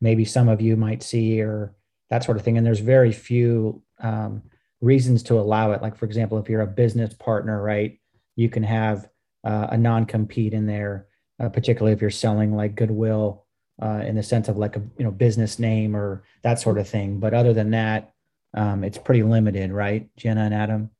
maybe 0.00 0.24
some 0.24 0.48
of 0.48 0.60
you 0.60 0.76
might 0.76 1.02
see 1.02 1.40
or 1.40 1.74
that 2.10 2.24
sort 2.24 2.36
of 2.36 2.44
thing, 2.44 2.56
and 2.56 2.66
there's 2.66 2.80
very 2.80 3.12
few 3.12 3.82
um, 4.00 4.42
reasons 4.80 5.22
to 5.24 5.34
allow 5.38 5.72
it. 5.72 5.82
Like 5.82 5.96
for 5.96 6.06
example, 6.06 6.38
if 6.38 6.48
you're 6.48 6.62
a 6.62 6.66
business 6.66 7.12
partner, 7.14 7.62
right, 7.62 8.00
you 8.36 8.48
can 8.48 8.62
have 8.62 9.08
uh, 9.44 9.68
a 9.70 9.76
non-compete 9.76 10.54
in 10.54 10.66
there, 10.66 11.06
uh, 11.40 11.48
particularly 11.48 11.92
if 11.92 12.00
you're 12.00 12.10
selling 12.10 12.54
like 12.54 12.74
goodwill 12.74 13.44
uh, 13.80 14.02
in 14.04 14.16
the 14.16 14.22
sense 14.22 14.48
of 14.48 14.56
like 14.56 14.76
a 14.76 14.82
you 14.96 15.04
know 15.04 15.10
business 15.10 15.58
name 15.58 15.94
or 15.94 16.24
that 16.42 16.60
sort 16.60 16.78
of 16.78 16.88
thing. 16.88 17.18
But 17.20 17.34
other 17.34 17.52
than 17.52 17.70
that, 17.70 18.12
um, 18.54 18.84
it's 18.84 18.98
pretty 18.98 19.22
limited, 19.22 19.72
right, 19.72 20.08
Jenna 20.16 20.42
and 20.42 20.54
Adam 20.54 20.90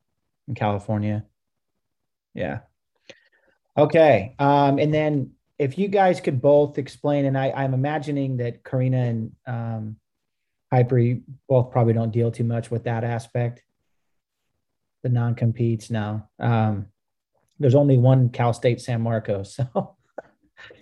in 0.46 0.54
California? 0.54 1.24
Yeah. 2.34 2.60
Okay. 3.76 4.34
Um, 4.38 4.78
and 4.78 4.92
then 4.92 5.32
if 5.58 5.78
you 5.78 5.88
guys 5.88 6.20
could 6.20 6.40
both 6.40 6.78
explain, 6.78 7.24
and 7.24 7.36
I, 7.36 7.50
I'm 7.50 7.74
imagining 7.74 8.38
that 8.38 8.64
Karina 8.64 8.98
and 8.98 9.32
um, 9.46 9.96
Piper 10.70 11.16
both 11.48 11.70
probably 11.70 11.94
don't 11.94 12.12
deal 12.12 12.30
too 12.30 12.44
much 12.44 12.70
with 12.70 12.84
that 12.84 13.04
aspect. 13.04 13.62
The 15.02 15.08
non 15.08 15.34
competes, 15.34 15.90
no. 15.90 16.28
Um, 16.38 16.86
there's 17.58 17.74
only 17.74 17.98
one 17.98 18.30
Cal 18.30 18.52
State 18.52 18.80
San 18.80 19.00
Marcos, 19.00 19.54
so 19.56 19.96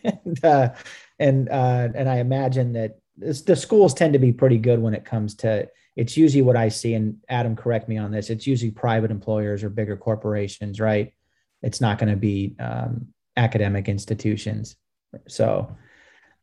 and 0.04 0.44
uh, 0.44 0.74
and 1.18 1.48
uh, 1.48 1.88
and 1.94 2.08
I 2.08 2.18
imagine 2.18 2.72
that 2.72 2.98
this, 3.16 3.42
the 3.42 3.56
schools 3.56 3.94
tend 3.94 4.12
to 4.14 4.18
be 4.18 4.32
pretty 4.32 4.58
good 4.58 4.80
when 4.80 4.94
it 4.94 5.04
comes 5.04 5.34
to 5.36 5.68
it's 5.96 6.16
usually 6.16 6.42
what 6.42 6.56
I 6.56 6.68
see, 6.68 6.94
and 6.94 7.16
Adam, 7.28 7.56
correct 7.56 7.88
me 7.88 7.96
on 7.96 8.10
this. 8.10 8.28
It's 8.28 8.46
usually 8.46 8.70
private 8.70 9.10
employers 9.10 9.64
or 9.64 9.70
bigger 9.70 9.96
corporations, 9.96 10.78
right? 10.78 11.14
It's 11.62 11.80
not 11.80 11.98
going 11.98 12.10
to 12.10 12.16
be 12.16 12.54
um, 12.60 13.08
academic 13.36 13.88
institutions. 13.88 14.76
So, 15.26 15.74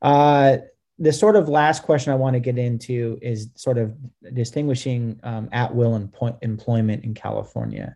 uh, 0.02 0.58
the 1.00 1.14
sort 1.14 1.36
of 1.36 1.50
last 1.50 1.84
question 1.84 2.14
I 2.14 2.16
want 2.16 2.36
to 2.36 2.40
get 2.40 2.58
into 2.58 3.18
is 3.22 3.50
sort 3.56 3.78
of 3.78 3.96
distinguishing 4.34 5.20
um, 5.24 5.50
at 5.52 5.74
will 5.74 5.98
empo- 6.00 6.38
employment 6.42 7.04
in 7.04 7.14
California. 7.14 7.96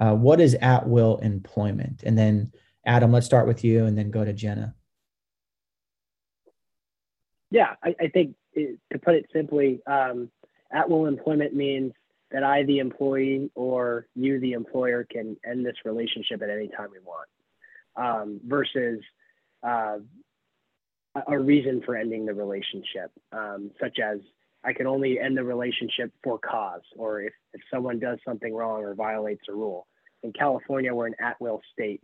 Uh, 0.00 0.14
what 0.14 0.40
is 0.40 0.54
at 0.54 0.88
will 0.88 1.18
employment? 1.18 2.02
And 2.04 2.16
then, 2.16 2.52
Adam, 2.84 3.12
let's 3.12 3.26
start 3.26 3.46
with 3.46 3.64
you 3.64 3.86
and 3.86 3.98
then 3.98 4.10
go 4.10 4.24
to 4.24 4.32
Jenna. 4.32 4.74
Yeah, 7.50 7.74
I, 7.82 7.94
I 8.00 8.08
think 8.08 8.36
it, 8.52 8.78
to 8.92 8.98
put 8.98 9.14
it 9.14 9.26
simply, 9.32 9.80
um, 9.86 10.30
at 10.72 10.88
will 10.88 11.06
employment 11.06 11.54
means 11.54 11.92
that 12.30 12.42
I, 12.42 12.62
the 12.64 12.78
employee, 12.78 13.50
or 13.54 14.06
you, 14.14 14.38
the 14.38 14.52
employer, 14.52 15.06
can 15.10 15.36
end 15.48 15.64
this 15.64 15.76
relationship 15.84 16.42
at 16.42 16.50
any 16.50 16.68
time 16.68 16.88
we 16.92 16.98
want, 17.00 17.28
um, 17.96 18.40
versus 18.46 19.00
uh, 19.62 19.98
a 21.26 21.38
reason 21.38 21.82
for 21.84 21.96
ending 21.96 22.26
the 22.26 22.34
relationship, 22.34 23.10
um, 23.32 23.70
such 23.80 23.98
as 23.98 24.18
I 24.64 24.72
can 24.72 24.86
only 24.86 25.18
end 25.18 25.36
the 25.36 25.44
relationship 25.44 26.12
for 26.22 26.38
cause, 26.38 26.82
or 26.96 27.22
if, 27.22 27.32
if 27.54 27.60
someone 27.72 27.98
does 27.98 28.18
something 28.26 28.54
wrong 28.54 28.82
or 28.82 28.94
violates 28.94 29.42
a 29.48 29.52
rule. 29.52 29.86
In 30.22 30.32
California, 30.32 30.94
we're 30.94 31.06
an 31.06 31.14
at 31.20 31.40
will 31.40 31.62
state. 31.72 32.02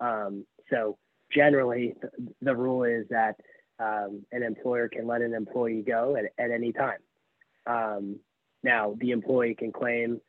Um, 0.00 0.46
so 0.70 0.96
generally, 1.34 1.94
the, 2.00 2.10
the, 2.40 2.56
rule 2.56 2.84
is 2.84 3.06
that 3.10 3.36
um, 3.80 4.24
an 4.32 4.42
employer 4.42 4.88
can 4.88 5.06
let 5.06 5.20
an 5.20 5.34
employee 5.34 5.82
go 5.86 6.16
at, 6.16 6.26
at 6.42 6.50
any 6.50 6.72
time. 6.72 6.98
Um, 7.66 8.20
now, 8.62 8.96
the 9.00 9.10
employee 9.10 9.54
can 9.54 9.72
claim 9.72 10.20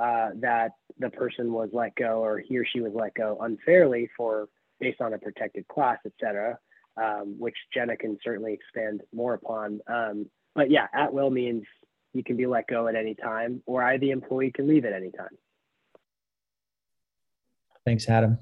uh, 0.00 0.30
that 0.40 0.72
the 0.98 1.10
person 1.10 1.52
was 1.52 1.70
let 1.72 1.94
go 1.94 2.22
or 2.22 2.38
he 2.38 2.58
or 2.58 2.66
she 2.66 2.80
was 2.80 2.92
let 2.94 3.14
go 3.14 3.38
unfairly 3.40 4.10
for 4.16 4.48
based 4.80 5.00
on 5.00 5.14
a 5.14 5.18
protected 5.18 5.66
class, 5.68 5.98
et 6.04 6.12
cetera, 6.20 6.58
um, 7.02 7.36
which 7.38 7.56
Jenna 7.72 7.96
can 7.96 8.18
certainly 8.22 8.52
expand 8.52 9.02
more 9.14 9.34
upon. 9.34 9.80
Um, 9.86 10.26
but 10.54 10.70
yeah, 10.70 10.86
at 10.92 11.12
will 11.12 11.30
means 11.30 11.64
you 12.12 12.22
can 12.22 12.36
be 12.36 12.46
let 12.46 12.66
go 12.66 12.88
at 12.88 12.94
any 12.94 13.14
time, 13.14 13.62
or 13.66 13.82
I, 13.82 13.96
the 13.98 14.10
employee, 14.10 14.50
can 14.50 14.68
leave 14.68 14.84
at 14.84 14.92
any 14.92 15.10
time. 15.10 15.36
Thanks, 17.84 18.08
Adam. 18.08 18.38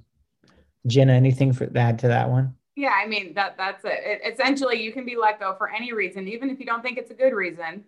Jenna, 0.86 1.12
anything 1.12 1.52
for 1.52 1.70
add 1.76 1.98
to 2.00 2.09
that 2.09 2.30
one? 2.30 2.55
Yeah, 2.76 2.92
I 2.92 3.07
mean 3.07 3.34
that 3.34 3.57
that's 3.57 3.84
it. 3.84 4.00
it. 4.05 4.32
Essentially, 4.34 4.82
you 4.82 4.92
can 4.92 5.05
be 5.05 5.16
let 5.16 5.38
go 5.38 5.55
for 5.57 5.70
any 5.70 5.92
reason, 5.92 6.26
even 6.28 6.50
if 6.50 6.59
you 6.59 6.66
don't 6.66 6.82
think 6.82 6.98
it's 6.98 7.11
a 7.11 7.14
good 7.14 7.32
reason. 7.32 7.84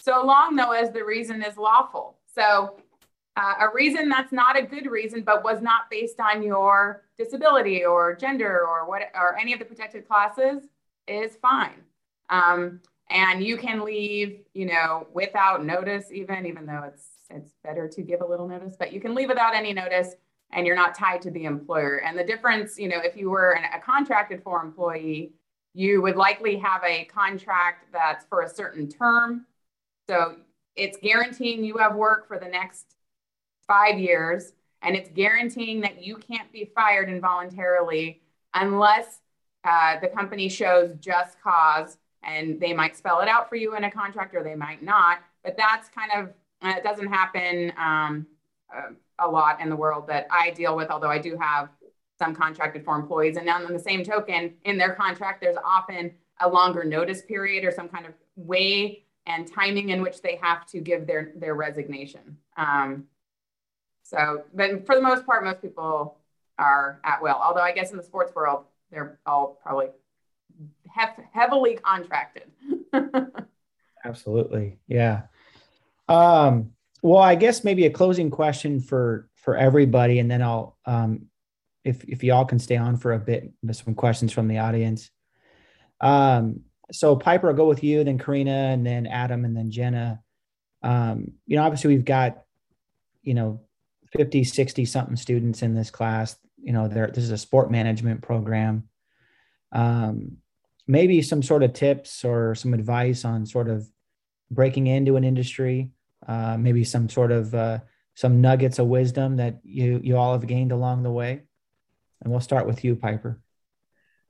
So 0.00 0.24
long, 0.24 0.56
though, 0.56 0.72
as 0.72 0.90
the 0.90 1.04
reason 1.04 1.42
is 1.42 1.56
lawful. 1.56 2.16
So 2.34 2.76
uh, 3.36 3.54
a 3.60 3.68
reason 3.74 4.08
that's 4.08 4.32
not 4.32 4.58
a 4.58 4.62
good 4.62 4.86
reason, 4.86 5.22
but 5.22 5.44
was 5.44 5.60
not 5.60 5.90
based 5.90 6.20
on 6.20 6.42
your 6.42 7.04
disability 7.18 7.84
or 7.84 8.14
gender 8.16 8.66
or 8.66 8.88
what 8.88 9.02
or 9.14 9.38
any 9.38 9.52
of 9.52 9.58
the 9.58 9.64
protected 9.64 10.08
classes 10.08 10.64
is 11.06 11.36
fine. 11.36 11.82
Um, 12.30 12.80
and 13.10 13.42
you 13.42 13.56
can 13.56 13.84
leave, 13.84 14.40
you 14.54 14.66
know, 14.66 15.06
without 15.12 15.64
notice, 15.64 16.10
even 16.12 16.46
even 16.46 16.64
though 16.64 16.84
it's 16.86 17.08
it's 17.28 17.52
better 17.62 17.86
to 17.88 18.02
give 18.02 18.22
a 18.22 18.26
little 18.26 18.48
notice, 18.48 18.74
but 18.78 18.92
you 18.92 19.00
can 19.00 19.14
leave 19.14 19.28
without 19.28 19.54
any 19.54 19.72
notice, 19.72 20.14
and 20.52 20.66
you're 20.66 20.76
not 20.76 20.94
tied 20.94 21.22
to 21.22 21.30
the 21.30 21.44
employer. 21.44 21.98
And 21.98 22.18
the 22.18 22.24
difference, 22.24 22.78
you 22.78 22.88
know, 22.88 23.00
if 23.02 23.16
you 23.16 23.30
were 23.30 23.52
an, 23.52 23.64
a 23.72 23.80
contracted 23.80 24.42
for 24.42 24.62
employee, 24.62 25.32
you 25.74 26.02
would 26.02 26.16
likely 26.16 26.56
have 26.56 26.82
a 26.84 27.04
contract 27.04 27.86
that's 27.92 28.24
for 28.26 28.42
a 28.42 28.48
certain 28.48 28.88
term 28.88 29.46
so 30.08 30.36
it's 30.76 30.96
guaranteeing 30.98 31.64
you 31.64 31.78
have 31.78 31.94
work 31.94 32.26
for 32.28 32.38
the 32.38 32.48
next 32.48 32.94
five 33.66 33.98
years, 33.98 34.52
and 34.82 34.96
it's 34.96 35.10
guaranteeing 35.10 35.80
that 35.80 36.02
you 36.02 36.16
can't 36.16 36.50
be 36.52 36.70
fired 36.74 37.08
involuntarily 37.08 38.22
unless 38.54 39.20
uh, 39.64 40.00
the 40.00 40.08
company 40.08 40.48
shows 40.48 40.94
just 41.00 41.40
cause, 41.40 41.98
and 42.22 42.60
they 42.60 42.72
might 42.72 42.96
spell 42.96 43.20
it 43.20 43.28
out 43.28 43.48
for 43.48 43.56
you 43.56 43.76
in 43.76 43.84
a 43.84 43.90
contract 43.90 44.34
or 44.34 44.42
they 44.42 44.54
might 44.54 44.82
not. 44.82 45.18
But 45.44 45.56
that's 45.56 45.88
kind 45.88 46.10
of 46.14 46.30
uh, 46.62 46.76
it 46.76 46.82
doesn't 46.82 47.08
happen 47.08 47.72
um, 47.78 48.26
uh, 48.74 48.92
a 49.18 49.28
lot 49.28 49.60
in 49.60 49.68
the 49.68 49.76
world 49.76 50.06
that 50.08 50.26
I 50.30 50.50
deal 50.50 50.76
with, 50.76 50.90
although 50.90 51.10
I 51.10 51.18
do 51.18 51.36
have 51.40 51.68
some 52.18 52.34
contracted 52.34 52.84
for 52.84 52.96
employees. 52.96 53.36
And 53.36 53.48
on 53.48 53.72
the 53.72 53.78
same 53.78 54.04
token, 54.04 54.54
in 54.64 54.76
their 54.76 54.94
contract, 54.94 55.40
there's 55.40 55.56
often 55.64 56.12
a 56.40 56.48
longer 56.48 56.84
notice 56.84 57.22
period 57.22 57.64
or 57.64 57.70
some 57.70 57.88
kind 57.88 58.06
of 58.06 58.12
way 58.36 59.04
and 59.26 59.50
timing 59.50 59.90
in 59.90 60.02
which 60.02 60.22
they 60.22 60.36
have 60.36 60.66
to 60.66 60.80
give 60.80 61.06
their 61.06 61.32
their 61.36 61.54
resignation. 61.54 62.36
Um, 62.56 63.04
so, 64.02 64.44
but 64.54 64.86
for 64.86 64.94
the 64.94 65.02
most 65.02 65.24
part, 65.24 65.44
most 65.44 65.62
people 65.62 66.18
are 66.58 67.00
at 67.04 67.22
will. 67.22 67.36
Although 67.40 67.60
I 67.60 67.72
guess 67.72 67.90
in 67.90 67.96
the 67.96 68.02
sports 68.02 68.34
world, 68.34 68.64
they're 68.90 69.18
all 69.24 69.58
probably 69.62 69.88
hef- 70.88 71.20
heavily 71.32 71.76
contracted. 71.76 72.50
Absolutely, 74.04 74.78
yeah. 74.88 75.22
Um, 76.08 76.72
well, 77.02 77.22
I 77.22 77.34
guess 77.34 77.64
maybe 77.64 77.86
a 77.86 77.90
closing 77.90 78.30
question 78.30 78.80
for 78.80 79.28
for 79.36 79.56
everybody, 79.56 80.18
and 80.18 80.30
then 80.30 80.42
I'll, 80.42 80.76
um, 80.84 81.26
if 81.84 82.04
if 82.04 82.22
y'all 82.24 82.44
can 82.44 82.58
stay 82.58 82.76
on 82.76 82.96
for 82.96 83.12
a 83.12 83.18
bit, 83.18 83.52
some 83.72 83.94
questions 83.94 84.32
from 84.32 84.48
the 84.48 84.58
audience. 84.58 85.10
Um, 86.00 86.62
so 86.92 87.16
Piper, 87.16 87.48
I'll 87.48 87.56
go 87.56 87.68
with 87.68 87.84
you, 87.84 88.02
then 88.04 88.18
Karina, 88.18 88.50
and 88.50 88.86
then 88.86 89.06
Adam, 89.06 89.44
and 89.44 89.56
then 89.56 89.70
Jenna. 89.70 90.20
Um, 90.82 91.32
you 91.46 91.56
know, 91.56 91.62
obviously 91.62 91.94
we've 91.94 92.04
got, 92.04 92.42
you 93.22 93.34
know, 93.34 93.60
50, 94.12 94.44
60 94.44 94.84
something 94.84 95.16
students 95.16 95.62
in 95.62 95.74
this 95.74 95.90
class. 95.90 96.36
You 96.62 96.72
know, 96.72 96.88
there 96.88 97.06
this 97.06 97.24
is 97.24 97.30
a 97.30 97.38
sport 97.38 97.70
management 97.70 98.22
program. 98.22 98.88
Um, 99.72 100.38
maybe 100.86 101.22
some 101.22 101.42
sort 101.42 101.62
of 101.62 101.72
tips 101.72 102.24
or 102.24 102.54
some 102.54 102.74
advice 102.74 103.24
on 103.24 103.46
sort 103.46 103.68
of 103.68 103.88
breaking 104.50 104.88
into 104.88 105.16
an 105.16 105.24
industry. 105.24 105.90
Uh, 106.26 106.56
maybe 106.58 106.84
some 106.84 107.08
sort 107.08 107.32
of 107.32 107.54
uh, 107.54 107.78
some 108.14 108.40
nuggets 108.40 108.78
of 108.78 108.86
wisdom 108.86 109.36
that 109.36 109.60
you 109.62 110.00
you 110.02 110.16
all 110.16 110.32
have 110.32 110.46
gained 110.46 110.72
along 110.72 111.02
the 111.02 111.10
way. 111.10 111.42
And 112.20 112.30
we'll 112.30 112.40
start 112.40 112.66
with 112.66 112.84
you, 112.84 112.96
Piper. 112.96 113.40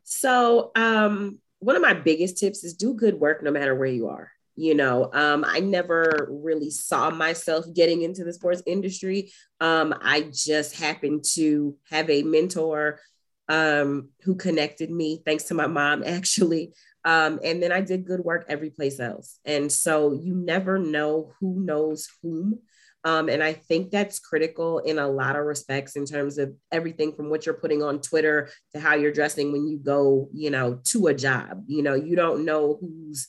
So, 0.04 0.70
um, 0.76 1.38
one 1.60 1.76
of 1.76 1.82
my 1.82 1.94
biggest 1.94 2.38
tips 2.38 2.64
is 2.64 2.74
do 2.74 2.94
good 2.94 3.14
work 3.14 3.42
no 3.42 3.50
matter 3.50 3.74
where 3.74 3.88
you 3.88 4.08
are. 4.08 4.30
You 4.56 4.74
know, 4.74 5.10
um, 5.12 5.44
I 5.46 5.60
never 5.60 6.28
really 6.30 6.70
saw 6.70 7.08
myself 7.08 7.64
getting 7.72 8.02
into 8.02 8.24
the 8.24 8.32
sports 8.32 8.62
industry. 8.66 9.32
Um, 9.60 9.94
I 10.02 10.30
just 10.32 10.76
happened 10.76 11.24
to 11.34 11.76
have 11.90 12.10
a 12.10 12.22
mentor 12.24 13.00
um, 13.48 14.10
who 14.22 14.34
connected 14.34 14.90
me, 14.90 15.22
thanks 15.24 15.44
to 15.44 15.54
my 15.54 15.66
mom, 15.66 16.02
actually. 16.06 16.72
Um, 17.04 17.40
and 17.42 17.62
then 17.62 17.72
I 17.72 17.80
did 17.80 18.04
good 18.04 18.20
work 18.20 18.44
every 18.48 18.70
place 18.70 19.00
else. 19.00 19.38
And 19.44 19.72
so 19.72 20.12
you 20.12 20.34
never 20.34 20.78
know 20.78 21.32
who 21.40 21.64
knows 21.64 22.08
whom. 22.22 22.58
Um, 23.04 23.28
and 23.28 23.42
I 23.42 23.54
think 23.54 23.90
that's 23.90 24.18
critical 24.18 24.80
in 24.80 24.98
a 24.98 25.08
lot 25.08 25.36
of 25.36 25.46
respects 25.46 25.96
in 25.96 26.04
terms 26.04 26.36
of 26.38 26.54
everything 26.70 27.12
from 27.12 27.30
what 27.30 27.46
you're 27.46 27.54
putting 27.54 27.82
on 27.82 28.00
Twitter 28.00 28.50
to 28.72 28.80
how 28.80 28.94
you're 28.94 29.12
dressing 29.12 29.52
when 29.52 29.66
you 29.66 29.78
go, 29.78 30.28
you 30.34 30.50
know, 30.50 30.80
to 30.84 31.06
a 31.06 31.14
job. 31.14 31.64
You 31.66 31.82
know, 31.82 31.94
you 31.94 32.14
don't 32.14 32.44
know 32.44 32.76
whose 32.80 33.26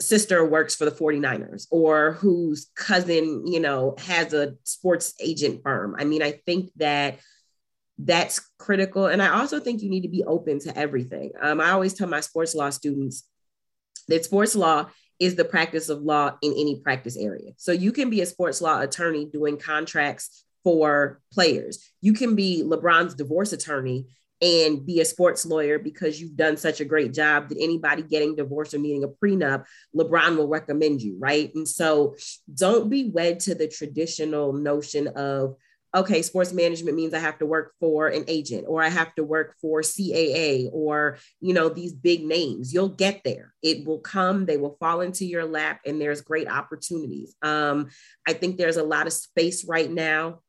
sister 0.00 0.44
works 0.44 0.74
for 0.74 0.86
the 0.86 0.90
49ers 0.90 1.66
or 1.70 2.12
whose 2.12 2.70
cousin, 2.74 3.46
you 3.46 3.60
know, 3.60 3.94
has 3.98 4.32
a 4.32 4.54
sports 4.64 5.14
agent 5.20 5.62
firm. 5.62 5.94
I 5.98 6.04
mean, 6.04 6.22
I 6.22 6.32
think 6.32 6.70
that 6.76 7.18
that's 7.98 8.40
critical. 8.58 9.06
And 9.06 9.22
I 9.22 9.38
also 9.38 9.60
think 9.60 9.82
you 9.82 9.90
need 9.90 10.02
to 10.02 10.08
be 10.08 10.24
open 10.24 10.58
to 10.60 10.76
everything. 10.76 11.32
Um, 11.40 11.60
I 11.60 11.70
always 11.70 11.94
tell 11.94 12.08
my 12.08 12.20
sports 12.20 12.54
law 12.54 12.70
students 12.70 13.28
that 14.08 14.24
sports 14.24 14.56
law 14.56 14.86
is 15.20 15.36
the 15.36 15.44
practice 15.44 15.88
of 15.88 16.02
law 16.02 16.36
in 16.42 16.52
any 16.52 16.80
practice 16.80 17.16
area. 17.16 17.52
So 17.58 17.72
you 17.72 17.92
can 17.92 18.10
be 18.10 18.22
a 18.22 18.26
sports 18.26 18.60
law 18.60 18.80
attorney 18.80 19.26
doing 19.26 19.58
contracts 19.58 20.44
for 20.64 21.20
players. 21.32 21.86
You 22.00 22.14
can 22.14 22.34
be 22.34 22.62
LeBron's 22.64 23.14
divorce 23.14 23.52
attorney 23.52 24.06
and 24.42 24.86
be 24.86 25.00
a 25.00 25.04
sports 25.04 25.44
lawyer 25.44 25.78
because 25.78 26.18
you've 26.18 26.36
done 26.36 26.56
such 26.56 26.80
a 26.80 26.84
great 26.86 27.12
job 27.12 27.50
that 27.50 27.58
anybody 27.60 28.02
getting 28.02 28.34
divorced 28.34 28.72
or 28.72 28.78
needing 28.78 29.04
a 29.04 29.08
prenup, 29.08 29.64
LeBron 29.94 30.36
will 30.36 30.48
recommend 30.48 31.02
you, 31.02 31.16
right? 31.18 31.54
And 31.54 31.68
so 31.68 32.16
don't 32.54 32.88
be 32.88 33.10
wed 33.10 33.40
to 33.40 33.54
the 33.54 33.68
traditional 33.68 34.54
notion 34.54 35.08
of 35.08 35.56
okay, 35.94 36.22
sports 36.22 36.52
management 36.52 36.96
means 36.96 37.14
I 37.14 37.18
have 37.18 37.38
to 37.38 37.46
work 37.46 37.74
for 37.80 38.08
an 38.08 38.24
agent 38.28 38.66
or 38.68 38.82
I 38.82 38.88
have 38.88 39.14
to 39.16 39.24
work 39.24 39.56
for 39.60 39.80
CAA 39.80 40.68
or, 40.72 41.18
you 41.40 41.52
know, 41.52 41.68
these 41.68 41.92
big 41.92 42.24
names. 42.24 42.72
You'll 42.72 42.90
get 42.90 43.22
there. 43.24 43.54
It 43.62 43.86
will 43.86 43.98
come, 43.98 44.46
they 44.46 44.56
will 44.56 44.76
fall 44.78 45.00
into 45.00 45.24
your 45.24 45.44
lap, 45.44 45.80
and 45.84 46.00
there's 46.00 46.20
great 46.20 46.48
opportunities. 46.48 47.34
Um, 47.42 47.88
I 48.26 48.34
think 48.34 48.56
there's 48.56 48.76
a 48.76 48.84
lot 48.84 49.06
of 49.06 49.12
space 49.12 49.64
right 49.64 49.90
now 49.90 50.40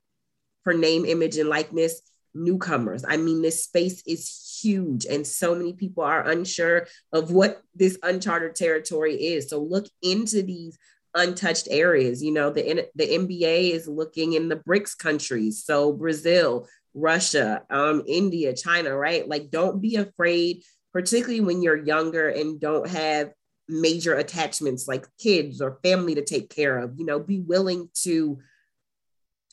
for 0.64 0.74
name, 0.74 1.06
image, 1.06 1.38
and 1.38 1.50
likeness 1.50 2.02
newcomers. 2.34 3.04
I 3.08 3.18
mean, 3.18 3.42
this 3.42 3.64
space 3.64 4.04
is 4.06 4.60
huge, 4.62 5.06
and 5.06 5.26
so 5.26 5.56
many 5.56 5.74
people 5.74 6.04
are 6.04 6.30
unsure 6.30 6.88
of 7.12 7.32
what 7.32 7.62
this 7.74 7.98
uncharted 8.04 8.56
territory 8.56 9.16
is. 9.16 9.50
So 9.50 9.60
look 9.60 9.88
into 10.04 10.44
these 10.44 10.78
untouched 11.16 11.68
areas. 11.70 12.24
You 12.24 12.32
know, 12.32 12.50
the 12.50 12.88
the 12.96 13.06
NBA 13.06 13.72
is 13.72 13.88
looking 13.88 14.34
in 14.34 14.50
the 14.50 14.58
BRICS 14.58 14.98
countries, 14.98 15.64
so 15.64 15.94
Brazil, 15.94 16.68
Russia, 16.94 17.64
um, 17.70 18.04
India, 18.08 18.54
China, 18.54 18.96
right? 18.96 19.28
Like, 19.28 19.50
don't 19.50 19.82
be 19.82 19.96
afraid, 19.96 20.64
particularly 20.94 21.42
when 21.42 21.62
you're 21.62 21.86
younger 21.86 22.30
and 22.30 22.60
don't 22.60 22.88
have 22.90 23.32
major 23.68 24.16
attachments 24.16 24.88
like 24.88 25.06
kids 25.20 25.62
or 25.62 25.80
family 25.84 26.16
to 26.16 26.24
take 26.24 26.50
care 26.50 26.80
of. 26.80 26.98
You 26.98 27.06
know, 27.06 27.20
be 27.20 27.40
willing 27.40 27.90
to 28.04 28.40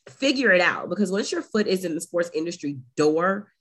figure 0.08 0.52
it 0.52 0.60
out 0.60 0.88
because 0.88 1.12
once 1.12 1.30
your 1.30 1.42
foot 1.42 1.66
is 1.66 1.84
in 1.84 1.94
the 1.94 2.00
sports 2.00 2.30
industry 2.34 2.78
door, 2.96 3.52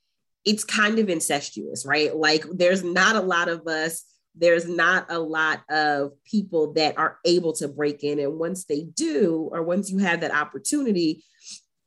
it's 0.45 0.63
kind 0.63 0.97
of 0.99 1.09
incestuous, 1.09 1.85
right? 1.85 2.15
Like, 2.15 2.45
there's 2.51 2.83
not 2.83 3.15
a 3.15 3.21
lot 3.21 3.49
of 3.49 3.67
us 3.67 4.03
there's 4.39 4.67
not 4.67 5.07
a 5.09 5.19
lot 5.19 5.61
of 5.69 6.11
people 6.23 6.73
that 6.73 6.97
are 6.97 7.17
able 7.25 7.53
to 7.53 7.67
break 7.67 8.03
in. 8.03 8.19
And 8.19 8.37
once 8.37 8.65
they 8.65 8.83
do, 8.83 9.49
or 9.51 9.63
once 9.63 9.89
you 9.89 9.99
have 9.99 10.21
that 10.21 10.33
opportunity, 10.33 11.23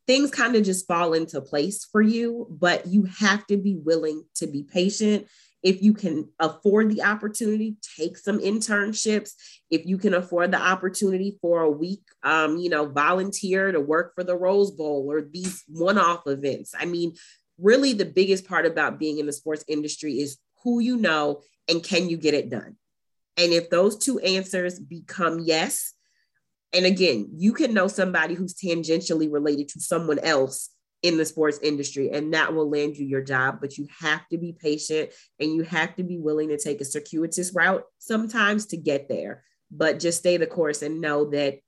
things 0.06 0.30
kind 0.30 0.56
of 0.56 0.64
just 0.64 0.86
fall 0.86 1.12
into 1.12 1.40
place 1.40 1.84
for 1.84 2.02
you. 2.02 2.46
But 2.50 2.86
you 2.86 3.04
have 3.18 3.46
to 3.46 3.56
be 3.56 3.76
willing 3.76 4.24
to 4.36 4.46
be 4.46 4.64
patient. 4.64 5.26
If 5.62 5.82
you 5.82 5.92
can 5.92 6.28
afford 6.38 6.90
the 6.90 7.02
opportunity, 7.02 7.76
take 7.96 8.16
some 8.16 8.38
internships. 8.38 9.32
If 9.70 9.84
you 9.84 9.98
can 9.98 10.14
afford 10.14 10.52
the 10.52 10.60
opportunity 10.60 11.38
for 11.42 11.60
a 11.60 11.70
week, 11.70 12.02
um, 12.22 12.56
you 12.56 12.70
know, 12.70 12.86
volunteer 12.86 13.70
to 13.70 13.80
work 13.80 14.14
for 14.14 14.24
the 14.24 14.36
Rose 14.36 14.70
Bowl 14.70 15.06
or 15.10 15.20
these 15.20 15.62
one 15.68 15.98
off 15.98 16.26
events. 16.26 16.72
I 16.78 16.86
mean, 16.86 17.12
really, 17.58 17.92
the 17.92 18.06
biggest 18.06 18.48
part 18.48 18.64
about 18.64 18.98
being 18.98 19.18
in 19.18 19.26
the 19.26 19.32
sports 19.32 19.64
industry 19.68 20.14
is 20.14 20.38
who 20.62 20.80
you 20.80 20.96
know 20.96 21.42
and 21.70 21.82
can 21.82 22.10
you 22.10 22.16
get 22.16 22.34
it 22.34 22.50
done? 22.50 22.76
And 23.36 23.52
if 23.52 23.70
those 23.70 23.96
two 23.96 24.18
answers 24.18 24.78
become 24.78 25.38
yes, 25.38 25.94
and 26.72 26.84
again, 26.84 27.30
you 27.36 27.52
can 27.52 27.72
know 27.72 27.88
somebody 27.88 28.34
who's 28.34 28.54
tangentially 28.54 29.32
related 29.32 29.68
to 29.70 29.80
someone 29.80 30.18
else 30.18 30.70
in 31.02 31.16
the 31.16 31.24
sports 31.24 31.58
industry, 31.62 32.10
and 32.10 32.34
that 32.34 32.54
will 32.54 32.68
land 32.68 32.96
you 32.96 33.06
your 33.06 33.22
job. 33.22 33.58
But 33.60 33.78
you 33.78 33.88
have 34.00 34.28
to 34.28 34.38
be 34.38 34.52
patient 34.52 35.10
and 35.38 35.54
you 35.54 35.62
have 35.62 35.96
to 35.96 36.02
be 36.02 36.18
willing 36.18 36.50
to 36.50 36.58
take 36.58 36.80
a 36.80 36.84
circuitous 36.84 37.54
route 37.54 37.84
sometimes 37.98 38.66
to 38.66 38.76
get 38.76 39.08
there. 39.08 39.42
But 39.70 40.00
just 40.00 40.18
stay 40.18 40.36
the 40.36 40.46
course 40.46 40.82
and 40.82 41.00
know 41.00 41.30
that 41.30 41.60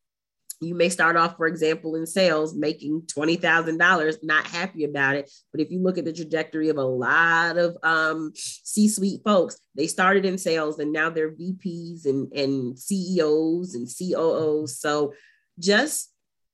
you 0.62 0.74
may 0.74 0.88
start 0.88 1.16
off, 1.16 1.36
for 1.36 1.46
example, 1.46 1.96
in 1.96 2.06
sales 2.06 2.54
making 2.54 3.02
$20,000, 3.02 4.18
not 4.22 4.46
happy 4.46 4.84
about 4.84 5.16
it. 5.16 5.30
But 5.50 5.60
if 5.60 5.70
you 5.70 5.82
look 5.82 5.98
at 5.98 6.04
the 6.04 6.12
trajectory 6.12 6.68
of 6.68 6.76
a 6.76 6.84
lot 6.84 7.58
of 7.58 7.76
um, 7.82 8.32
C 8.34 8.88
suite 8.88 9.22
folks, 9.24 9.58
they 9.74 9.88
started 9.88 10.24
in 10.24 10.38
sales 10.38 10.78
and 10.78 10.92
now 10.92 11.10
they're 11.10 11.32
VPs 11.32 12.06
and, 12.06 12.32
and 12.32 12.78
CEOs 12.78 13.74
and 13.74 13.88
COOs. 13.88 14.78
So 14.78 15.14
just 15.58 16.12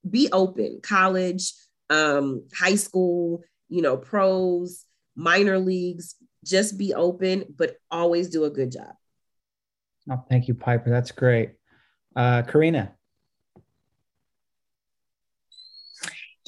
be 0.09 0.29
open, 0.31 0.79
college, 0.81 1.53
um, 1.89 2.47
high 2.53 2.75
school, 2.75 3.43
you 3.69 3.81
know, 3.81 3.95
pros, 3.95 4.85
minor 5.15 5.59
leagues, 5.59 6.15
just 6.43 6.77
be 6.77 6.93
open, 6.93 7.43
but 7.55 7.75
always 7.91 8.29
do 8.29 8.45
a 8.45 8.49
good 8.49 8.71
job. 8.71 8.93
Oh, 10.09 10.23
thank 10.29 10.47
you, 10.47 10.55
Piper. 10.55 10.89
That's 10.89 11.11
great. 11.11 11.51
Uh, 12.15 12.41
Karina. 12.41 12.93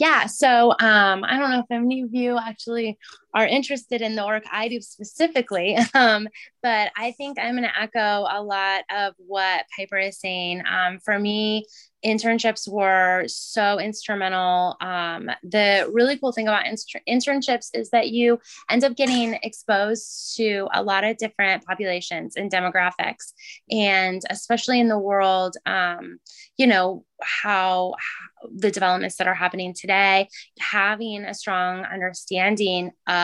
Yeah, 0.01 0.25
so 0.25 0.71
um, 0.79 1.23
I 1.23 1.37
don't 1.37 1.51
know 1.51 1.59
if 1.59 1.69
any 1.69 2.01
of 2.01 2.11
you 2.11 2.35
actually 2.35 2.97
are 3.33 3.45
interested 3.45 4.01
in 4.01 4.15
the 4.15 4.25
work 4.25 4.43
I 4.51 4.67
do 4.67 4.81
specifically, 4.81 5.77
um, 5.93 6.27
but 6.61 6.91
I 6.97 7.11
think 7.11 7.39
I'm 7.39 7.55
going 7.55 7.63
to 7.63 7.81
echo 7.81 8.25
a 8.29 8.41
lot 8.41 8.83
of 8.95 9.13
what 9.17 9.65
Piper 9.77 9.97
is 9.97 10.19
saying. 10.19 10.63
Um, 10.69 10.99
for 10.99 11.17
me, 11.17 11.65
internships 12.05 12.67
were 12.67 13.25
so 13.27 13.79
instrumental. 13.79 14.75
Um, 14.81 15.29
the 15.43 15.89
really 15.91 16.17
cool 16.17 16.31
thing 16.31 16.47
about 16.47 16.65
internships 16.65 17.69
is 17.73 17.89
that 17.91 18.09
you 18.09 18.39
end 18.69 18.83
up 18.83 18.95
getting 18.95 19.37
exposed 19.43 20.35
to 20.37 20.67
a 20.73 20.83
lot 20.83 21.03
of 21.03 21.17
different 21.17 21.65
populations 21.65 22.35
and 22.35 22.51
demographics. 22.51 23.33
And 23.69 24.21
especially 24.29 24.79
in 24.79 24.87
the 24.87 24.97
world, 24.97 25.57
um, 25.65 26.19
you 26.57 26.67
know, 26.67 27.05
how, 27.21 27.93
how 27.97 28.49
the 28.55 28.71
developments 28.71 29.17
that 29.17 29.27
are 29.27 29.35
happening 29.35 29.73
today, 29.73 30.27
having 30.59 31.23
a 31.23 31.33
strong 31.33 31.85
understanding 31.85 32.91
of 33.07 33.20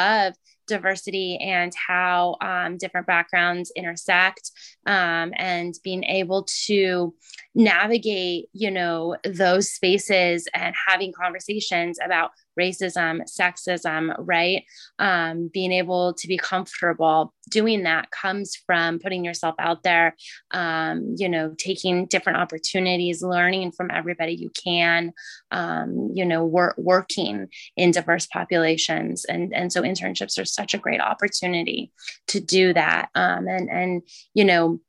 diversity 0.68 1.38
and 1.38 1.74
how 1.76 2.36
um, 2.42 2.78
different 2.78 3.08
backgrounds 3.08 3.72
intersect 3.76 4.52
um, 4.86 5.32
and 5.38 5.76
being 5.84 6.04
able 6.04 6.46
to 6.66 7.14
navigate 7.56 8.50
you 8.54 8.70
know 8.70 9.16
those 9.24 9.72
spaces 9.72 10.48
and 10.54 10.76
having 10.88 11.14
conversations 11.14 11.98
about 12.04 12.32
racism, 12.58 13.22
sexism, 13.30 14.16
right? 14.20 14.64
Um, 15.00 15.50
being 15.54 15.72
able 15.72 16.14
to 16.16 16.28
be 16.28 16.38
comfortable 16.38 17.34
doing 17.50 17.84
that 17.84 18.12
comes 18.12 18.56
from 18.56 19.00
putting 19.00 19.24
yourself 19.24 19.56
out 19.60 19.84
there, 19.84 20.16
um, 20.52 21.16
you 21.18 21.30
know, 21.30 21.54
taking 21.58 22.06
different 22.06 22.40
opportunities, 22.40 23.22
learning 23.22 23.72
from 23.72 23.90
everybody 23.92 24.34
you 24.34 24.50
can, 24.50 25.14
um, 25.52 26.12
you 26.14 26.26
know, 26.26 26.46
wor- 26.46 26.76
working 26.78 27.48
in 27.76 27.92
diverse 27.92 28.28
populations. 28.28 29.26
And, 29.26 29.54
and 29.54 29.72
so 29.72 29.82
internships 29.82 30.40
are 30.40 30.46
such 30.46 30.74
a 30.74 30.80
great 30.80 31.02
opportunity 31.02 31.92
to 32.28 32.40
do 32.40 32.74
that. 32.74 33.10
Um, 33.16 33.48
and, 33.48 33.70
and, 33.70 34.02
you 34.34 34.46
know, 34.46 34.80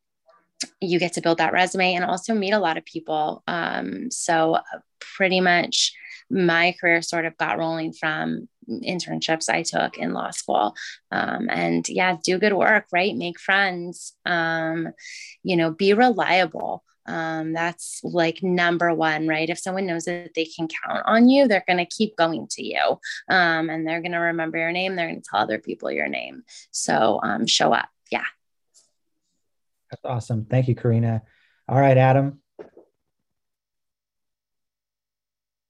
you 0.80 0.98
get 0.98 1.12
to 1.12 1.20
build 1.20 1.38
that 1.38 1.52
resume 1.52 1.94
and 1.94 2.04
also 2.04 2.34
meet 2.34 2.52
a 2.52 2.58
lot 2.58 2.76
of 2.76 2.84
people. 2.84 3.44
Um, 3.46 4.10
so, 4.10 4.54
uh, 4.54 4.62
pretty 5.00 5.40
much 5.40 5.92
my 6.30 6.74
career 6.80 7.02
sort 7.02 7.24
of 7.24 7.36
got 7.36 7.58
rolling 7.58 7.92
from 7.92 8.48
internships 8.68 9.48
I 9.48 9.62
took 9.62 9.96
in 9.96 10.12
law 10.12 10.30
school. 10.30 10.74
Um, 11.10 11.48
and 11.50 11.88
yeah, 11.88 12.16
do 12.22 12.38
good 12.38 12.52
work, 12.52 12.86
right? 12.92 13.16
Make 13.16 13.40
friends, 13.40 14.14
um, 14.26 14.92
you 15.42 15.56
know, 15.56 15.70
be 15.70 15.94
reliable. 15.94 16.84
Um, 17.06 17.54
that's 17.54 18.00
like 18.04 18.42
number 18.42 18.92
one, 18.92 19.26
right? 19.26 19.48
If 19.48 19.58
someone 19.58 19.86
knows 19.86 20.04
that 20.04 20.34
they 20.34 20.44
can 20.44 20.68
count 20.68 21.02
on 21.06 21.28
you, 21.30 21.48
they're 21.48 21.64
going 21.66 21.78
to 21.78 21.86
keep 21.86 22.16
going 22.16 22.46
to 22.50 22.62
you 22.62 22.98
um, 23.30 23.70
and 23.70 23.86
they're 23.86 24.02
going 24.02 24.12
to 24.12 24.18
remember 24.18 24.58
your 24.58 24.72
name. 24.72 24.94
They're 24.94 25.08
going 25.08 25.22
to 25.22 25.28
tell 25.28 25.40
other 25.40 25.58
people 25.58 25.90
your 25.90 26.08
name. 26.08 26.42
So 26.70 27.18
um, 27.22 27.46
show 27.46 27.72
up. 27.72 27.88
Yeah. 28.10 28.24
That's 29.90 30.04
awesome. 30.04 30.44
Thank 30.44 30.68
you, 30.68 30.74
Karina. 30.74 31.22
All 31.66 31.80
right, 31.80 31.96
Adam. 31.96 32.40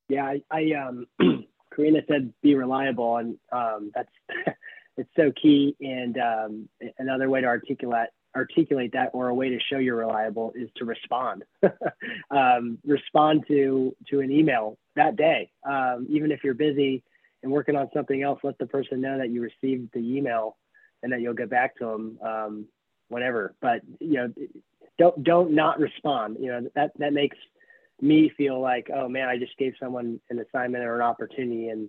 Yeah, 0.09 0.25
I, 0.25 0.43
I 0.51 0.73
um, 0.73 1.07
Karina 1.75 2.01
said 2.09 2.33
be 2.43 2.55
reliable, 2.55 3.17
and 3.19 3.37
um, 3.53 3.91
that's 3.95 4.11
it's 4.97 5.11
so 5.17 5.33
key. 5.41 5.77
And 5.81 6.19
um, 6.19 6.69
another 6.99 7.29
way 7.29 7.41
to 7.41 7.47
articulate 7.47 8.09
articulate 8.37 8.93
that, 8.93 9.11
or 9.15 9.29
a 9.29 9.35
way 9.35 9.49
to 9.49 9.59
show 9.71 9.79
you're 9.79 9.97
reliable, 9.97 10.53
is 10.55 10.69
to 10.77 10.85
respond. 10.85 11.45
um, 12.31 12.79
respond 12.85 13.45
to 13.49 13.95
to 14.11 14.21
an 14.21 14.31
email 14.31 14.79
that 14.97 15.17
day, 15.17 15.51
um, 15.69 16.07
even 16.09 16.33
if 16.33 16.41
you're 16.43 16.55
busy 16.55 17.03
and 17.43 17.53
working 17.53 17.77
on 17.77 17.89
something 17.95 18.23
else. 18.23 18.41
Let 18.43 18.59
the 18.59 18.67
person 18.67 19.01
know 19.01 19.19
that 19.19 19.31
you 19.31 19.43
received 19.43 19.91
the 19.93 20.01
email 20.01 20.57
and 21.03 21.13
that 21.13 21.21
you'll 21.21 21.35
get 21.35 21.51
back 21.51 21.77
to 21.79 21.85
them 21.85 22.19
um, 22.23 22.67
whenever. 23.09 23.55
But 23.61 23.83
you 24.01 24.15
know, 24.15 24.33
don't 24.99 25.23
don't 25.23 25.53
not 25.53 25.79
respond. 25.79 26.39
You 26.41 26.49
know 26.49 26.69
that 26.75 26.93
that 26.99 27.13
makes 27.13 27.37
me 28.01 28.31
feel 28.37 28.61
like, 28.61 28.89
oh 28.95 29.09
man, 29.09 29.29
I 29.29 29.39
just 29.39 29.57
gave 29.59 29.75
someone 29.81 30.21
an 30.31 30.39
assignment 30.39 30.85
or 30.85 30.97
an 30.97 31.03
opportunity 31.03 31.69
and 31.69 31.89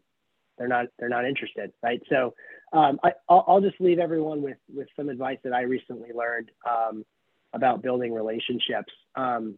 they're 0.59 0.67
not 0.67 0.87
they're 0.99 1.09
not 1.09 1.25
interested, 1.25 1.71
right? 1.81 2.01
So 2.09 2.35
um, 2.73 2.99
I, 3.03 3.13
will 3.29 3.45
I'll 3.47 3.61
just 3.61 3.79
leave 3.79 3.97
everyone 3.97 4.41
with 4.41 4.57
with 4.71 4.87
some 4.95 5.09
advice 5.09 5.39
that 5.43 5.53
I 5.53 5.61
recently 5.61 6.09
learned 6.13 6.51
um, 6.69 7.05
about 7.53 7.81
building 7.81 8.13
relationships, 8.13 8.93
um, 9.15 9.57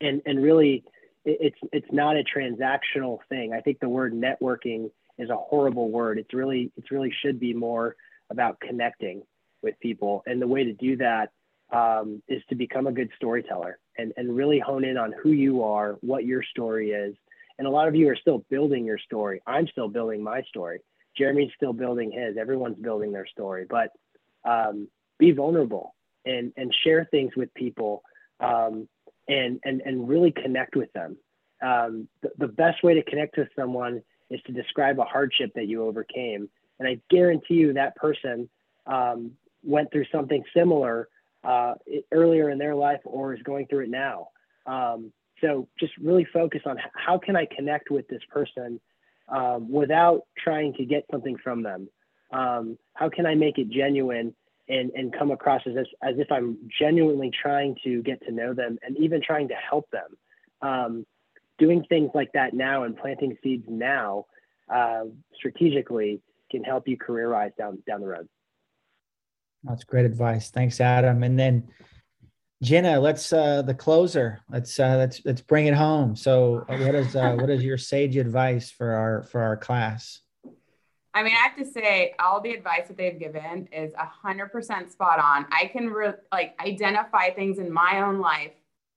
and 0.00 0.20
and 0.26 0.42
really 0.42 0.84
it, 1.24 1.38
it's 1.40 1.58
it's 1.72 1.86
not 1.90 2.16
a 2.16 2.22
transactional 2.22 3.18
thing. 3.28 3.54
I 3.54 3.62
think 3.62 3.80
the 3.80 3.88
word 3.88 4.12
networking 4.12 4.90
is 5.18 5.30
a 5.30 5.36
horrible 5.36 5.90
word. 5.90 6.18
It's 6.18 6.34
really 6.34 6.70
it's 6.76 6.90
really 6.90 7.12
should 7.22 7.40
be 7.40 7.54
more 7.54 7.96
about 8.30 8.60
connecting 8.60 9.22
with 9.62 9.74
people, 9.80 10.22
and 10.26 10.40
the 10.40 10.46
way 10.46 10.64
to 10.64 10.74
do 10.74 10.98
that 10.98 11.30
um, 11.72 12.22
is 12.28 12.42
to 12.50 12.54
become 12.54 12.86
a 12.86 12.92
good 12.92 13.08
storyteller 13.16 13.78
and, 13.98 14.12
and 14.16 14.36
really 14.36 14.58
hone 14.58 14.84
in 14.84 14.96
on 14.96 15.12
who 15.22 15.30
you 15.30 15.62
are, 15.62 15.96
what 16.00 16.24
your 16.24 16.42
story 16.42 16.90
is. 16.90 17.14
And 17.58 17.66
a 17.66 17.70
lot 17.70 17.88
of 17.88 17.94
you 17.94 18.08
are 18.10 18.16
still 18.16 18.44
building 18.50 18.84
your 18.84 18.98
story. 18.98 19.40
I'm 19.46 19.66
still 19.68 19.88
building 19.88 20.22
my 20.22 20.42
story. 20.42 20.80
Jeremy's 21.16 21.50
still 21.56 21.72
building 21.72 22.12
his. 22.12 22.36
Everyone's 22.36 22.78
building 22.78 23.12
their 23.12 23.26
story. 23.26 23.64
But 23.68 23.90
um, 24.44 24.88
be 25.18 25.32
vulnerable 25.32 25.94
and, 26.24 26.52
and 26.56 26.74
share 26.84 27.06
things 27.10 27.32
with 27.36 27.52
people 27.54 28.02
um, 28.40 28.88
and, 29.28 29.58
and, 29.64 29.80
and 29.80 30.08
really 30.08 30.30
connect 30.30 30.76
with 30.76 30.92
them. 30.92 31.16
Um, 31.62 32.08
the, 32.22 32.30
the 32.38 32.48
best 32.48 32.82
way 32.82 32.94
to 32.94 33.02
connect 33.02 33.38
with 33.38 33.48
someone 33.56 34.02
is 34.28 34.40
to 34.46 34.52
describe 34.52 35.00
a 35.00 35.04
hardship 35.04 35.52
that 35.54 35.66
you 35.66 35.84
overcame. 35.84 36.50
And 36.78 36.86
I 36.86 37.00
guarantee 37.08 37.54
you 37.54 37.72
that 37.72 37.96
person 37.96 38.48
um, 38.86 39.32
went 39.62 39.90
through 39.90 40.04
something 40.12 40.44
similar 40.54 41.08
uh, 41.46 41.74
earlier 42.12 42.50
in 42.50 42.58
their 42.58 42.74
life 42.74 43.00
or 43.04 43.34
is 43.34 43.42
going 43.42 43.66
through 43.66 43.84
it 43.84 43.90
now. 43.90 44.28
Um, 44.66 45.12
so 45.40 45.68
just 45.78 45.92
really 45.98 46.26
focus 46.32 46.62
on 46.66 46.76
how 46.94 47.18
can 47.18 47.36
I 47.36 47.46
connect 47.46 47.90
with 47.90 48.08
this 48.08 48.22
person 48.30 48.80
um, 49.28 49.70
without 49.70 50.22
trying 50.36 50.74
to 50.74 50.84
get 50.84 51.04
something 51.10 51.36
from 51.42 51.62
them. 51.62 51.88
Um, 52.32 52.78
how 52.94 53.08
can 53.08 53.26
I 53.26 53.34
make 53.34 53.58
it 53.58 53.70
genuine 53.70 54.34
and, 54.68 54.90
and 54.90 55.12
come 55.16 55.30
across 55.30 55.62
as, 55.66 55.74
as 56.02 56.14
if 56.18 56.30
I'm 56.32 56.58
genuinely 56.78 57.30
trying 57.30 57.76
to 57.84 58.02
get 58.02 58.24
to 58.26 58.32
know 58.32 58.52
them 58.54 58.78
and 58.82 58.96
even 58.98 59.22
trying 59.22 59.48
to 59.48 59.54
help 59.54 59.88
them. 59.90 60.16
Um, 60.62 61.06
doing 61.58 61.84
things 61.88 62.10
like 62.14 62.32
that 62.32 62.52
now 62.54 62.82
and 62.82 62.96
planting 62.96 63.36
seeds 63.42 63.64
now 63.68 64.26
uh, 64.72 65.04
strategically 65.34 66.20
can 66.50 66.64
help 66.64 66.88
you 66.88 66.96
career 66.96 67.28
rise 67.30 67.52
down 67.56 67.82
down 67.86 68.00
the 68.00 68.06
road. 68.06 68.28
That's 69.64 69.84
great 69.84 70.06
advice. 70.06 70.50
Thanks, 70.50 70.80
Adam. 70.80 71.22
And 71.22 71.38
then 71.38 71.68
Jenna, 72.62 72.98
let's 72.98 73.32
uh 73.32 73.62
the 73.62 73.74
closer. 73.74 74.40
Let's 74.48 74.78
uh 74.80 74.96
let's 74.96 75.20
let's 75.24 75.40
bring 75.40 75.66
it 75.66 75.74
home. 75.74 76.16
So 76.16 76.64
uh, 76.68 76.78
what 76.78 76.94
is 76.94 77.14
uh 77.14 77.34
what 77.34 77.50
is 77.50 77.62
your 77.62 77.78
sage 77.78 78.16
advice 78.16 78.70
for 78.70 78.92
our 78.92 79.22
for 79.24 79.42
our 79.42 79.56
class? 79.56 80.20
I 81.12 81.22
mean, 81.22 81.32
I 81.32 81.48
have 81.48 81.56
to 81.56 81.64
say, 81.64 82.14
all 82.18 82.42
the 82.42 82.52
advice 82.52 82.88
that 82.88 82.98
they've 82.98 83.18
given 83.18 83.68
is 83.72 83.94
a 83.94 84.04
hundred 84.04 84.52
percent 84.52 84.92
spot 84.92 85.18
on. 85.18 85.46
I 85.50 85.66
can 85.66 85.88
re- 85.88 86.12
like 86.30 86.54
identify 86.60 87.30
things 87.30 87.58
in 87.58 87.72
my 87.72 88.02
own 88.02 88.20
life 88.20 88.52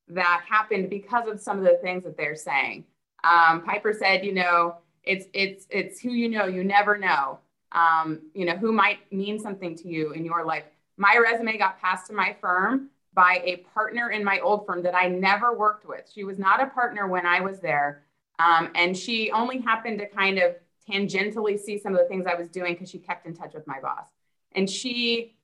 that 0.10 0.44
happened 0.48 0.90
because 0.90 1.30
of 1.30 1.40
some 1.40 1.60
of 1.60 1.64
the 1.64 1.80
things 1.82 2.04
that 2.04 2.18
they're 2.18 2.36
saying. 2.36 2.84
Um, 3.24 3.64
Piper 3.64 3.94
said, 3.94 4.26
you 4.26 4.34
know, 4.34 4.80
it's 5.04 5.28
it's 5.34 5.66
it's 5.70 6.00
who 6.00 6.12
you 6.12 6.30
know. 6.30 6.46
You 6.46 6.64
never 6.64 6.98
know 6.98 7.40
um, 7.72 8.22
you 8.34 8.46
know, 8.46 8.56
who 8.56 8.72
might 8.72 9.12
mean 9.12 9.40
something 9.40 9.76
to 9.78 9.88
you 9.88 10.12
in 10.12 10.26
your 10.26 10.46
life. 10.46 10.64
My 10.98 11.18
resume 11.22 11.58
got 11.58 11.80
passed 11.80 12.08
to 12.08 12.14
my 12.14 12.36
firm 12.42 12.90
by 13.14 13.42
a 13.44 13.58
partner 13.74 14.10
in 14.10 14.24
my 14.24 14.40
old 14.40 14.66
firm 14.66 14.84
that 14.84 14.96
I 14.96 15.08
never 15.08 15.58
worked 15.58 15.88
with. 15.88 16.10
She 16.14 16.24
was 16.24 16.40
not 16.40 16.62
a 16.62 16.68
partner 16.68 17.08
when 17.08 17.26
I 17.26 17.42
was 17.42 17.60
there. 17.60 18.04
Um, 18.40 18.70
and 18.76 18.96
she 18.96 19.32
only 19.32 19.60
happened 19.60 20.00
to 20.00 20.08
kind 20.08 20.40
of 20.40 20.56
tangentially 20.90 21.60
see 21.60 21.78
some 21.78 21.94
of 21.94 22.00
the 22.00 22.06
things 22.06 22.26
I 22.26 22.36
was 22.36 22.48
doing 22.48 22.74
because 22.74 22.90
she 22.90 23.00
kept 23.00 23.26
in 23.26 23.36
touch 23.36 23.54
with 23.54 23.68
my 23.68 23.80
boss. 23.80 24.06
And 24.54 24.70
she 24.70 25.36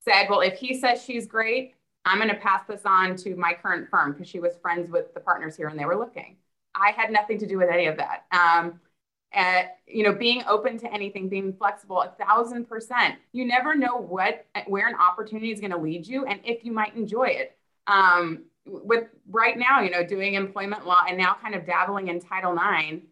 said, 0.00 0.26
Well, 0.28 0.40
if 0.40 0.54
he 0.54 0.78
says 0.78 1.02
she's 1.02 1.26
great, 1.26 1.74
I'm 2.04 2.18
going 2.18 2.30
to 2.30 2.36
pass 2.36 2.66
this 2.68 2.82
on 2.84 3.16
to 3.16 3.36
my 3.36 3.54
current 3.54 3.88
firm 3.88 4.12
because 4.12 4.28
she 4.28 4.40
was 4.40 4.56
friends 4.60 4.90
with 4.90 5.14
the 5.14 5.20
partners 5.20 5.56
here 5.56 5.68
and 5.68 5.78
they 5.78 5.84
were 5.84 5.96
looking. 5.96 6.36
I 6.74 6.92
had 6.92 7.10
nothing 7.10 7.38
to 7.38 7.46
do 7.46 7.58
with 7.58 7.68
any 7.68 7.86
of 7.86 7.96
that. 7.98 8.24
Um, 8.32 8.80
at, 9.34 9.78
you 9.86 10.02
know, 10.02 10.12
being 10.12 10.42
open 10.48 10.78
to 10.78 10.92
anything, 10.92 11.28
being 11.28 11.52
flexible, 11.52 12.00
a 12.02 12.08
thousand 12.22 12.66
percent. 12.68 13.16
You 13.32 13.44
never 13.44 13.74
know 13.74 13.96
what, 13.96 14.46
where 14.66 14.88
an 14.88 14.94
opportunity 14.94 15.50
is 15.52 15.60
going 15.60 15.72
to 15.72 15.78
lead 15.78 16.06
you 16.06 16.26
and 16.26 16.40
if 16.44 16.64
you 16.64 16.72
might 16.72 16.94
enjoy 16.96 17.28
it. 17.28 17.56
Um, 17.86 18.44
with 18.64 19.08
right 19.28 19.58
now, 19.58 19.80
you 19.80 19.90
know, 19.90 20.04
doing 20.04 20.34
employment 20.34 20.86
law 20.86 21.02
and 21.08 21.18
now 21.18 21.36
kind 21.42 21.54
of 21.54 21.66
dabbling 21.66 22.08
in 22.08 22.20
Title 22.20 22.56
IX 22.56 23.02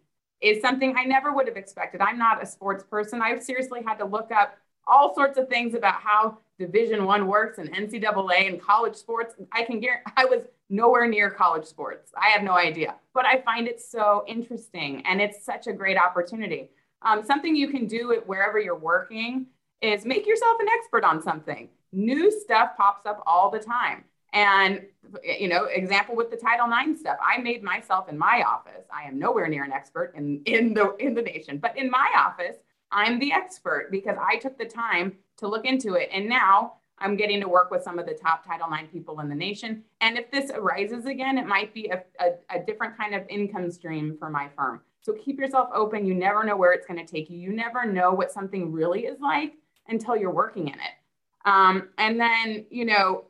is 0.41 0.61
something 0.61 0.95
I 0.97 1.03
never 1.03 1.33
would 1.33 1.47
have 1.47 1.57
expected. 1.57 2.01
I'm 2.01 2.17
not 2.17 2.41
a 2.41 2.45
sports 2.45 2.83
person. 2.83 3.21
I've 3.21 3.43
seriously 3.43 3.81
had 3.85 3.95
to 3.95 4.05
look 4.05 4.31
up 4.31 4.57
all 4.87 5.13
sorts 5.13 5.37
of 5.37 5.47
things 5.49 5.75
about 5.75 5.95
how 6.01 6.39
Division 6.61 7.05
One 7.05 7.27
works 7.27 7.57
and 7.57 7.73
NCAA 7.73 8.47
and 8.47 8.61
college 8.61 8.95
sports. 8.95 9.33
I 9.51 9.63
can 9.63 9.79
guarantee 9.79 10.11
I 10.15 10.25
was 10.25 10.41
nowhere 10.69 11.07
near 11.07 11.31
college 11.31 11.65
sports. 11.65 12.11
I 12.15 12.29
have 12.29 12.43
no 12.43 12.53
idea, 12.53 12.95
but 13.13 13.25
I 13.25 13.41
find 13.41 13.67
it 13.67 13.81
so 13.81 14.23
interesting 14.27 15.03
and 15.07 15.19
it's 15.19 15.43
such 15.43 15.65
a 15.65 15.73
great 15.73 15.97
opportunity. 15.97 16.69
Um, 17.01 17.25
something 17.25 17.55
you 17.55 17.69
can 17.69 17.87
do 17.87 18.11
it 18.11 18.27
wherever 18.27 18.59
you're 18.59 18.77
working 18.77 19.47
is 19.81 20.05
make 20.05 20.27
yourself 20.27 20.57
an 20.59 20.67
expert 20.77 21.03
on 21.03 21.21
something. 21.21 21.67
New 21.91 22.29
stuff 22.31 22.77
pops 22.77 23.07
up 23.07 23.23
all 23.25 23.49
the 23.49 23.59
time. 23.59 24.03
And 24.33 24.83
you 25.23 25.49
know, 25.49 25.65
example 25.65 26.15
with 26.15 26.29
the 26.29 26.37
Title 26.37 26.67
IX 26.71 26.97
stuff, 26.97 27.17
I 27.21 27.39
made 27.39 27.63
myself 27.63 28.07
in 28.07 28.17
my 28.17 28.43
office. 28.47 28.85
I 28.93 29.07
am 29.07 29.17
nowhere 29.17 29.47
near 29.47 29.63
an 29.63 29.73
expert 29.73 30.13
in 30.15 30.41
in 30.45 30.73
the 30.75 30.95
in 30.97 31.15
the 31.15 31.23
nation, 31.23 31.57
but 31.57 31.75
in 31.77 31.89
my 31.89 32.07
office, 32.15 32.57
I'm 32.91 33.19
the 33.19 33.33
expert 33.33 33.89
because 33.89 34.17
I 34.21 34.37
took 34.37 34.57
the 34.57 34.65
time 34.65 35.17
to 35.41 35.47
look 35.47 35.65
into 35.65 35.95
it. 35.95 36.09
And 36.13 36.29
now 36.29 36.75
I'm 36.97 37.17
getting 37.17 37.41
to 37.41 37.47
work 37.47 37.71
with 37.71 37.83
some 37.83 37.99
of 37.99 38.05
the 38.05 38.13
top 38.13 38.45
Title 38.45 38.67
IX 38.71 38.89
people 38.91 39.19
in 39.19 39.27
the 39.27 39.35
nation. 39.35 39.83
And 39.99 40.17
if 40.17 40.31
this 40.31 40.51
arises 40.51 41.05
again, 41.05 41.37
it 41.37 41.47
might 41.47 41.73
be 41.73 41.89
a, 41.89 42.03
a, 42.19 42.57
a 42.57 42.63
different 42.65 42.95
kind 42.95 43.13
of 43.13 43.23
income 43.27 43.69
stream 43.71 44.15
for 44.17 44.29
my 44.29 44.47
firm. 44.55 44.81
So 45.01 45.13
keep 45.13 45.39
yourself 45.39 45.69
open. 45.73 46.05
You 46.05 46.13
never 46.13 46.43
know 46.43 46.55
where 46.55 46.73
it's 46.73 46.85
going 46.85 47.03
to 47.03 47.11
take 47.11 47.29
you. 47.29 47.37
You 47.37 47.51
never 47.51 47.85
know 47.85 48.11
what 48.13 48.31
something 48.31 48.71
really 48.71 49.05
is 49.05 49.19
like 49.19 49.55
until 49.87 50.15
you're 50.15 50.31
working 50.31 50.67
in 50.67 50.75
it. 50.75 50.95
Um, 51.43 51.89
and 51.97 52.19
then, 52.19 52.65
you 52.69 52.85
know, 52.85 53.25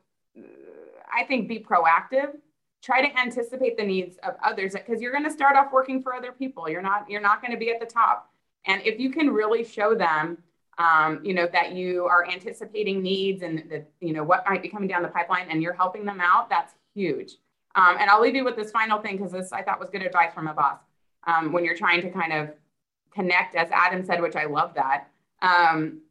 I 1.14 1.24
think 1.24 1.48
be 1.48 1.60
proactive. 1.60 2.36
Try 2.82 3.08
to 3.08 3.20
anticipate 3.20 3.78
the 3.78 3.86
needs 3.86 4.18
of 4.24 4.36
others 4.44 4.74
because 4.74 5.02
you're 5.02 5.12
going 5.12 5.24
to 5.24 5.32
start 5.32 5.56
off 5.56 5.72
working 5.72 6.02
for 6.02 6.14
other 6.14 6.32
people. 6.32 6.68
You're 6.68 6.82
not 6.82 7.10
you're 7.10 7.22
not 7.22 7.42
going 7.42 7.52
to 7.52 7.58
be 7.58 7.70
at 7.70 7.80
the 7.80 7.86
top. 7.86 8.30
And 8.66 8.82
if 8.84 9.00
you 9.00 9.12
can 9.12 9.30
really 9.30 9.64
show 9.64 9.96
them 9.96 10.40
um, 10.82 11.20
you 11.24 11.34
know, 11.34 11.48
that 11.52 11.74
you 11.74 12.06
are 12.06 12.28
anticipating 12.28 13.04
needs 13.04 13.44
and 13.44 13.64
that, 13.70 13.88
you 14.00 14.14
know, 14.14 14.24
what 14.24 14.44
might 14.50 14.64
be 14.64 14.70
coming 14.70 14.88
down 14.88 15.04
the 15.04 15.10
pipeline 15.10 15.48
and 15.50 15.62
you're 15.62 15.74
helping 15.74 16.06
them 16.06 16.20
out, 16.20 16.50
that's 16.50 16.74
huge. 16.96 17.34
Um, 17.76 17.98
and 18.00 18.10
I'll 18.10 18.22
leave 18.22 18.36
you 18.36 18.44
with 18.44 18.56
this 18.56 18.72
final 18.72 19.00
thing 19.00 19.18
because 19.18 19.32
this 19.32 19.54
I 19.54 19.62
thought 19.62 19.80
was 19.80 19.90
good 19.92 20.02
advice 20.02 20.34
from 20.34 20.48
a 20.48 20.54
boss. 20.54 20.80
Um, 21.28 21.52
when 21.52 21.64
you're 21.64 21.78
trying 21.78 22.02
to 22.02 22.10
kind 22.10 22.34
of 22.34 22.50
connect, 23.14 23.56
as 23.56 23.70
Adam 23.72 24.04
said, 24.04 24.22
which 24.22 24.36
I 24.36 24.46
love 24.46 24.74
that, 24.74 25.08
um, 25.42 26.02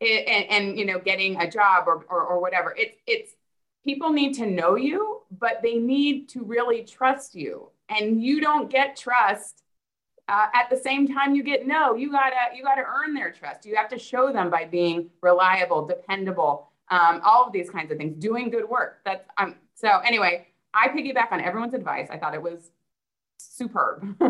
it, 0.00 0.28
and, 0.28 0.44
and, 0.50 0.78
you 0.78 0.84
know, 0.84 0.98
getting 0.98 1.40
a 1.40 1.50
job 1.50 1.88
or, 1.88 2.04
or, 2.10 2.22
or 2.22 2.40
whatever. 2.40 2.74
It's 2.76 2.96
it's 3.06 3.32
people 3.84 4.10
need 4.10 4.34
to 4.34 4.46
know 4.46 4.76
you, 4.76 5.22
but 5.30 5.60
they 5.62 5.78
need 5.78 6.28
to 6.30 6.44
really 6.44 6.84
trust 6.84 7.34
you. 7.34 7.70
And 7.88 8.22
you 8.22 8.40
don't 8.40 8.70
get 8.70 8.96
trust 8.96 9.62
uh, 10.28 10.46
at 10.54 10.68
the 10.70 10.76
same 10.76 11.08
time 11.08 11.34
you 11.34 11.42
get 11.42 11.66
no. 11.66 11.94
You 11.94 12.10
gotta 12.10 12.36
you 12.54 12.62
gotta 12.62 12.82
earn 12.82 13.14
their 13.14 13.32
trust. 13.32 13.64
You 13.66 13.76
have 13.76 13.88
to 13.90 13.98
show 13.98 14.32
them 14.32 14.50
by 14.50 14.64
being 14.64 15.10
reliable, 15.22 15.86
dependable, 15.86 16.70
um, 16.90 17.20
all 17.24 17.46
of 17.46 17.52
these 17.52 17.70
kinds 17.70 17.90
of 17.90 17.98
things, 17.98 18.14
doing 18.16 18.50
good 18.50 18.68
work. 18.68 19.00
That's 19.04 19.24
um. 19.38 19.56
So 19.74 19.88
anyway, 20.04 20.48
I 20.74 20.88
piggyback 20.88 21.32
on 21.32 21.40
everyone's 21.40 21.74
advice. 21.74 22.08
I 22.10 22.18
thought 22.18 22.34
it 22.34 22.42
was 22.42 22.70
superb. 23.38 24.16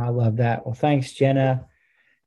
I 0.00 0.08
love 0.10 0.36
that. 0.36 0.64
Well, 0.64 0.74
thanks, 0.74 1.12
Jenna. 1.12 1.66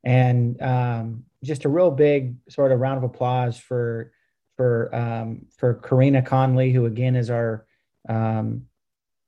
And 0.04 0.62
um, 0.62 1.24
just 1.44 1.66
a 1.66 1.70
real 1.70 1.92
big 1.92 2.36
sort 2.50 2.72
of 2.72 2.80
round 2.80 2.98
of 2.98 3.04
applause 3.04 3.58
for 3.58 4.12
for 4.56 4.94
um, 4.96 5.46
for 5.58 5.76
Karina 5.76 6.22
Conley, 6.22 6.72
who 6.72 6.86
again 6.86 7.16
is 7.16 7.30
our 7.30 7.66
um, 8.08 8.64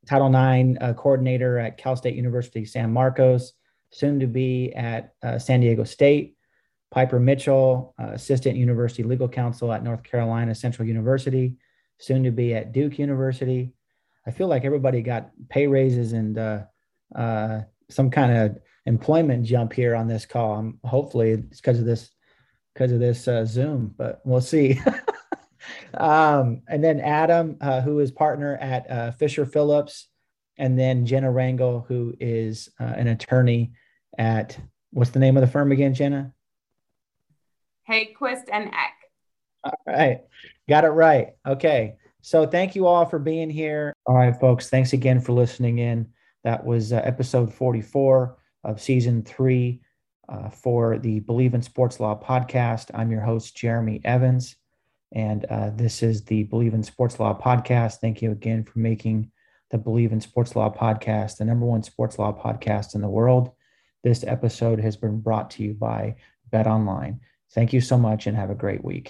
Title 0.08 0.28
IX 0.28 0.78
uh, 0.82 0.94
coordinator 0.94 1.60
at 1.60 1.78
Cal 1.78 1.96
State 1.96 2.16
University 2.16 2.66
San 2.66 2.92
Marcos, 2.92 3.54
soon 3.92 4.20
to 4.20 4.28
be 4.28 4.74
at 4.74 5.14
uh, 5.24 5.40
San 5.40 5.62
Diego 5.62 5.84
State. 5.84 6.36
Piper 6.92 7.20
Mitchell, 7.20 7.96
uh, 8.00 8.12
assistant 8.12 8.56
university 8.56 9.02
legal 9.02 9.28
counsel 9.28 9.74
at 9.74 9.84
North 9.84 10.04
Carolina 10.04 10.54
Central 10.54 10.88
University, 10.88 11.56
soon 11.98 12.24
to 12.24 12.32
be 12.32 12.54
at 12.54 12.72
Duke 12.72 13.00
University. 13.00 13.74
I 14.28 14.32
feel 14.32 14.48
like 14.48 14.64
everybody 14.64 15.02
got 15.02 15.32
pay 15.50 15.66
raises 15.66 16.14
and 16.14 16.38
uh, 16.38 16.60
uh, 17.16 17.62
some 17.90 18.12
kind 18.12 18.38
of 18.38 18.60
employment 18.86 19.44
jump 19.44 19.74
here 19.74 19.96
on 19.96 20.08
this 20.08 20.28
call. 20.28 20.54
I'm, 20.54 20.80
hopefully, 20.84 21.32
it's 21.32 21.60
because 21.60 21.80
of 21.80 21.86
this 21.86 22.12
because 22.76 22.92
of 22.92 23.00
this 23.00 23.28
uh, 23.28 23.46
Zoom, 23.46 23.94
but 23.98 24.22
we'll 24.24 24.42
see. 24.42 24.80
um, 25.94 26.62
and 26.68 26.84
then 26.84 27.00
Adam, 27.00 27.58
uh, 27.62 27.82
who 27.82 28.00
is 28.00 28.12
partner 28.12 28.58
at 28.58 28.90
uh, 28.90 29.12
Fisher 29.12 29.46
Phillips, 29.46 30.08
and 30.58 30.78
then 30.78 31.06
Jenna 31.06 31.32
Rangel, 31.32 31.86
who 31.88 32.14
is 32.20 32.70
uh, 32.80 32.84
an 32.84 33.08
attorney 33.08 33.74
at 34.18 34.58
what's 34.92 35.12
the 35.12 35.20
name 35.20 35.38
of 35.38 35.42
the 35.42 35.48
firm 35.48 35.72
again, 35.72 35.94
Jenna? 35.94 36.34
Haeggquist 37.90 38.44
and 38.52 38.68
Eck. 38.68 38.94
All 39.64 39.74
right, 39.88 40.22
got 40.68 40.84
it 40.84 40.90
right. 40.90 41.30
Okay, 41.48 41.96
so 42.22 42.46
thank 42.46 42.76
you 42.76 42.86
all 42.86 43.06
for 43.06 43.20
being 43.20 43.50
here. 43.50 43.94
All 44.06 44.16
right, 44.16 44.38
folks, 44.40 44.70
thanks 44.70 44.94
again 44.94 45.20
for 45.20 45.34
listening 45.34 45.80
in. 45.80 46.08
That 46.44 46.66
was 46.66 46.92
uh, 46.92 46.98
episode 46.98 47.54
44 47.54 48.38
of 48.64 48.82
season 48.82 49.24
three 49.24 49.82
uh, 50.30 50.50
for 50.50 50.98
the 51.00 51.22
Bleav 51.22 51.54
in 51.54 51.62
Sports 51.62 52.00
Law 52.00 52.20
podcast. 52.20 52.92
I'm 52.94 53.12
your 53.12 53.22
host, 53.22 53.56
Jeremy 53.56 54.02
Evans, 54.04 54.56
and 55.14 55.46
uh, 55.46 55.70
this 55.76 56.04
is 56.04 56.26
the 56.26 56.46
Bleav 56.46 56.74
in 56.74 56.84
Sports 56.84 57.20
Law 57.20 57.40
podcast. 57.40 58.00
Thank 58.00 58.22
you 58.22 58.32
again 58.32 58.64
for 58.64 58.80
making 58.80 59.32
the 59.70 59.78
Bleav 59.78 60.12
in 60.12 60.22
Sports 60.22 60.56
Law 60.56 60.74
podcast 60.74 61.38
the 61.38 61.46
number 61.46 61.66
one 61.66 61.84
sports 61.84 62.20
law 62.20 62.34
podcast 62.34 62.96
in 62.96 63.02
the 63.02 63.10
world. 63.10 63.52
This 64.04 64.24
episode 64.26 64.80
has 64.80 64.98
been 64.98 65.22
brought 65.22 65.52
to 65.52 65.64
you 65.64 65.74
by 65.74 66.16
BetOnline. 66.52 67.20
Thank 67.54 67.74
you 67.74 67.82
so 67.82 67.98
much 67.98 68.28
and 68.28 68.36
have 68.36 68.50
a 68.50 68.56
great 68.56 68.84
week. 68.84 69.10